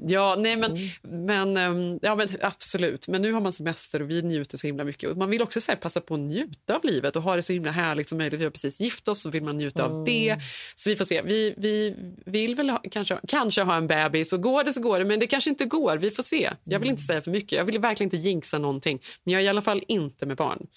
Ja, 0.08 0.36
nej 0.40 0.56
men, 0.58 0.72
Mm. 0.72 1.26
men, 1.26 1.58
ehm, 1.58 2.00
ja, 2.02 2.16
men 2.16 2.28
absolut. 2.42 3.08
Men 3.08 3.22
nu 3.22 3.32
har 3.32 3.42
man 3.42 3.54
semester 3.54 4.02
och 4.02 4.10
vi 4.10 4.22
njuter 4.22 4.58
så 4.58 4.68
himla 4.68 4.84
mycket. 4.84 5.10
Och 5.10 5.18
man 5.18 5.30
vill 5.30 5.42
också 5.42 5.62
så 5.62 5.72
här, 5.72 5.80
passa 5.80 6.02
på 6.02 6.14
att 6.14 6.20
njuta 6.20 6.76
av 6.76 6.84
livet 6.86 7.16
och 7.16 7.22
ha 7.22 7.36
det 7.36 7.44
så 7.44 7.54
himla 7.54 7.72
härligt 7.72 8.10
som 8.10 8.18
möjligt. 8.18 8.40
Vi 8.40 8.44
har 8.44 8.52
precis 8.52 8.80
gift 8.80 9.08
oss 9.08 9.26
och 9.26 9.36
vill 9.36 9.44
man 9.44 9.58
njuta 9.58 9.86
Mm. 9.86 9.98
av 9.98 10.06
det. 10.06 10.38
Så 10.76 10.90
vi 10.90 10.96
får 10.96 11.06
se. 11.06 11.22
Vi, 11.22 11.54
vi 11.58 11.96
vill 12.26 12.56
väl 12.56 12.70
ha, 12.70 12.82
kanske, 12.92 13.18
kanske 13.28 13.62
ha 13.62 13.76
en 13.78 13.88
bebis 13.88 14.34
och 14.34 14.42
går 14.42 14.64
det 14.64 14.74
så 14.74 14.82
går 14.82 15.00
det, 15.00 15.06
men 15.06 15.20
det 15.20 15.28
kanske 15.28 15.50
inte 15.50 15.66
går. 15.66 15.98
Vi 15.98 16.12
får 16.12 16.24
se. 16.24 16.52
Jag 16.64 16.80
vill 16.80 16.90
inte 16.90 17.02
säga 17.04 17.22
för 17.22 17.32
mycket. 17.32 17.52
Jag 17.52 17.66
vill 17.66 17.80
verkligen 17.80 18.08
inte 18.08 18.30
jinxa 18.30 18.58
någonting. 18.58 19.02
Men 19.24 19.34
jag 19.34 19.42
är 19.42 19.46
i 19.46 19.50
alla 19.50 19.62
fall 19.62 19.84
inte 19.88 20.26
med 20.26 20.38
barn. 20.38 20.68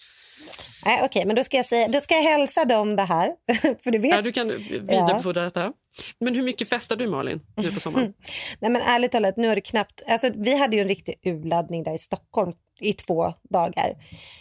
Nej, 0.84 1.00
Okej, 1.04 1.24
men 1.26 1.36
då 1.36 1.44
ska, 1.44 1.56
jag 1.56 1.66
säga, 1.66 1.88
då 1.88 2.00
ska 2.00 2.14
jag 2.14 2.22
hälsa 2.22 2.64
dem 2.64 2.96
det 2.96 3.02
här. 3.02 3.30
för 3.82 3.90
du 3.90 3.98
vet. 3.98 4.10
Ja, 4.14 4.22
du 4.22 4.32
kan 4.32 4.48
vidarebefordra 4.70 5.42
detta. 5.44 5.72
Men 6.20 6.34
hur 6.34 6.42
mycket 6.42 6.68
festar 6.68 6.96
du 6.96 7.06
Malin 7.06 7.40
nu 7.56 7.72
på 7.72 7.80
sommaren? 7.80 8.14
Nej, 8.60 8.70
men 8.70 8.82
ärligt 8.82 9.12
talat, 9.12 9.36
nu 9.36 9.48
är 9.50 9.54
det 9.54 9.60
knappt... 9.60 10.02
Alltså, 10.06 10.30
vi 10.34 10.58
hade 10.58 10.76
ju 10.76 10.82
en 10.82 10.88
riktig 10.88 11.14
urladdning 11.24 11.82
där 11.82 11.94
i 11.94 11.98
Stockholm 11.98 12.52
i 12.80 12.92
två 12.92 13.34
dagar 13.50 13.94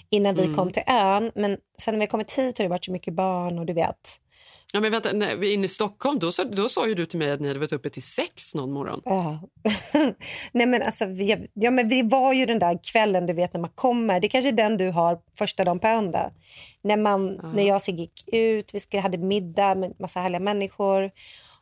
innan 0.09 0.35
vi 0.35 0.43
Mm. 0.43 0.55
kom 0.55 0.71
till 0.71 0.83
ön. 0.87 1.31
Men 1.35 1.57
sen 1.81 1.93
när 1.93 1.99
vi 1.99 2.07
kommit 2.07 2.33
hit 2.33 2.57
har 2.57 2.65
det 2.65 2.69
varit 2.69 2.85
så 2.85 2.91
mycket 2.91 3.13
barn 3.13 3.59
och 3.59 3.65
du 3.65 3.73
vet. 3.73 4.19
Ja, 4.73 4.79
men 4.79 4.91
vänta, 4.91 5.09
när 5.13 5.35
vi 5.35 5.49
är 5.49 5.53
inne 5.53 5.65
i 5.65 5.67
Stockholm, 5.69 6.19
då, 6.19 6.31
sa- 6.31 6.43
då 6.43 6.69
sa 6.69 6.87
ju 6.87 6.93
du 6.95 7.05
till 7.05 7.19
mig 7.19 7.31
att 7.31 7.39
ni 7.39 7.47
hade 7.47 7.59
varit 7.59 7.71
uppe 7.71 7.89
till 7.89 8.03
sex 8.03 8.55
någon 8.55 8.71
morgon. 8.73 9.01
Ja. 9.05 9.41
Nej, 10.51 10.65
men 10.67 10.81
alltså, 10.81 11.05
vi, 11.05 11.47
ja, 11.53 11.71
men 11.71 11.89
vi 11.89 12.01
var 12.01 12.33
ju 12.33 12.45
den 12.45 12.59
där 12.59 12.79
kvällen 12.91 13.25
du 13.25 13.33
vet 13.33 13.53
när 13.53 13.61
man 13.61 13.69
kommer. 13.75 14.19
Det 14.19 14.27
är 14.27 14.29
kanske 14.29 14.49
är 14.49 14.51
den 14.51 14.77
du 14.77 14.89
har 14.89 15.19
första 15.37 15.63
dagen 15.63 15.79
på 15.79 15.87
ön. 15.87 16.13
När, 16.81 16.97
man, 16.97 17.27
när 17.55 17.63
jag 17.67 17.79
och 17.79 17.91
gick 17.91 18.23
ut, 18.33 18.73
vi 18.73 18.97
hade 18.97 19.17
middag 19.17 19.75
med 19.75 19.99
massa 19.99 20.19
härliga 20.19 20.39
människor. 20.39 21.11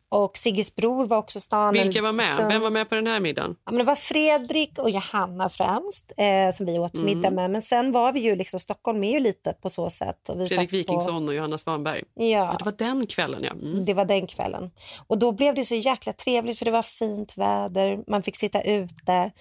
Och 0.09 0.37
Sigges 0.37 0.75
bror 0.75 1.05
var 1.05 1.17
också 1.17 1.39
stan. 1.39 1.73
Vilka 1.73 2.01
var 2.01 2.11
med? 2.13 2.25
stund. 2.35 2.47
Vem 2.51 2.61
var 2.61 2.69
med 2.69 2.89
på 2.89 2.95
den 2.95 3.07
här 3.07 3.19
middagen? 3.19 3.55
Ja, 3.65 3.71
men 3.71 3.77
det 3.77 3.83
var 3.83 3.95
Fredrik 3.95 4.77
och 4.79 4.89
Johanna 4.89 5.49
främst 5.49 6.11
eh, 6.17 6.51
som 6.53 6.65
vi 6.65 6.79
åt 6.79 6.93
Mm. 6.97 7.05
middag 7.05 7.31
med. 7.31 7.51
Men 7.51 7.61
sen 7.61 7.91
var 7.91 8.13
vi 8.13 8.19
ju 8.19 8.35
liksom, 8.35 8.59
Stockholm 8.59 9.03
är 9.03 9.11
ju 9.11 9.19
lite 9.19 9.53
på 9.61 9.69
så 9.69 9.89
sätt. 9.89 10.29
Och 10.29 10.39
vi 10.41 10.47
Fredrik 10.47 10.59
satt 10.61 10.69
på- 10.69 10.75
Wikingsson 10.75 11.27
och 11.27 11.35
Johanna 11.35 11.57
Svanberg. 11.57 12.03
Ja. 12.13 12.55
det 12.59 12.65
var 12.65 12.71
den 12.77 13.07
kvällen, 13.07 13.43
ja. 13.43 13.51
Mm. 13.51 13.85
Det 13.85 13.93
var 13.93 14.05
den 14.05 14.27
kvällen. 14.27 14.71
Och 15.07 15.17
då 15.19 15.31
blev 15.31 15.55
det 15.55 15.65
så 15.65 15.75
jäkla 15.75 16.13
trevligt 16.13 16.57
för 16.57 16.65
det 16.65 16.71
var 16.71 16.81
fint 16.81 17.37
väder. 17.37 17.99
Man 18.07 18.23
fick 18.23 18.35
sitta 18.35 18.61
ute. 18.61 19.31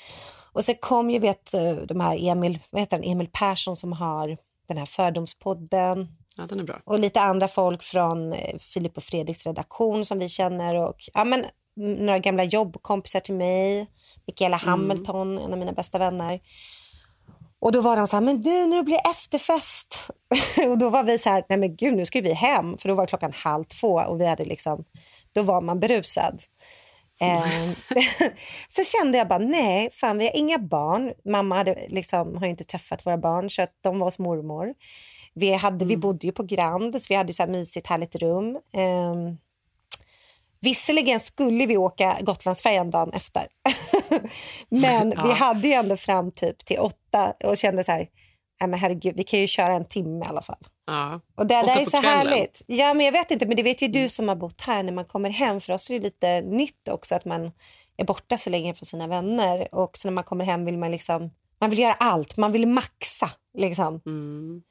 Och 0.53 0.65
så 0.65 0.75
kom 0.75 1.11
ju 1.11 1.19
vet, 1.19 1.55
eh, 1.55 1.73
de 1.73 2.01
här 2.01 2.29
Emil, 2.29 2.59
vad 2.71 2.81
heter 2.83 2.97
han? 2.97 3.05
Emil 3.05 3.29
Persson 3.33 3.77
som 3.77 3.93
har 3.93 4.37
den 4.69 4.79
här 4.79 4.87
Fördomspodden. 4.87 6.09
Ja, 6.39 6.45
den 6.45 6.61
är 6.61 6.65
bra. 6.65 6.81
Och 6.85 6.99
lite 6.99 7.21
andra 7.21 7.49
folk 7.49 7.83
från 7.83 8.33
eh, 8.33 8.59
Filip 8.59 8.97
och 8.97 9.03
Fredriks 9.03 9.47
redaktion 9.47 10.05
som 10.05 10.19
vi 10.19 10.29
känner. 10.29 10.75
Och 10.75 10.97
ja, 11.15 11.25
men, 11.25 11.45
några 11.77 12.19
gamla 12.19 12.45
jobbkompisar 12.45 13.21
till 13.21 13.35
mig. 13.35 13.87
Mikaela 14.27 14.59
Mm. 14.59 14.69
Hamilton, 14.69 15.39
en 15.39 15.53
av 15.53 15.59
mina 15.59 15.73
bästa 15.73 15.99
vänner. 15.99 16.41
Och 17.61 17.73
då 17.73 17.81
var 17.81 17.97
de 17.97 18.07
så 18.07 18.17
här, 18.17 18.21
men 18.21 18.41
nu 18.41 18.67
när 18.67 18.77
det 18.77 18.83
blir 18.83 19.11
efterfest. 19.11 20.11
och 20.69 20.79
då 20.79 20.89
var 20.89 21.05
vi 21.05 21.19
så 21.19 21.31
här, 21.31 21.45
nej 21.49 21.59
men 21.59 21.77
gud 21.77 21.97
nu 21.97 22.05
ska 22.05 22.21
vi 22.21 22.33
hem. 22.33 22.79
För 22.79 22.89
då 22.89 22.95
var 22.95 23.07
klockan 23.07 23.33
halv 23.33 23.65
två 23.65 23.95
och 23.95 24.21
vi 24.21 24.27
hade 24.27 24.45
liksom, 24.45 24.85
då 25.33 25.43
var 25.43 25.61
man 25.61 25.81
berusad. 25.81 26.43
Eh, 27.21 27.45
så 28.69 28.85
kände 28.85 29.19
jag 29.19 29.29
bara, 29.29 29.39
nej, 29.39 29.91
fan 29.93 30.19
vi 30.19 30.25
har 30.25 30.37
inga 30.37 30.59
barn. 30.59 31.13
Mamma 31.25 31.55
hade 31.55 31.87
liksom, 31.89 32.37
har 32.37 32.47
inte 32.47 32.65
träffat 32.65 33.07
våra 33.07 33.19
barn 33.19 33.51
så 33.51 33.63
att 33.63 33.73
de 33.81 33.99
var 33.99 34.07
hos 34.07 34.19
mormor. 34.19 34.75
Vi, 35.35 35.53
hade, 35.53 35.85
vi 35.85 35.97
bodde 35.97 36.27
ju 36.27 36.33
på 36.33 36.43
Grand 36.43 37.01
så 37.03 37.07
vi 37.09 37.15
hade 37.15 37.33
så 37.33 37.43
här 37.43 37.51
mysigt 37.51 37.87
härligt 37.87 38.15
rum. 38.17 38.57
Eh, 38.75 39.15
Visserligen 40.61 41.21
skulle 41.21 41.67
vi 41.67 41.77
åka 41.77 42.19
Gotlandsfärjan 42.21 42.91
dagen 42.91 43.13
efter. 43.13 43.47
men 44.69 45.11
vi 45.11 45.17
Ja. 45.17 45.35
hade 45.35 45.69
ju 45.69 45.75
ändå 45.75 45.97
fram 45.97 46.33
typ 46.33 46.65
till 46.65 46.79
åtta 46.79 47.35
och 47.45 47.57
kände 47.57 47.85
så 47.85 47.93
här, 47.93 48.09
nej 48.61 48.69
men 48.71 48.81
herregud, 48.81 49.17
vi 49.17 49.25
kan 49.25 49.41
ju 49.41 49.47
köra 49.47 49.73
en 49.75 49.85
timme 49.85 50.25
i 50.25 50.29
alla 50.29 50.43
fall. 50.43 50.59
Ja. 50.87 51.21
Och 51.37 51.47
det 51.47 51.55
där 51.55 51.81
är 51.81 51.85
så 51.85 52.01
kvällen. 52.01 52.27
härligt. 52.27 52.63
Ja, 52.67 52.95
men 52.95 53.07
jag 53.07 53.13
vet 53.13 53.31
inte, 53.31 53.47
men 53.47 53.57
det 53.57 53.63
vet 53.63 53.83
ju 53.83 53.89
du 53.89 54.09
som 54.09 54.29
har 54.29 54.37
bott 54.37 54.61
här 54.61 54.83
när 54.83 54.93
man 54.93 55.05
kommer 55.05 55.31
hem. 55.31 55.61
För 55.61 55.73
oss 55.73 55.91
är 55.91 55.95
det 55.95 56.05
lite 56.05 56.41
nytt 56.41 56.89
också 56.91 57.15
att 57.15 57.25
man 57.25 57.51
är 57.97 58.05
borta 58.05 58.39
så 58.39 58.51
länge 58.51 58.75
från 58.75 58.87
sina 58.87 59.07
vänner. 59.07 59.75
Och 59.75 59.97
så 59.99 60.09
när 60.09 60.13
man 60.13 60.25
kommer 60.25 60.45
hem 60.45 60.65
vill 60.65 60.79
man 60.79 60.91
liksom, 60.91 61.31
man 61.61 61.71
vill 61.71 61.79
göra 61.79 61.93
allt, 61.95 62.37
man 62.37 62.53
vill 62.53 62.69
maxa 62.69 63.31
liksom. 63.59 64.01
Mm. 64.07 64.63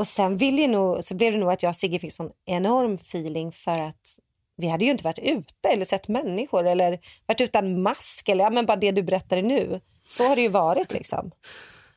Och 0.00 0.06
sen 0.06 0.36
vill 0.36 0.58
ju 0.58 0.68
nog, 0.68 1.04
så 1.04 1.14
blev 1.14 1.32
det 1.32 1.38
nog 1.38 1.52
att 1.52 1.62
jag 1.62 1.70
och 1.70 1.76
Sigge 1.76 1.98
fick 1.98 2.12
sån 2.12 2.30
enorm 2.46 2.94
feeling 2.94 3.52
för 3.52 3.78
att 3.78 4.18
vi 4.56 4.68
hade 4.68 4.84
ju 4.84 4.90
inte 4.90 5.04
varit 5.04 5.18
ute 5.18 5.68
eller 5.72 5.84
sett 5.84 6.08
människor 6.08 6.66
eller 6.66 6.98
varit 7.26 7.40
utan 7.40 7.82
mask 7.82 8.28
eller 8.28 8.44
ja, 8.44 8.50
men 8.50 8.66
bara 8.66 8.76
det 8.76 8.90
du 8.90 9.02
berättade 9.02 9.42
nu. 9.42 9.80
Så 10.08 10.28
har 10.28 10.36
det 10.36 10.42
ju 10.42 10.48
varit 10.48 10.92
liksom. 10.92 11.30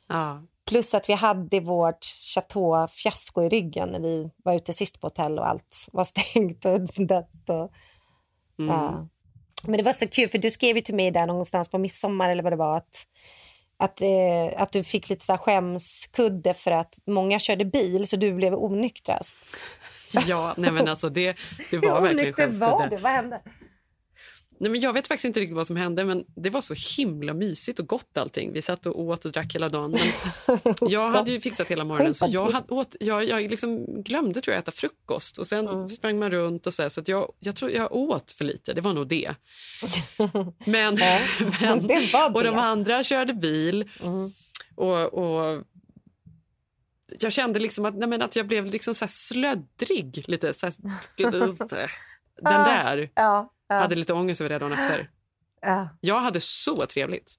Ja. 0.10 0.42
Plus 0.68 0.94
att 0.94 1.10
vi 1.10 1.14
hade 1.14 1.60
vårt 1.60 2.06
chateau-fiasko 2.36 3.44
i 3.44 3.50
ryggen 3.50 3.90
när 3.90 4.00
vi 4.00 4.30
var 4.44 4.56
ute 4.56 4.74
sist 4.74 5.00
på 5.02 5.08
hotell 5.08 5.40
och 5.40 5.48
allt 5.48 5.88
var 5.92 6.04
stängt 6.04 6.66
och 6.66 6.82
dött. 7.08 7.50
Och, 7.50 7.72
Mm. 8.60 8.76
ja. 8.76 9.08
Men 9.68 9.78
det 9.78 9.84
var 9.84 9.94
så 9.94 10.08
kul 10.08 10.30
för 10.30 10.38
du 10.38 10.52
skrev 10.52 10.76
ju 10.76 10.82
till 10.82 10.96
mig 10.96 11.12
där 11.12 11.26
någonstans 11.28 11.70
på 11.70 11.78
midsommar 11.78 12.30
eller 12.30 12.44
vad 12.44 12.52
det 12.52 12.58
var 12.58 12.78
att, 12.78 13.08
att, 13.78 14.02
eh, 14.02 14.62
att 14.62 14.72
du 14.72 14.84
fick 14.84 15.10
lite 15.10 15.26
så 15.26 15.38
skämskudde 15.38 16.54
för 16.54 16.72
att 16.72 17.00
många 17.08 17.40
körde 17.40 17.66
bil 17.66 18.08
så 18.08 18.16
du 18.16 18.34
blev 18.34 18.54
onyktrast. 18.54 19.38
Ja, 20.28 20.54
nej 20.58 20.72
men 20.72 20.88
alltså 20.88 21.10
det, 21.10 21.38
det 21.72 21.78
var 21.78 22.02
verkligen 22.02 22.20
onykter 22.20 22.48
var 22.48 22.68
skämskudde. 22.68 22.96
du? 22.96 23.02
Vad 23.02 23.12
hände? 23.12 23.42
Nej, 24.64 24.72
men 24.72 24.82
jag 24.82 24.94
vet 24.94 25.08
faktiskt 25.08 25.26
inte 25.26 25.40
riktigt 25.40 25.56
vad 25.56 25.68
som 25.68 25.76
hände, 25.76 26.06
men 26.06 26.26
det 26.36 26.50
var 26.50 26.62
så 26.62 26.74
himla 26.98 27.34
mysigt 27.34 27.80
och 27.80 27.88
gott 27.88 28.18
allting. 28.18 28.54
Vi 28.54 28.62
satt 28.62 28.86
och 28.86 29.00
åt 29.00 29.26
och 29.26 29.32
drack 29.32 29.56
hela 29.56 29.70
dagen. 29.70 29.96
Jag 30.82 31.10
hade 31.12 31.32
ju 31.32 31.42
fixat 31.42 31.68
hela 31.68 31.84
morgonen 31.84 32.14
så 32.14 32.28
jag, 32.30 32.50
hade 32.50 32.74
åt, 32.74 32.96
jag, 33.00 33.24
jag 33.28 33.52
liksom 33.52 33.86
glömde 34.04 34.42
tror 34.42 34.54
jag 34.54 34.62
äta 34.62 34.72
frukost 34.72 35.38
och 35.38 35.48
sen 35.48 35.90
sprang 35.90 36.20
man 36.20 36.32
runt 36.32 36.68
och 36.68 36.74
så, 36.74 36.82
här, 36.82 36.90
så 36.90 37.02
att 37.02 37.08
jag, 37.08 37.32
jag 37.40 37.56
tror 37.56 37.72
jag 37.72 37.96
åt 37.96 38.32
för 38.32 38.46
lite. 38.46 38.74
Det 38.74 38.82
var 38.82 38.94
nog 38.94 39.08
det. 39.08 39.36
Men, 40.66 40.98
men 41.62 41.88
det 41.88 42.14
var 42.14 42.36
och 42.36 42.44
de 42.44 42.56
det. 42.56 42.62
andra 42.62 43.04
körde 43.04 43.34
bil 43.34 43.90
och, 44.76 45.14
och 45.14 45.64
jag 47.20 47.34
kände 47.34 47.60
liksom 47.60 47.86
att, 47.86 47.96
nej, 47.96 48.08
men 48.10 48.22
att 48.22 48.36
jag 48.36 48.48
blev 48.48 48.66
liksom 48.66 48.94
så 48.94 49.06
slöddrig. 49.10 50.24
Lite, 50.28 50.54
så 50.54 50.66
här, 50.66 50.74
den 52.42 52.64
där. 52.64 53.12
Ja, 53.16 53.22
ja. 53.24 53.50
Hade 53.82 53.96
lite 53.96 54.14
ångest 54.14 54.42
över 54.42 54.50
det 54.50 54.60
dagen 54.60 54.72
efter. 54.74 55.10
Ja. 55.66 55.90
Jag 56.02 56.20
hade 56.20 56.42
så 56.42 56.76
trevligt. 56.76 57.36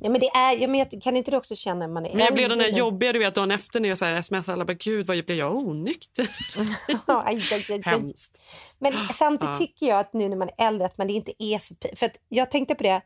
Ja, 0.00 0.10
men 0.10 0.20
det 0.20 0.26
är, 0.26 0.56
ja, 0.56 0.68
men 0.68 0.78
jag, 0.78 1.02
kan 1.02 1.16
inte 1.16 1.30
du 1.30 1.36
också 1.36 1.54
känna 1.54 1.86
när 1.86 1.88
man 1.94 2.06
är 2.06 2.10
Men 2.10 2.24
jag 2.24 2.34
blev 2.34 2.48
den 2.48 2.58
där 2.58 2.68
jobbiga 2.68 3.12
du 3.12 3.18
vet, 3.18 3.34
dagen 3.34 3.50
efter 3.50 3.80
när 3.80 3.88
jag 3.88 3.98
så 3.98 4.04
här 4.04 4.22
smsade 4.22 4.52
alla. 4.52 4.64
Bara, 4.64 4.72
Gud, 4.74 5.06
vad 5.06 5.24
blev 5.24 5.38
jag 5.38 5.54
onykter? 5.56 6.28
Ja, 7.06 7.22
aj, 7.26 7.36
aj, 7.52 7.52
aj, 7.52 7.64
aj. 7.68 7.82
Hemskt. 7.84 8.38
Men 8.78 9.08
samtidigt 9.12 9.54
Ja. 9.54 9.58
tycker 9.58 9.86
jag 9.86 9.98
att 9.98 10.12
nu 10.12 10.28
när 10.28 10.36
man 10.36 10.48
är 10.58 10.66
äldre 10.66 10.86
att 10.86 10.98
man 10.98 11.10
inte 11.10 11.32
är 11.38 11.58
så 11.58 11.74
För 11.96 12.06
att 12.06 12.16
jag 12.28 12.50
tänkte 12.50 12.74
på 12.74 12.82
det. 12.82 13.02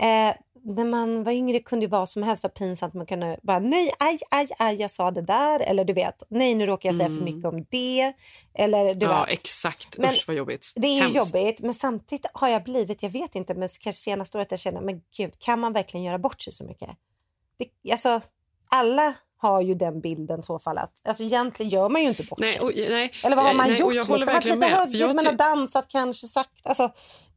Eh, 0.00 0.34
när 0.62 0.84
man 0.84 1.24
var 1.24 1.32
yngre 1.32 1.60
kunde 1.60 1.84
ju 1.84 1.90
vad 1.90 2.08
som 2.08 2.22
helst 2.22 2.42
vara 2.42 2.52
pinsamt. 2.52 2.94
Man 2.94 3.06
kunde 3.06 3.38
bara 3.42 3.58
nej, 3.58 3.92
aj, 3.98 4.18
aj, 4.30 4.46
aj, 4.58 4.74
jag 4.80 4.90
sa 4.90 5.10
det 5.10 5.22
där. 5.22 5.60
Eller 5.60 5.84
du 5.84 5.92
vet, 5.92 6.22
nej 6.28 6.54
nu 6.54 6.66
råkar 6.66 6.88
jag 6.88 6.96
säga 6.96 7.08
för 7.08 7.16
Mm. 7.16 7.24
mycket 7.24 7.44
om 7.44 7.66
det. 7.70 8.12
Eller 8.54 8.94
du 8.94 9.06
ja, 9.06 9.20
vet. 9.20 9.28
exakt. 9.38 9.98
Men 9.98 10.10
Usch, 10.10 10.24
vad 10.26 10.36
jobbigt. 10.36 10.72
Det 10.76 10.86
är 10.98 11.08
jobbigt, 11.08 11.60
men 11.60 11.74
samtidigt 11.74 12.26
har 12.32 12.48
jag 12.48 12.64
blivit, 12.64 13.02
jag 13.02 13.10
vet 13.10 13.34
inte, 13.34 13.54
men 13.54 13.68
kanske 13.80 14.02
senaste 14.02 14.38
året 14.38 14.50
jag 14.50 14.60
känner, 14.60 14.80
men 14.80 15.00
gud, 15.16 15.38
kan 15.38 15.60
man 15.60 15.72
verkligen 15.72 16.04
göra 16.04 16.18
bort 16.18 16.40
sig 16.42 16.52
så 16.52 16.64
mycket? 16.64 16.88
Det, 17.58 17.92
alltså, 17.92 18.20
alla 18.70 19.14
har 19.36 19.60
ju 19.60 19.74
den 19.74 20.00
bilden 20.00 20.42
så 20.42 20.58
fall 20.58 20.78
att, 20.78 20.92
alltså 21.04 21.22
egentligen 21.22 21.70
gör 21.70 21.88
man 21.88 22.02
ju 22.02 22.08
inte 22.08 22.24
bort 22.24 22.38
Nej, 22.38 22.52
sig. 22.52 22.60
och, 22.62 22.72
nej, 22.76 23.12
Eller 23.24 23.36
vad 23.36 23.44
har 23.44 23.54
man 23.54 23.66
nej, 23.68 23.80
gjort? 23.80 23.86
och 23.86 23.94
jag 23.94 24.08
liksom? 24.08 24.34
Verkligen 24.34 24.60
lite 24.60 24.70
för 24.90 24.98
jag 24.98 25.14
man 25.14 25.26
har 25.26 25.32
dansat 25.32 25.88
kanske 25.88 26.26
sagt. 26.26 26.50
Alltså, 26.66 26.92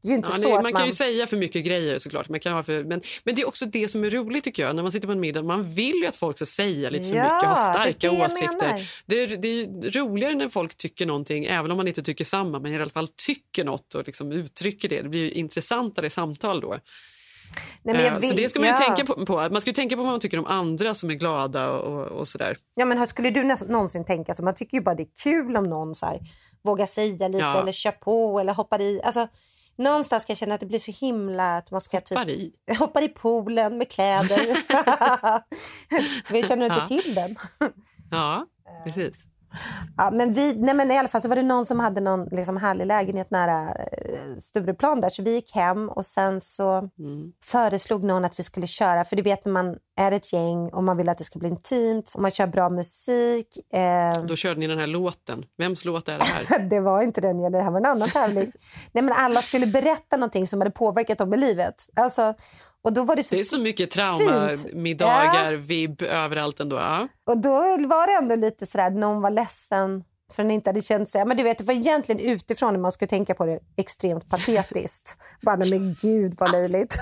Ja, 0.05 0.15
nej, 0.43 0.51
man 0.53 0.63
man... 0.63 0.73
kan 0.73 0.85
ju 0.85 0.91
säga 0.91 1.27
för 1.27 1.37
mycket 1.37 1.65
grejer 1.65 1.97
såklart. 1.97 2.29
Man 2.29 2.39
kan 2.39 2.53
ha 2.53 2.63
för, 2.63 2.83
men, 2.83 3.01
men 3.23 3.35
det 3.35 3.41
är 3.41 3.47
också 3.47 3.65
det 3.65 3.87
som 3.87 4.03
är 4.03 4.09
roligt 4.09 4.43
tycker 4.43 4.63
jag. 4.63 4.75
När 4.75 4.83
man 4.83 4.91
sitter 4.91 5.07
på 5.07 5.11
en 5.11 5.19
middag, 5.19 5.43
man 5.43 5.63
vill 5.73 5.95
ju 5.95 6.05
att 6.05 6.15
folk 6.15 6.37
ska 6.37 6.45
säga 6.45 6.89
lite 6.89 7.09
för 7.09 7.15
Ja, 7.15 7.23
mycket, 7.35 7.49
ha 7.49 7.55
starka 7.55 8.11
det 8.11 8.25
åsikter. 8.25 8.91
Det 9.05 9.23
är, 9.23 9.27
det 9.37 9.47
är 9.47 9.91
roligare 9.91 10.35
när 10.35 10.49
folk 10.49 10.75
tycker 10.77 11.05
någonting, 11.05 11.45
även 11.45 11.71
om 11.71 11.77
man 11.77 11.87
inte 11.87 12.03
tycker 12.03 12.25
samma, 12.25 12.59
men 12.59 12.73
i 12.73 12.81
alla 12.81 12.89
fall 12.91 13.07
tycker 13.07 13.63
något 13.63 13.93
och 13.95 14.05
liksom 14.05 14.31
uttrycker 14.31 14.89
det. 14.89 15.01
Det 15.01 15.09
blir 15.09 15.21
ju 15.23 15.31
intressantare 15.31 16.09
samtal 16.09 16.61
då. 16.61 16.77
Nej, 17.83 17.95
men 17.95 18.03
jag 18.05 18.05
Eh, 18.13 18.19
Så 18.19 18.27
vill- 18.27 18.35
det 18.43 18.49
ska 18.49 18.59
man 18.59 18.67
ju 18.69 18.75
ja. 18.79 18.95
tänka 18.95 19.13
på, 19.13 19.25
på. 19.25 19.33
Man 19.51 19.61
ska 19.61 19.69
ju 19.69 19.73
tänka 19.73 19.95
på 19.95 20.01
vad 20.01 20.11
man 20.11 20.19
tycker 20.19 20.39
om 20.39 20.45
andra 20.45 20.93
som 20.93 21.09
är 21.09 21.13
glada 21.13 21.71
och, 21.71 22.07
och 22.07 22.27
sådär. 22.27 22.57
Ja, 22.75 22.85
men 22.85 22.97
hur 22.97 23.05
skulle 23.05 23.29
du 23.29 23.43
näs- 23.43 23.71
någonsin 23.71 24.05
tänka 24.05 24.33
så? 24.33 24.43
Man 24.43 24.55
tycker 24.55 24.77
ju 24.77 24.83
bara 24.83 24.95
det 24.95 25.03
är 25.03 25.09
kul 25.23 25.57
om 25.57 25.63
någon 25.63 25.95
så 25.95 26.05
här, 26.05 26.19
vågar 26.63 26.85
säga 26.85 27.27
lite 27.27 27.43
Ja. 27.43 27.61
eller 27.61 27.71
kör 27.71 27.91
på 27.91 28.39
eller 28.39 28.53
hoppar 28.53 28.81
i. 28.81 29.01
Alltså, 29.03 29.27
någonstans 29.75 30.23
ska 30.23 30.31
jag 30.31 30.37
känna 30.37 30.53
att 30.55 30.59
det 30.59 30.65
blir 30.65 30.79
så 30.79 30.91
himla 30.91 31.57
att 31.57 31.71
man 31.71 31.81
ska 31.81 31.97
Hoppar 31.97 32.25
typ, 32.25 32.29
i. 32.29 32.53
hoppar 32.79 33.01
i 33.03 33.09
poolen 33.09 33.77
med 33.77 33.89
kläder. 33.91 34.57
Vi 36.33 36.43
känner 36.43 36.65
inte 36.65 36.77
Ja. 36.79 36.87
till 36.87 37.15
den. 37.15 37.35
Ja, 38.11 38.45
precis. 38.83 39.15
Ja, 39.97 40.11
men 40.11 40.33
vi, 40.33 40.53
nej 40.55 40.75
men 40.75 40.91
i 40.91 40.97
alla 40.97 41.07
fall 41.07 41.21
så 41.21 41.27
var 41.29 41.35
det 41.35 41.43
någon 41.43 41.65
som 41.65 41.79
hade 41.79 42.01
någon 42.01 42.25
liksom 42.25 42.57
härlig 42.57 42.85
lägenhet 42.85 43.31
nära 43.31 43.69
eh, 43.69 44.37
Stureplan 44.39 45.01
där 45.01 45.09
så 45.09 45.23
vi 45.23 45.33
gick 45.33 45.55
hem 45.55 45.89
och 45.89 46.05
sen 46.05 46.41
så 46.41 46.89
Mm. 46.99 47.31
föreslog 47.45 48.03
någon 48.03 48.25
att 48.25 48.39
vi 48.39 48.43
skulle 48.43 48.67
köra 48.67 49.03
för 49.03 49.15
du 49.15 49.21
vet 49.21 49.45
när 49.45 49.51
man 49.53 49.75
är 49.99 50.11
ett 50.11 50.33
gäng 50.33 50.69
och 50.69 50.83
man 50.83 50.97
vill 50.97 51.09
att 51.09 51.17
det 51.17 51.23
ska 51.23 51.39
bli 51.39 51.49
intimt 51.49 52.11
och 52.15 52.21
man 52.21 52.31
kör 52.31 52.47
bra 52.47 52.69
musik. 52.69 53.73
Eh, 53.73 54.23
Då 54.23 54.35
körde 54.35 54.59
ni 54.59 54.67
den 54.67 54.79
här 54.79 54.87
låten. 54.87 55.45
Vems 55.57 55.85
låt 55.85 56.09
är 56.09 56.17
det 56.19 56.25
här? 56.25 56.59
det 56.69 56.79
var 56.79 57.01
inte 57.01 57.21
den, 57.21 57.51
det 57.51 57.61
här 57.61 57.71
var 57.71 57.79
en 57.79 57.85
annan 57.85 58.07
tävling. 58.09 58.51
nej 58.91 59.03
men 59.03 59.13
alla 59.13 59.41
skulle 59.41 59.65
berätta 59.67 60.17
någonting 60.17 60.47
som 60.47 60.61
hade 60.61 60.71
påverkat 60.71 61.17
dem 61.17 61.33
i 61.33 61.37
livet. 61.37 61.75
Alltså, 61.95 62.33
och 62.83 62.93
då 62.93 63.03
var 63.03 63.15
det 63.15 63.23
så 63.23 63.35
Det 63.35 63.41
är 63.41 63.45
så 63.45 63.59
mycket 63.59 63.91
traumamiddagar, 63.91 65.53
vibb 65.53 66.01
överallt 66.01 66.59
ändå. 66.59 66.75
Ja. 66.75 67.07
Och 67.25 67.37
då 67.37 67.51
var 67.87 68.07
det 68.07 68.13
ändå 68.13 68.35
lite 68.35 68.65
sådär, 68.65 68.89
någon 68.89 69.21
var 69.21 69.29
ledsen 69.29 70.03
för 70.33 70.43
den 70.43 70.51
inte 70.51 70.69
hade 70.69 70.81
känt 70.81 71.09
sig... 71.09 71.25
Men 71.25 71.37
du 71.37 71.43
vet, 71.43 71.57
det 71.57 71.63
var 71.63 71.73
egentligen 71.73 72.21
utifrån 72.21 72.73
när 72.73 72.79
man 72.79 72.91
skulle 72.91 73.09
tänka 73.09 73.33
på 73.33 73.45
det 73.45 73.59
extremt 73.77 74.29
patetiskt. 74.29 75.17
bara, 75.41 75.55
nej 75.55 75.69
men 75.69 75.95
gud 76.01 76.35
vad 76.37 76.51
löjligt. 76.51 76.95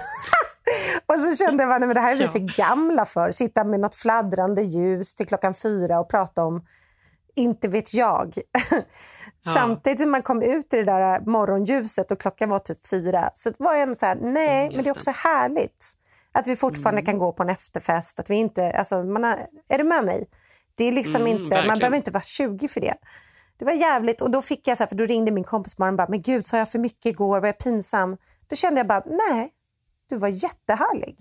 och 1.06 1.20
så 1.20 1.46
kände 1.46 1.64
jag 1.64 1.70
nej 1.70 1.88
men 1.88 1.94
det 1.96 2.00
här 2.00 2.16
är 2.16 2.18
vi 2.18 2.28
för 2.28 2.58
gamla 2.58 3.06
för. 3.06 3.32
Sitta 3.32 3.64
med 3.64 3.80
något 3.80 3.96
fladdrande 3.96 4.62
ljus 4.62 5.16
till 5.16 5.28
klockan 5.28 5.54
fyra 5.54 6.00
och 6.00 6.10
prata 6.10 6.44
om 6.44 6.66
inte 7.36 7.68
vet 7.68 7.94
jag. 7.94 8.34
Samtidigt 9.54 10.00
när 10.00 10.08
man 10.08 10.22
kom 10.22 10.42
ut 10.42 10.74
i 10.74 10.78
det 10.78 10.84
där 10.84 11.20
morgonljuset 11.22 12.12
och 12.12 12.20
klockan 12.20 12.50
var 12.50 12.60
typ 12.60 12.88
fyra 12.88 13.30
så 13.34 13.52
var 13.60 13.74
jag 13.74 13.82
ändå 13.82 13.96
så 13.96 14.06
här, 14.06 14.16
nej, 14.22 14.70
men 14.76 14.84
det 14.84 14.90
är 14.90 14.92
också 14.92 15.12
härligt 15.12 15.86
att 16.32 16.48
vi 16.48 16.56
fortfarande 16.56 17.02
kan 17.02 17.18
gå 17.18 17.32
på 17.32 17.44
en 17.44 17.50
efterfest. 17.50 18.20
Att 18.20 18.30
vi 18.30 18.36
inte, 18.36 18.72
alltså, 18.72 19.04
man 19.04 19.24
har, 19.24 19.40
är 19.70 19.78
du 19.78 19.84
med 19.84 20.06
mig? 20.06 20.30
Det 20.76 20.84
är 20.84 20.92
liksom 20.92 21.22
Mm, 21.22 21.28
inte, 21.28 21.44
man 21.44 21.50
verkligen. 21.50 21.80
behöver 21.80 21.98
inte 21.98 22.12
vara 22.12 22.22
20 22.24 22.68
för 22.68 22.82
det. 22.82 22.96
Det 23.58 23.66
var 23.66 23.72
jävligt 23.72 24.22
och 24.22 24.32
då 24.32 24.42
fick 24.42 24.68
jag 24.68 24.78
så 24.78 24.84
här, 24.84 24.90
för 24.90 24.96
då 24.96 25.06
ringde 25.06 25.32
min 25.32 25.44
kompis 25.44 25.78
bara, 25.78 25.92
bara 25.92 26.08
men 26.10 26.22
gud 26.22 26.46
sa 26.46 26.58
jag 26.58 26.72
för 26.72 26.80
mycket 26.80 27.06
igår, 27.06 27.40
var 27.40 27.48
jag 27.48 27.58
pinsam? 27.60 28.18
Då 28.48 28.56
kände 28.56 28.80
jag 28.80 28.88
bara, 28.88 29.04
nej, 29.06 29.50
du 30.10 30.16
var 30.16 30.28
jättehärlig. 30.28 31.18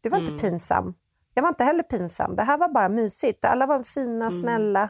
Du 0.00 0.08
var 0.08 0.18
Mm. 0.18 0.30
inte 0.32 0.44
pinsam. 0.46 0.94
Jag 1.34 1.42
var 1.42 1.48
inte 1.48 1.64
heller 1.64 1.82
pinsam. 1.82 2.36
Det 2.36 2.42
här 2.42 2.58
var 2.58 2.68
bara 2.68 2.88
mysigt. 2.88 3.44
Alla 3.44 3.66
var 3.66 3.74
Mm. 3.74 3.84
fina, 3.84 4.30
snälla. 4.30 4.88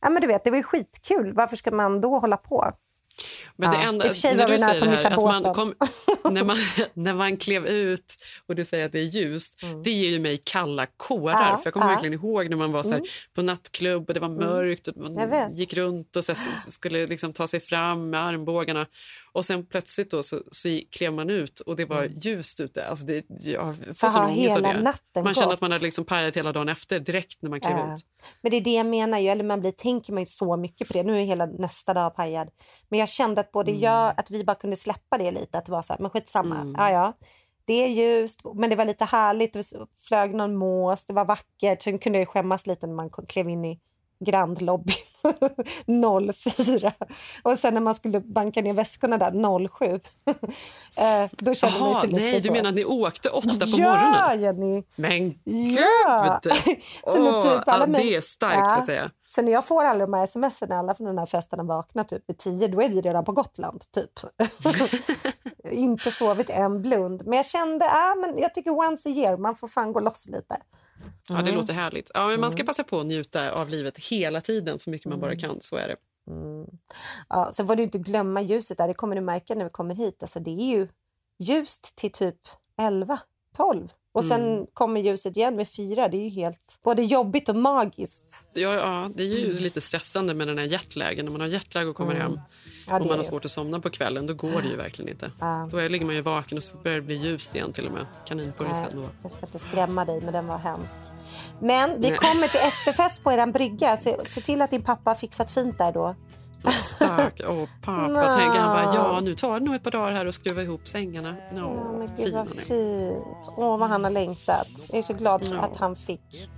Ja, 0.00 0.10
men 0.10 0.22
du 0.22 0.28
vet, 0.28 0.44
det 0.44 0.50
var 0.50 0.56
ju 0.56 0.62
skitkul. 0.62 1.32
Varför 1.32 1.56
ska 1.56 1.70
man 1.70 2.00
då 2.00 2.18
hålla 2.18 2.36
på? 2.36 2.72
Men 3.56 3.70
det 3.70 3.76
Ja, 3.76 3.82
enda, 3.82 4.04
i 4.06 4.08
och 4.08 4.12
för 4.12 4.20
sig 4.20 4.36
när 4.36 4.44
var 4.48 4.52
vi 4.54 4.58
nära 4.60 4.78
på 4.78 4.84
att 4.84 4.90
missa 4.90 5.10
man 5.10 5.42
båten. 5.42 5.54
kom, 5.54 5.74
när, 6.34 6.44
man, 6.44 6.56
när 6.94 7.14
man 7.14 7.36
klev 7.36 7.66
ut 7.66 8.14
och 8.46 8.54
du 8.54 8.64
säger 8.64 8.86
att 8.86 8.92
det 8.92 8.98
är 8.98 9.02
ljust, 9.04 9.60
det 9.84 9.90
ger 9.90 10.10
ju 10.10 10.18
mig 10.18 10.40
kalla 10.44 10.86
kårar. 10.96 11.34
Mm. 11.36 11.48
Ja, 11.50 11.56
för 11.56 11.66
Jag 11.66 11.72
kommer 11.72 11.86
ja. 11.86 11.90
verkligen 11.92 12.12
ihåg 12.14 12.50
när 12.50 12.56
man 12.56 12.72
var 12.72 12.82
så 12.82 12.88
här, 12.88 12.96
Mm. 12.96 13.08
på 13.34 13.42
nattklubb 13.42 14.08
och 14.08 14.14
det 14.14 14.20
var 14.20 14.28
mörkt 14.28 14.88
och 14.88 14.96
man 14.96 15.52
gick 15.52 15.74
runt 15.74 16.16
och 16.16 16.24
så 16.24 16.32
här, 16.32 16.56
skulle 16.70 17.06
liksom 17.06 17.32
ta 17.32 17.48
sig 17.48 17.60
fram 17.60 18.10
med 18.10 18.20
armbågarna. 18.22 18.86
Och 19.38 19.44
sen 19.44 19.66
plötsligt 19.66 20.10
då 20.10 20.22
så, 20.22 20.42
så 20.50 20.80
klev 20.90 21.12
man 21.12 21.30
ut 21.30 21.60
och 21.60 21.76
det 21.76 21.84
var 21.84 22.04
ljust 22.04 22.60
ute. 22.60 22.86
Alltså 22.86 23.06
det, 23.06 23.26
jag 23.40 23.76
får 23.76 23.94
Så 23.94 24.08
sån 24.08 24.24
ångest 24.24 24.56
av 24.56 24.62
det. 24.62 24.82
Man 25.22 25.34
gått. 25.34 25.42
att 25.54 25.60
man 25.60 25.72
hade 25.72 25.84
liksom 25.84 26.04
pajat 26.04 26.36
hela 26.36 26.52
dagen 26.52 26.68
efter 26.68 27.00
direkt 27.00 27.42
när 27.42 27.50
man 27.50 27.60
klev 27.60 27.76
Ja. 27.76 27.94
ut. 27.94 28.00
Men 28.40 28.50
det 28.50 28.56
är 28.56 28.60
det 28.60 28.74
jag 28.74 28.86
menar. 28.86 29.18
Ju, 29.18 29.28
eller 29.28 29.44
man 29.44 29.60
blir, 29.60 29.72
tänker 29.72 30.12
man 30.12 30.22
ju 30.22 30.26
så 30.26 30.56
mycket 30.56 30.86
på 30.88 30.92
det. 30.92 31.02
Nu 31.02 31.20
är 31.20 31.24
hela 31.24 31.46
nästa 31.46 31.94
dag 31.94 32.14
pajad. 32.16 32.50
Men 32.88 33.00
jag 33.00 33.08
kände 33.08 33.40
att 33.40 33.52
både 33.52 33.70
jag, 33.70 34.14
att 34.16 34.30
vi 34.30 34.44
bara 34.44 34.56
kunde 34.56 34.76
släppa 34.76 35.18
det 35.18 35.30
lite. 35.30 35.58
Att 35.58 35.64
det 35.66 35.72
var 35.72 35.82
så 35.82 35.92
här, 35.92 36.00
men 36.00 36.10
skitsamma. 36.10 36.74
Ja, 36.76 36.90
ja. 36.90 37.12
Det 37.64 37.84
är 37.84 37.88
ljust, 37.88 38.40
men 38.54 38.70
det 38.70 38.76
var 38.76 38.84
lite 38.84 39.04
härligt. 39.04 39.52
Det 39.52 39.64
flög 40.08 40.34
någon 40.34 40.56
mås, 40.56 41.06
det 41.06 41.12
var 41.12 41.24
vackert. 41.24 41.82
Sen 41.82 41.98
kunde 41.98 42.18
jag 42.18 42.28
skämmas 42.28 42.66
lite 42.66 42.86
när 42.86 42.94
man 42.94 43.10
klev 43.10 43.48
in 43.48 43.64
i 43.64 43.80
Grand 44.20 44.62
Lobby 44.62 44.94
04. 46.34 46.92
Och 47.42 47.58
sen 47.58 47.74
när 47.74 47.80
man 47.80 47.94
skulle 47.94 48.20
banka 48.20 48.62
ner 48.62 48.72
väskorna 48.72 49.18
där 49.18 49.68
07. 49.68 49.86
eh, 50.96 51.30
då 51.32 51.54
kände 51.54 51.78
man 51.78 51.88
ju 51.88 51.94
Jaha, 51.94 52.00
sig 52.00 52.08
lite 52.08 52.20
nej, 52.20 52.40
så. 52.40 52.48
du 52.48 52.52
menar 52.52 52.68
att 52.68 52.74
ni 52.74 52.84
åkte 52.84 53.28
åtta 53.28 53.66
på 53.66 53.78
ja, 53.78 53.92
morgonen? 53.92 54.40
Jenny! 54.40 54.84
Men 54.96 55.28
gud! 55.30 55.78
Ja. 56.06 56.40
Så 57.06 57.28
Åh, 57.28 57.42
typ 57.42 57.68
alla 57.68 57.86
ja, 57.88 57.98
det 57.98 58.16
är 58.16 58.20
starkt, 58.20 58.56
Ja. 58.56 58.74
jag 58.74 58.84
säga. 58.84 59.10
Så 59.28 59.42
när 59.42 59.52
jag 59.52 59.66
får 59.66 59.84
alla 59.84 60.06
de 60.06 60.14
här 60.14 60.24
sms 60.24 60.62
alla 60.62 60.94
från 60.94 61.06
den 61.06 61.18
här 61.18 61.26
festen 61.26 61.66
vaknar 61.66 62.04
typ 62.04 62.22
vid 62.26 62.38
tio, 62.38 62.68
då 62.68 62.82
är 62.82 62.88
vi 62.88 63.00
redan 63.00 63.24
på 63.24 63.32
Gotland. 63.32 63.84
typ. 63.90 64.10
Inte 65.70 66.10
sovit 66.10 66.50
en 66.50 66.82
blund. 66.82 67.22
Men 67.26 67.36
jag 67.36 67.46
kände, 67.46 67.84
ah, 67.84 68.14
men 68.14 68.38
jag 68.38 68.54
tycker 68.54 68.70
once 68.70 69.08
a 69.08 69.12
year, 69.12 69.36
man 69.36 69.54
får 69.54 69.68
fan 69.68 69.92
gå 69.92 70.00
loss 70.00 70.28
lite. 70.28 70.56
Ja, 71.28 71.34
det 71.34 71.40
Mm. 71.40 71.54
låter 71.54 71.72
härligt. 71.72 72.10
Ja, 72.14 72.26
men 72.28 72.40
man 72.40 72.50
ska 72.52 72.60
Mm. 72.60 72.66
passa 72.66 72.84
på 72.84 73.00
att 73.00 73.06
njuta 73.06 73.52
av 73.52 73.68
livet 73.68 73.98
hela 73.98 74.40
tiden 74.40 74.78
så 74.78 74.90
mycket 74.90 75.06
man 75.10 75.20
bara 75.20 75.36
kan. 75.36 75.60
Så 75.60 75.76
är 75.76 75.88
det. 75.88 75.96
Ja, 77.28 77.48
så 77.52 77.66
får 77.66 77.76
du 77.76 77.82
inte 77.82 77.98
glömma 77.98 78.40
ljuset 78.40 78.78
där, 78.78 78.88
det 78.88 78.94
kommer 78.94 79.14
du 79.16 79.20
märka 79.22 79.54
när 79.54 79.64
vi 79.64 79.70
kommer 79.70 79.94
hit. 79.94 80.22
Alltså, 80.22 80.40
det 80.40 80.50
är 80.50 80.66
ju 80.78 80.88
ljust 81.38 81.96
till 81.96 82.12
typ 82.12 82.36
11, 82.78 83.18
12. 83.56 83.88
Och 84.12 84.24
sen 84.24 84.52
Mm. 84.52 84.66
kommer 84.74 85.00
ljuset 85.00 85.36
igen 85.36 85.56
med 85.56 85.68
fyra. 85.68 86.08
Det 86.08 86.16
är 86.16 86.22
ju 86.22 86.28
helt 86.28 86.78
både 86.84 87.02
jobbigt 87.02 87.48
och 87.48 87.56
magiskt. 87.56 88.48
Ja, 88.54 88.74
ja, 88.74 89.10
det 89.14 89.22
är 89.22 89.26
ju 89.26 89.54
lite 89.60 89.80
stressande 89.80 90.34
med 90.34 90.46
den 90.48 90.58
här 90.58 90.64
jetlagen. 90.64 91.24
När 91.24 91.32
man 91.32 91.40
har 91.40 91.48
jetlag 91.48 91.88
och 91.88 91.96
kommer 91.96 92.14
Mm. 92.14 92.22
hem 92.22 92.40
Ja, 92.88 93.00
och 93.00 93.06
man 93.06 93.16
har 93.16 93.22
svårt 93.24 93.44
att 93.44 93.50
somna 93.50 93.80
på 93.80 93.90
kvällen, 93.90 94.26
då 94.26 94.34
går 94.34 94.62
det 94.62 94.68
ju 94.68 94.76
verkligen 94.76 95.08
inte. 95.10 95.30
Ja. 95.40 95.68
Då 95.72 95.88
ligger 95.88 96.06
man 96.06 96.14
ju 96.14 96.20
vaken 96.20 96.58
och 96.58 96.64
så 96.64 96.76
börjar 96.76 96.96
det 96.96 97.02
bli 97.02 97.14
ljust 97.16 97.54
igen 97.54 97.72
till 97.72 97.86
och 97.86 97.92
med. 97.92 98.06
Kaninpulsen 98.26 98.88
då. 98.96 99.08
jag 99.22 99.30
ska 99.30 99.40
inte 99.46 99.58
skrämma 99.58 100.04
dig, 100.04 100.20
men 100.20 100.32
den 100.32 100.46
var 100.46 100.58
hemsk. 100.58 101.00
Men 101.60 101.90
vi 102.00 102.10
Nej. 102.10 102.18
kommer 102.18 102.48
till 102.48 102.60
efterfest 102.60 103.24
på 103.24 103.32
eran 103.32 103.52
brygga. 103.52 103.96
Se, 103.96 104.16
se 104.24 104.40
till 104.40 104.62
att 104.62 104.70
din 104.70 104.82
pappa 104.82 105.10
har 105.10 105.14
fixat 105.14 105.50
fint 105.50 105.78
där 105.78 105.92
då. 105.92 106.14
Stark. 106.66 107.40
Åh, 107.48 107.64
pappa. 107.82 108.08
Nå. 108.08 108.20
Tänker 108.36 108.58
han 108.58 108.68
bara, 108.86 108.94
ja 108.94 109.20
nu 109.20 109.34
tar 109.34 109.60
det 109.60 109.66
nog 109.66 109.74
ett 109.74 109.82
par 109.82 109.90
dagar 109.90 110.12
här 110.12 110.26
och 110.26 110.34
skruva 110.34 110.62
ihop 110.62 110.88
sängarna. 110.88 111.34
Nå, 111.52 111.94
Men 111.98 112.10
gud 112.16 112.34
vad 112.34 112.50
fint. 112.50 113.24
Åh, 113.56 113.78
vad 113.78 113.88
han 113.88 114.04
har 114.04 114.10
längtat. 114.10 114.68
Jag 114.88 114.98
är 114.98 115.02
så 115.02 115.14
glad 115.14 115.46
för 115.46 115.54
Ja. 115.54 115.60
att 115.60 115.76
han 115.76 115.96
fick. 115.96 116.50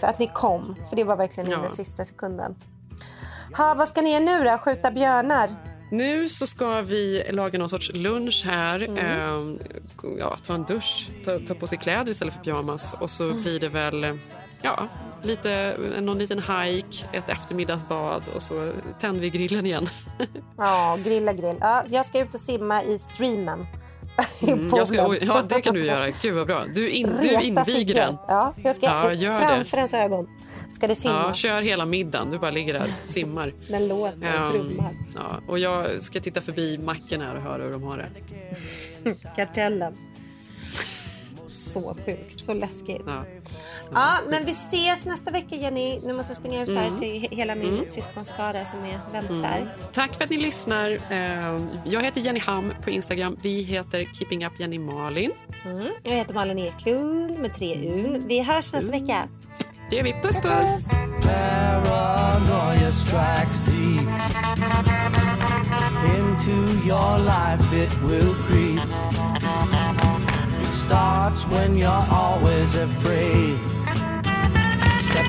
För 0.00 0.06
att 0.06 0.18
ni 0.18 0.30
kom. 0.34 0.76
För 0.88 0.96
det 0.96 1.04
var 1.04 1.16
verkligen 1.16 1.50
Ja. 1.50 1.56
under 1.56 1.68
sista 1.68 2.04
sekunden. 2.04 2.54
Ha, 3.56 3.74
vad 3.74 3.88
ska 3.88 4.00
ni 4.00 4.10
göra 4.12 4.24
nu 4.24 4.44
då? 4.44 4.58
Skjuta 4.58 4.90
björnar? 4.90 5.56
Nu 5.90 6.28
så 6.28 6.46
ska 6.46 6.80
vi 6.80 7.24
laga 7.30 7.58
någon 7.58 7.68
sorts 7.68 7.90
lunch 7.94 8.42
här. 8.46 8.82
Mm. 8.82 8.98
Eh, 9.60 9.66
ja, 10.18 10.36
ta 10.46 10.54
en 10.54 10.64
dusch, 10.64 11.10
ta, 11.24 11.38
ta 11.38 11.54
på 11.54 11.66
sig 11.66 11.78
kläder 11.78 12.10
istället 12.10 12.34
för 12.34 12.40
pyjamas. 12.42 12.94
Och 13.00 13.10
så 13.10 13.24
Mm. 13.24 13.42
blir 13.42 13.60
det 13.60 13.68
väl... 13.68 14.18
ja, 14.62 14.88
lite, 15.22 15.76
någon 16.00 16.18
liten 16.18 16.38
hike, 16.38 17.04
ett 17.12 17.28
eftermiddagsbad 17.28 18.22
och 18.34 18.42
så 18.42 18.72
tänder 19.00 19.20
vi 19.20 19.30
grillen 19.30 19.66
igen. 19.66 19.86
Ja, 20.56 20.98
grilla 21.04 21.32
grill. 21.32 21.56
Ja, 21.60 21.84
jag 21.88 22.06
ska 22.06 22.20
ut 22.20 22.34
och 22.34 22.40
simma 22.40 22.82
i 22.82 22.98
streamen. 22.98 23.66
Mm, 24.42 24.68
jag 24.76 24.88
ska, 24.88 25.08
oj, 25.08 25.18
ja, 25.22 25.42
det 25.48 25.60
kan 25.60 25.74
du 25.74 25.84
göra. 25.84 26.08
Gud 26.22 26.34
vad 26.34 26.46
bra. 26.46 26.62
Du, 26.74 26.90
in, 26.90 27.10
du 27.22 27.40
inviger 27.40 27.94
den. 27.94 28.16
Ja, 28.28 28.54
jag 28.64 28.76
ska 28.76 28.86
Ja, 28.86 29.12
gör 29.12 29.40
det. 29.40 29.46
framför 29.46 29.76
ens 29.76 29.94
ögon 29.94 30.28
ska 30.72 30.86
det 30.86 30.92
Ja, 30.92 30.94
simmas. 30.96 31.36
kör 31.36 31.60
hela 31.62 31.84
middagen. 31.86 32.30
Du 32.30 32.38
bara 32.38 32.50
ligger 32.50 32.72
där 32.72 32.82
och 32.82 33.08
simmar. 33.10 33.54
Den 33.68 33.88
låter 33.88 34.44
och 34.46 34.52
brummar. 34.52 34.96
ja, 35.14 35.40
och 35.48 35.58
jag 35.58 36.02
ska 36.02 36.20
titta 36.20 36.40
förbi 36.40 36.78
macken 36.78 37.20
här 37.20 37.34
och 37.34 37.42
höra 37.42 37.62
hur 37.62 37.72
de 37.72 37.82
har 37.82 37.98
det. 37.98 39.14
Kartellen. 39.36 39.96
Så 41.50 41.96
sjukt, 42.06 42.40
så 42.44 42.54
läskigt. 42.54 43.02
Ja. 43.06 43.24
Ja, 43.94 44.12
men 44.30 44.44
vi 44.44 44.50
ses 44.50 45.04
nästa 45.04 45.30
vecka 45.30 45.56
Jenny. 45.56 46.00
Nu 46.06 46.12
måste 46.12 46.30
jag 46.30 46.36
springa 46.36 46.62
ut 46.62 46.68
här 46.68 46.86
Mm. 46.86 46.98
till 46.98 47.08
he- 47.22 47.34
hela 47.36 47.54
min 47.54 47.74
Mm. 47.74 47.88
syskonskara 47.88 48.64
som 48.64 48.78
är 48.84 49.00
väntar. 49.12 49.56
Mm. 49.58 49.68
Tack 49.92 50.14
för 50.16 50.24
att 50.24 50.30
ni 50.30 50.38
lyssnar. 50.38 50.90
Eh, 51.10 51.62
Jag 51.84 52.02
heter 52.02 52.20
Jenny 52.20 52.40
Ham 52.40 52.72
på 52.84 52.90
Instagram. 52.90 53.36
Vi 53.42 53.62
heter 53.62 54.04
Keeping 54.04 54.46
Up 54.46 54.60
Jenny 54.60 54.78
Malin. 54.78 55.30
Mm. 55.64 55.88
Jag 56.02 56.12
heter 56.14 56.34
Malin 56.34 56.58
Eklund 56.58 57.38
med 57.38 57.54
tre 57.54 57.74
U. 57.74 58.22
Vi 58.26 58.42
hörs 58.42 58.72
nästa 58.72 58.92
vecka. 58.92 59.28
Det 59.90 59.96
gör 59.96 60.02
vi. 60.04 60.12
Puss 60.12 60.40
puss! 60.42 60.90
Paranoia 61.22 62.92
strikes 62.92 63.58
deep 63.66 64.08
into 66.18 66.86
your 66.88 67.18
life, 67.18 67.76
it 67.84 67.92
will 68.02 68.34
creep. 68.48 68.80
It 70.62 70.74
starts 70.74 71.44
when 71.52 71.76
you're 71.76 72.04
always 72.10 72.76
afraid. 72.78 73.58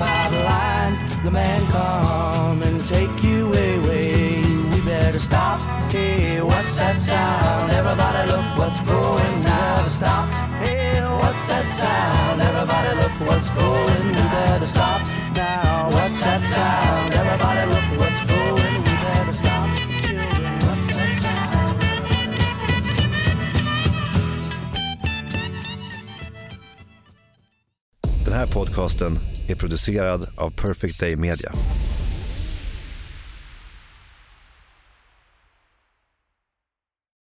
Out 0.02 0.32
of 0.32 0.44
line, 0.44 1.24
the 1.24 1.30
man 1.30 1.66
come 1.66 2.62
and 2.62 2.86
take 2.86 3.22
you 3.22 3.48
away. 3.48 4.40
We 4.72 4.80
better 4.80 5.18
stop. 5.18 5.60
Hey, 5.92 6.40
what's 6.40 6.74
that 6.76 6.98
sound? 6.98 7.70
Everybody 7.70 8.30
look 8.32 8.56
what's 8.56 8.80
going 8.80 9.42
now. 9.42 9.88
Stop. 9.88 10.28
Hey, 10.62 11.02
what's 11.02 11.46
that 11.48 11.68
sound? 11.68 12.40
Everybody 12.40 12.94
look 12.96 13.28
what's 13.28 13.50
going. 13.50 14.06
We 14.06 14.12
better 14.12 14.66
stop 14.66 15.02
now. 15.34 15.90
What's 15.90 16.20
that 16.20 16.42
sound? 16.54 17.12
Everybody 17.12 17.62
look 17.72 18.00
what's 18.00 18.20
going. 18.24 18.78
We 18.84 18.92
better 19.04 19.34
stop. 19.34 19.68
Children, 20.06 20.52
what's 20.64 20.96
that 20.96 21.12
sound? 21.22 21.76
Den 28.24 28.32
här 28.32 28.46
podcasten 28.46 29.29
är 29.50 29.56
producerad 29.56 30.28
av 30.36 30.50
Perfect 30.50 31.00
Day 31.00 31.16
Media. 31.16 31.52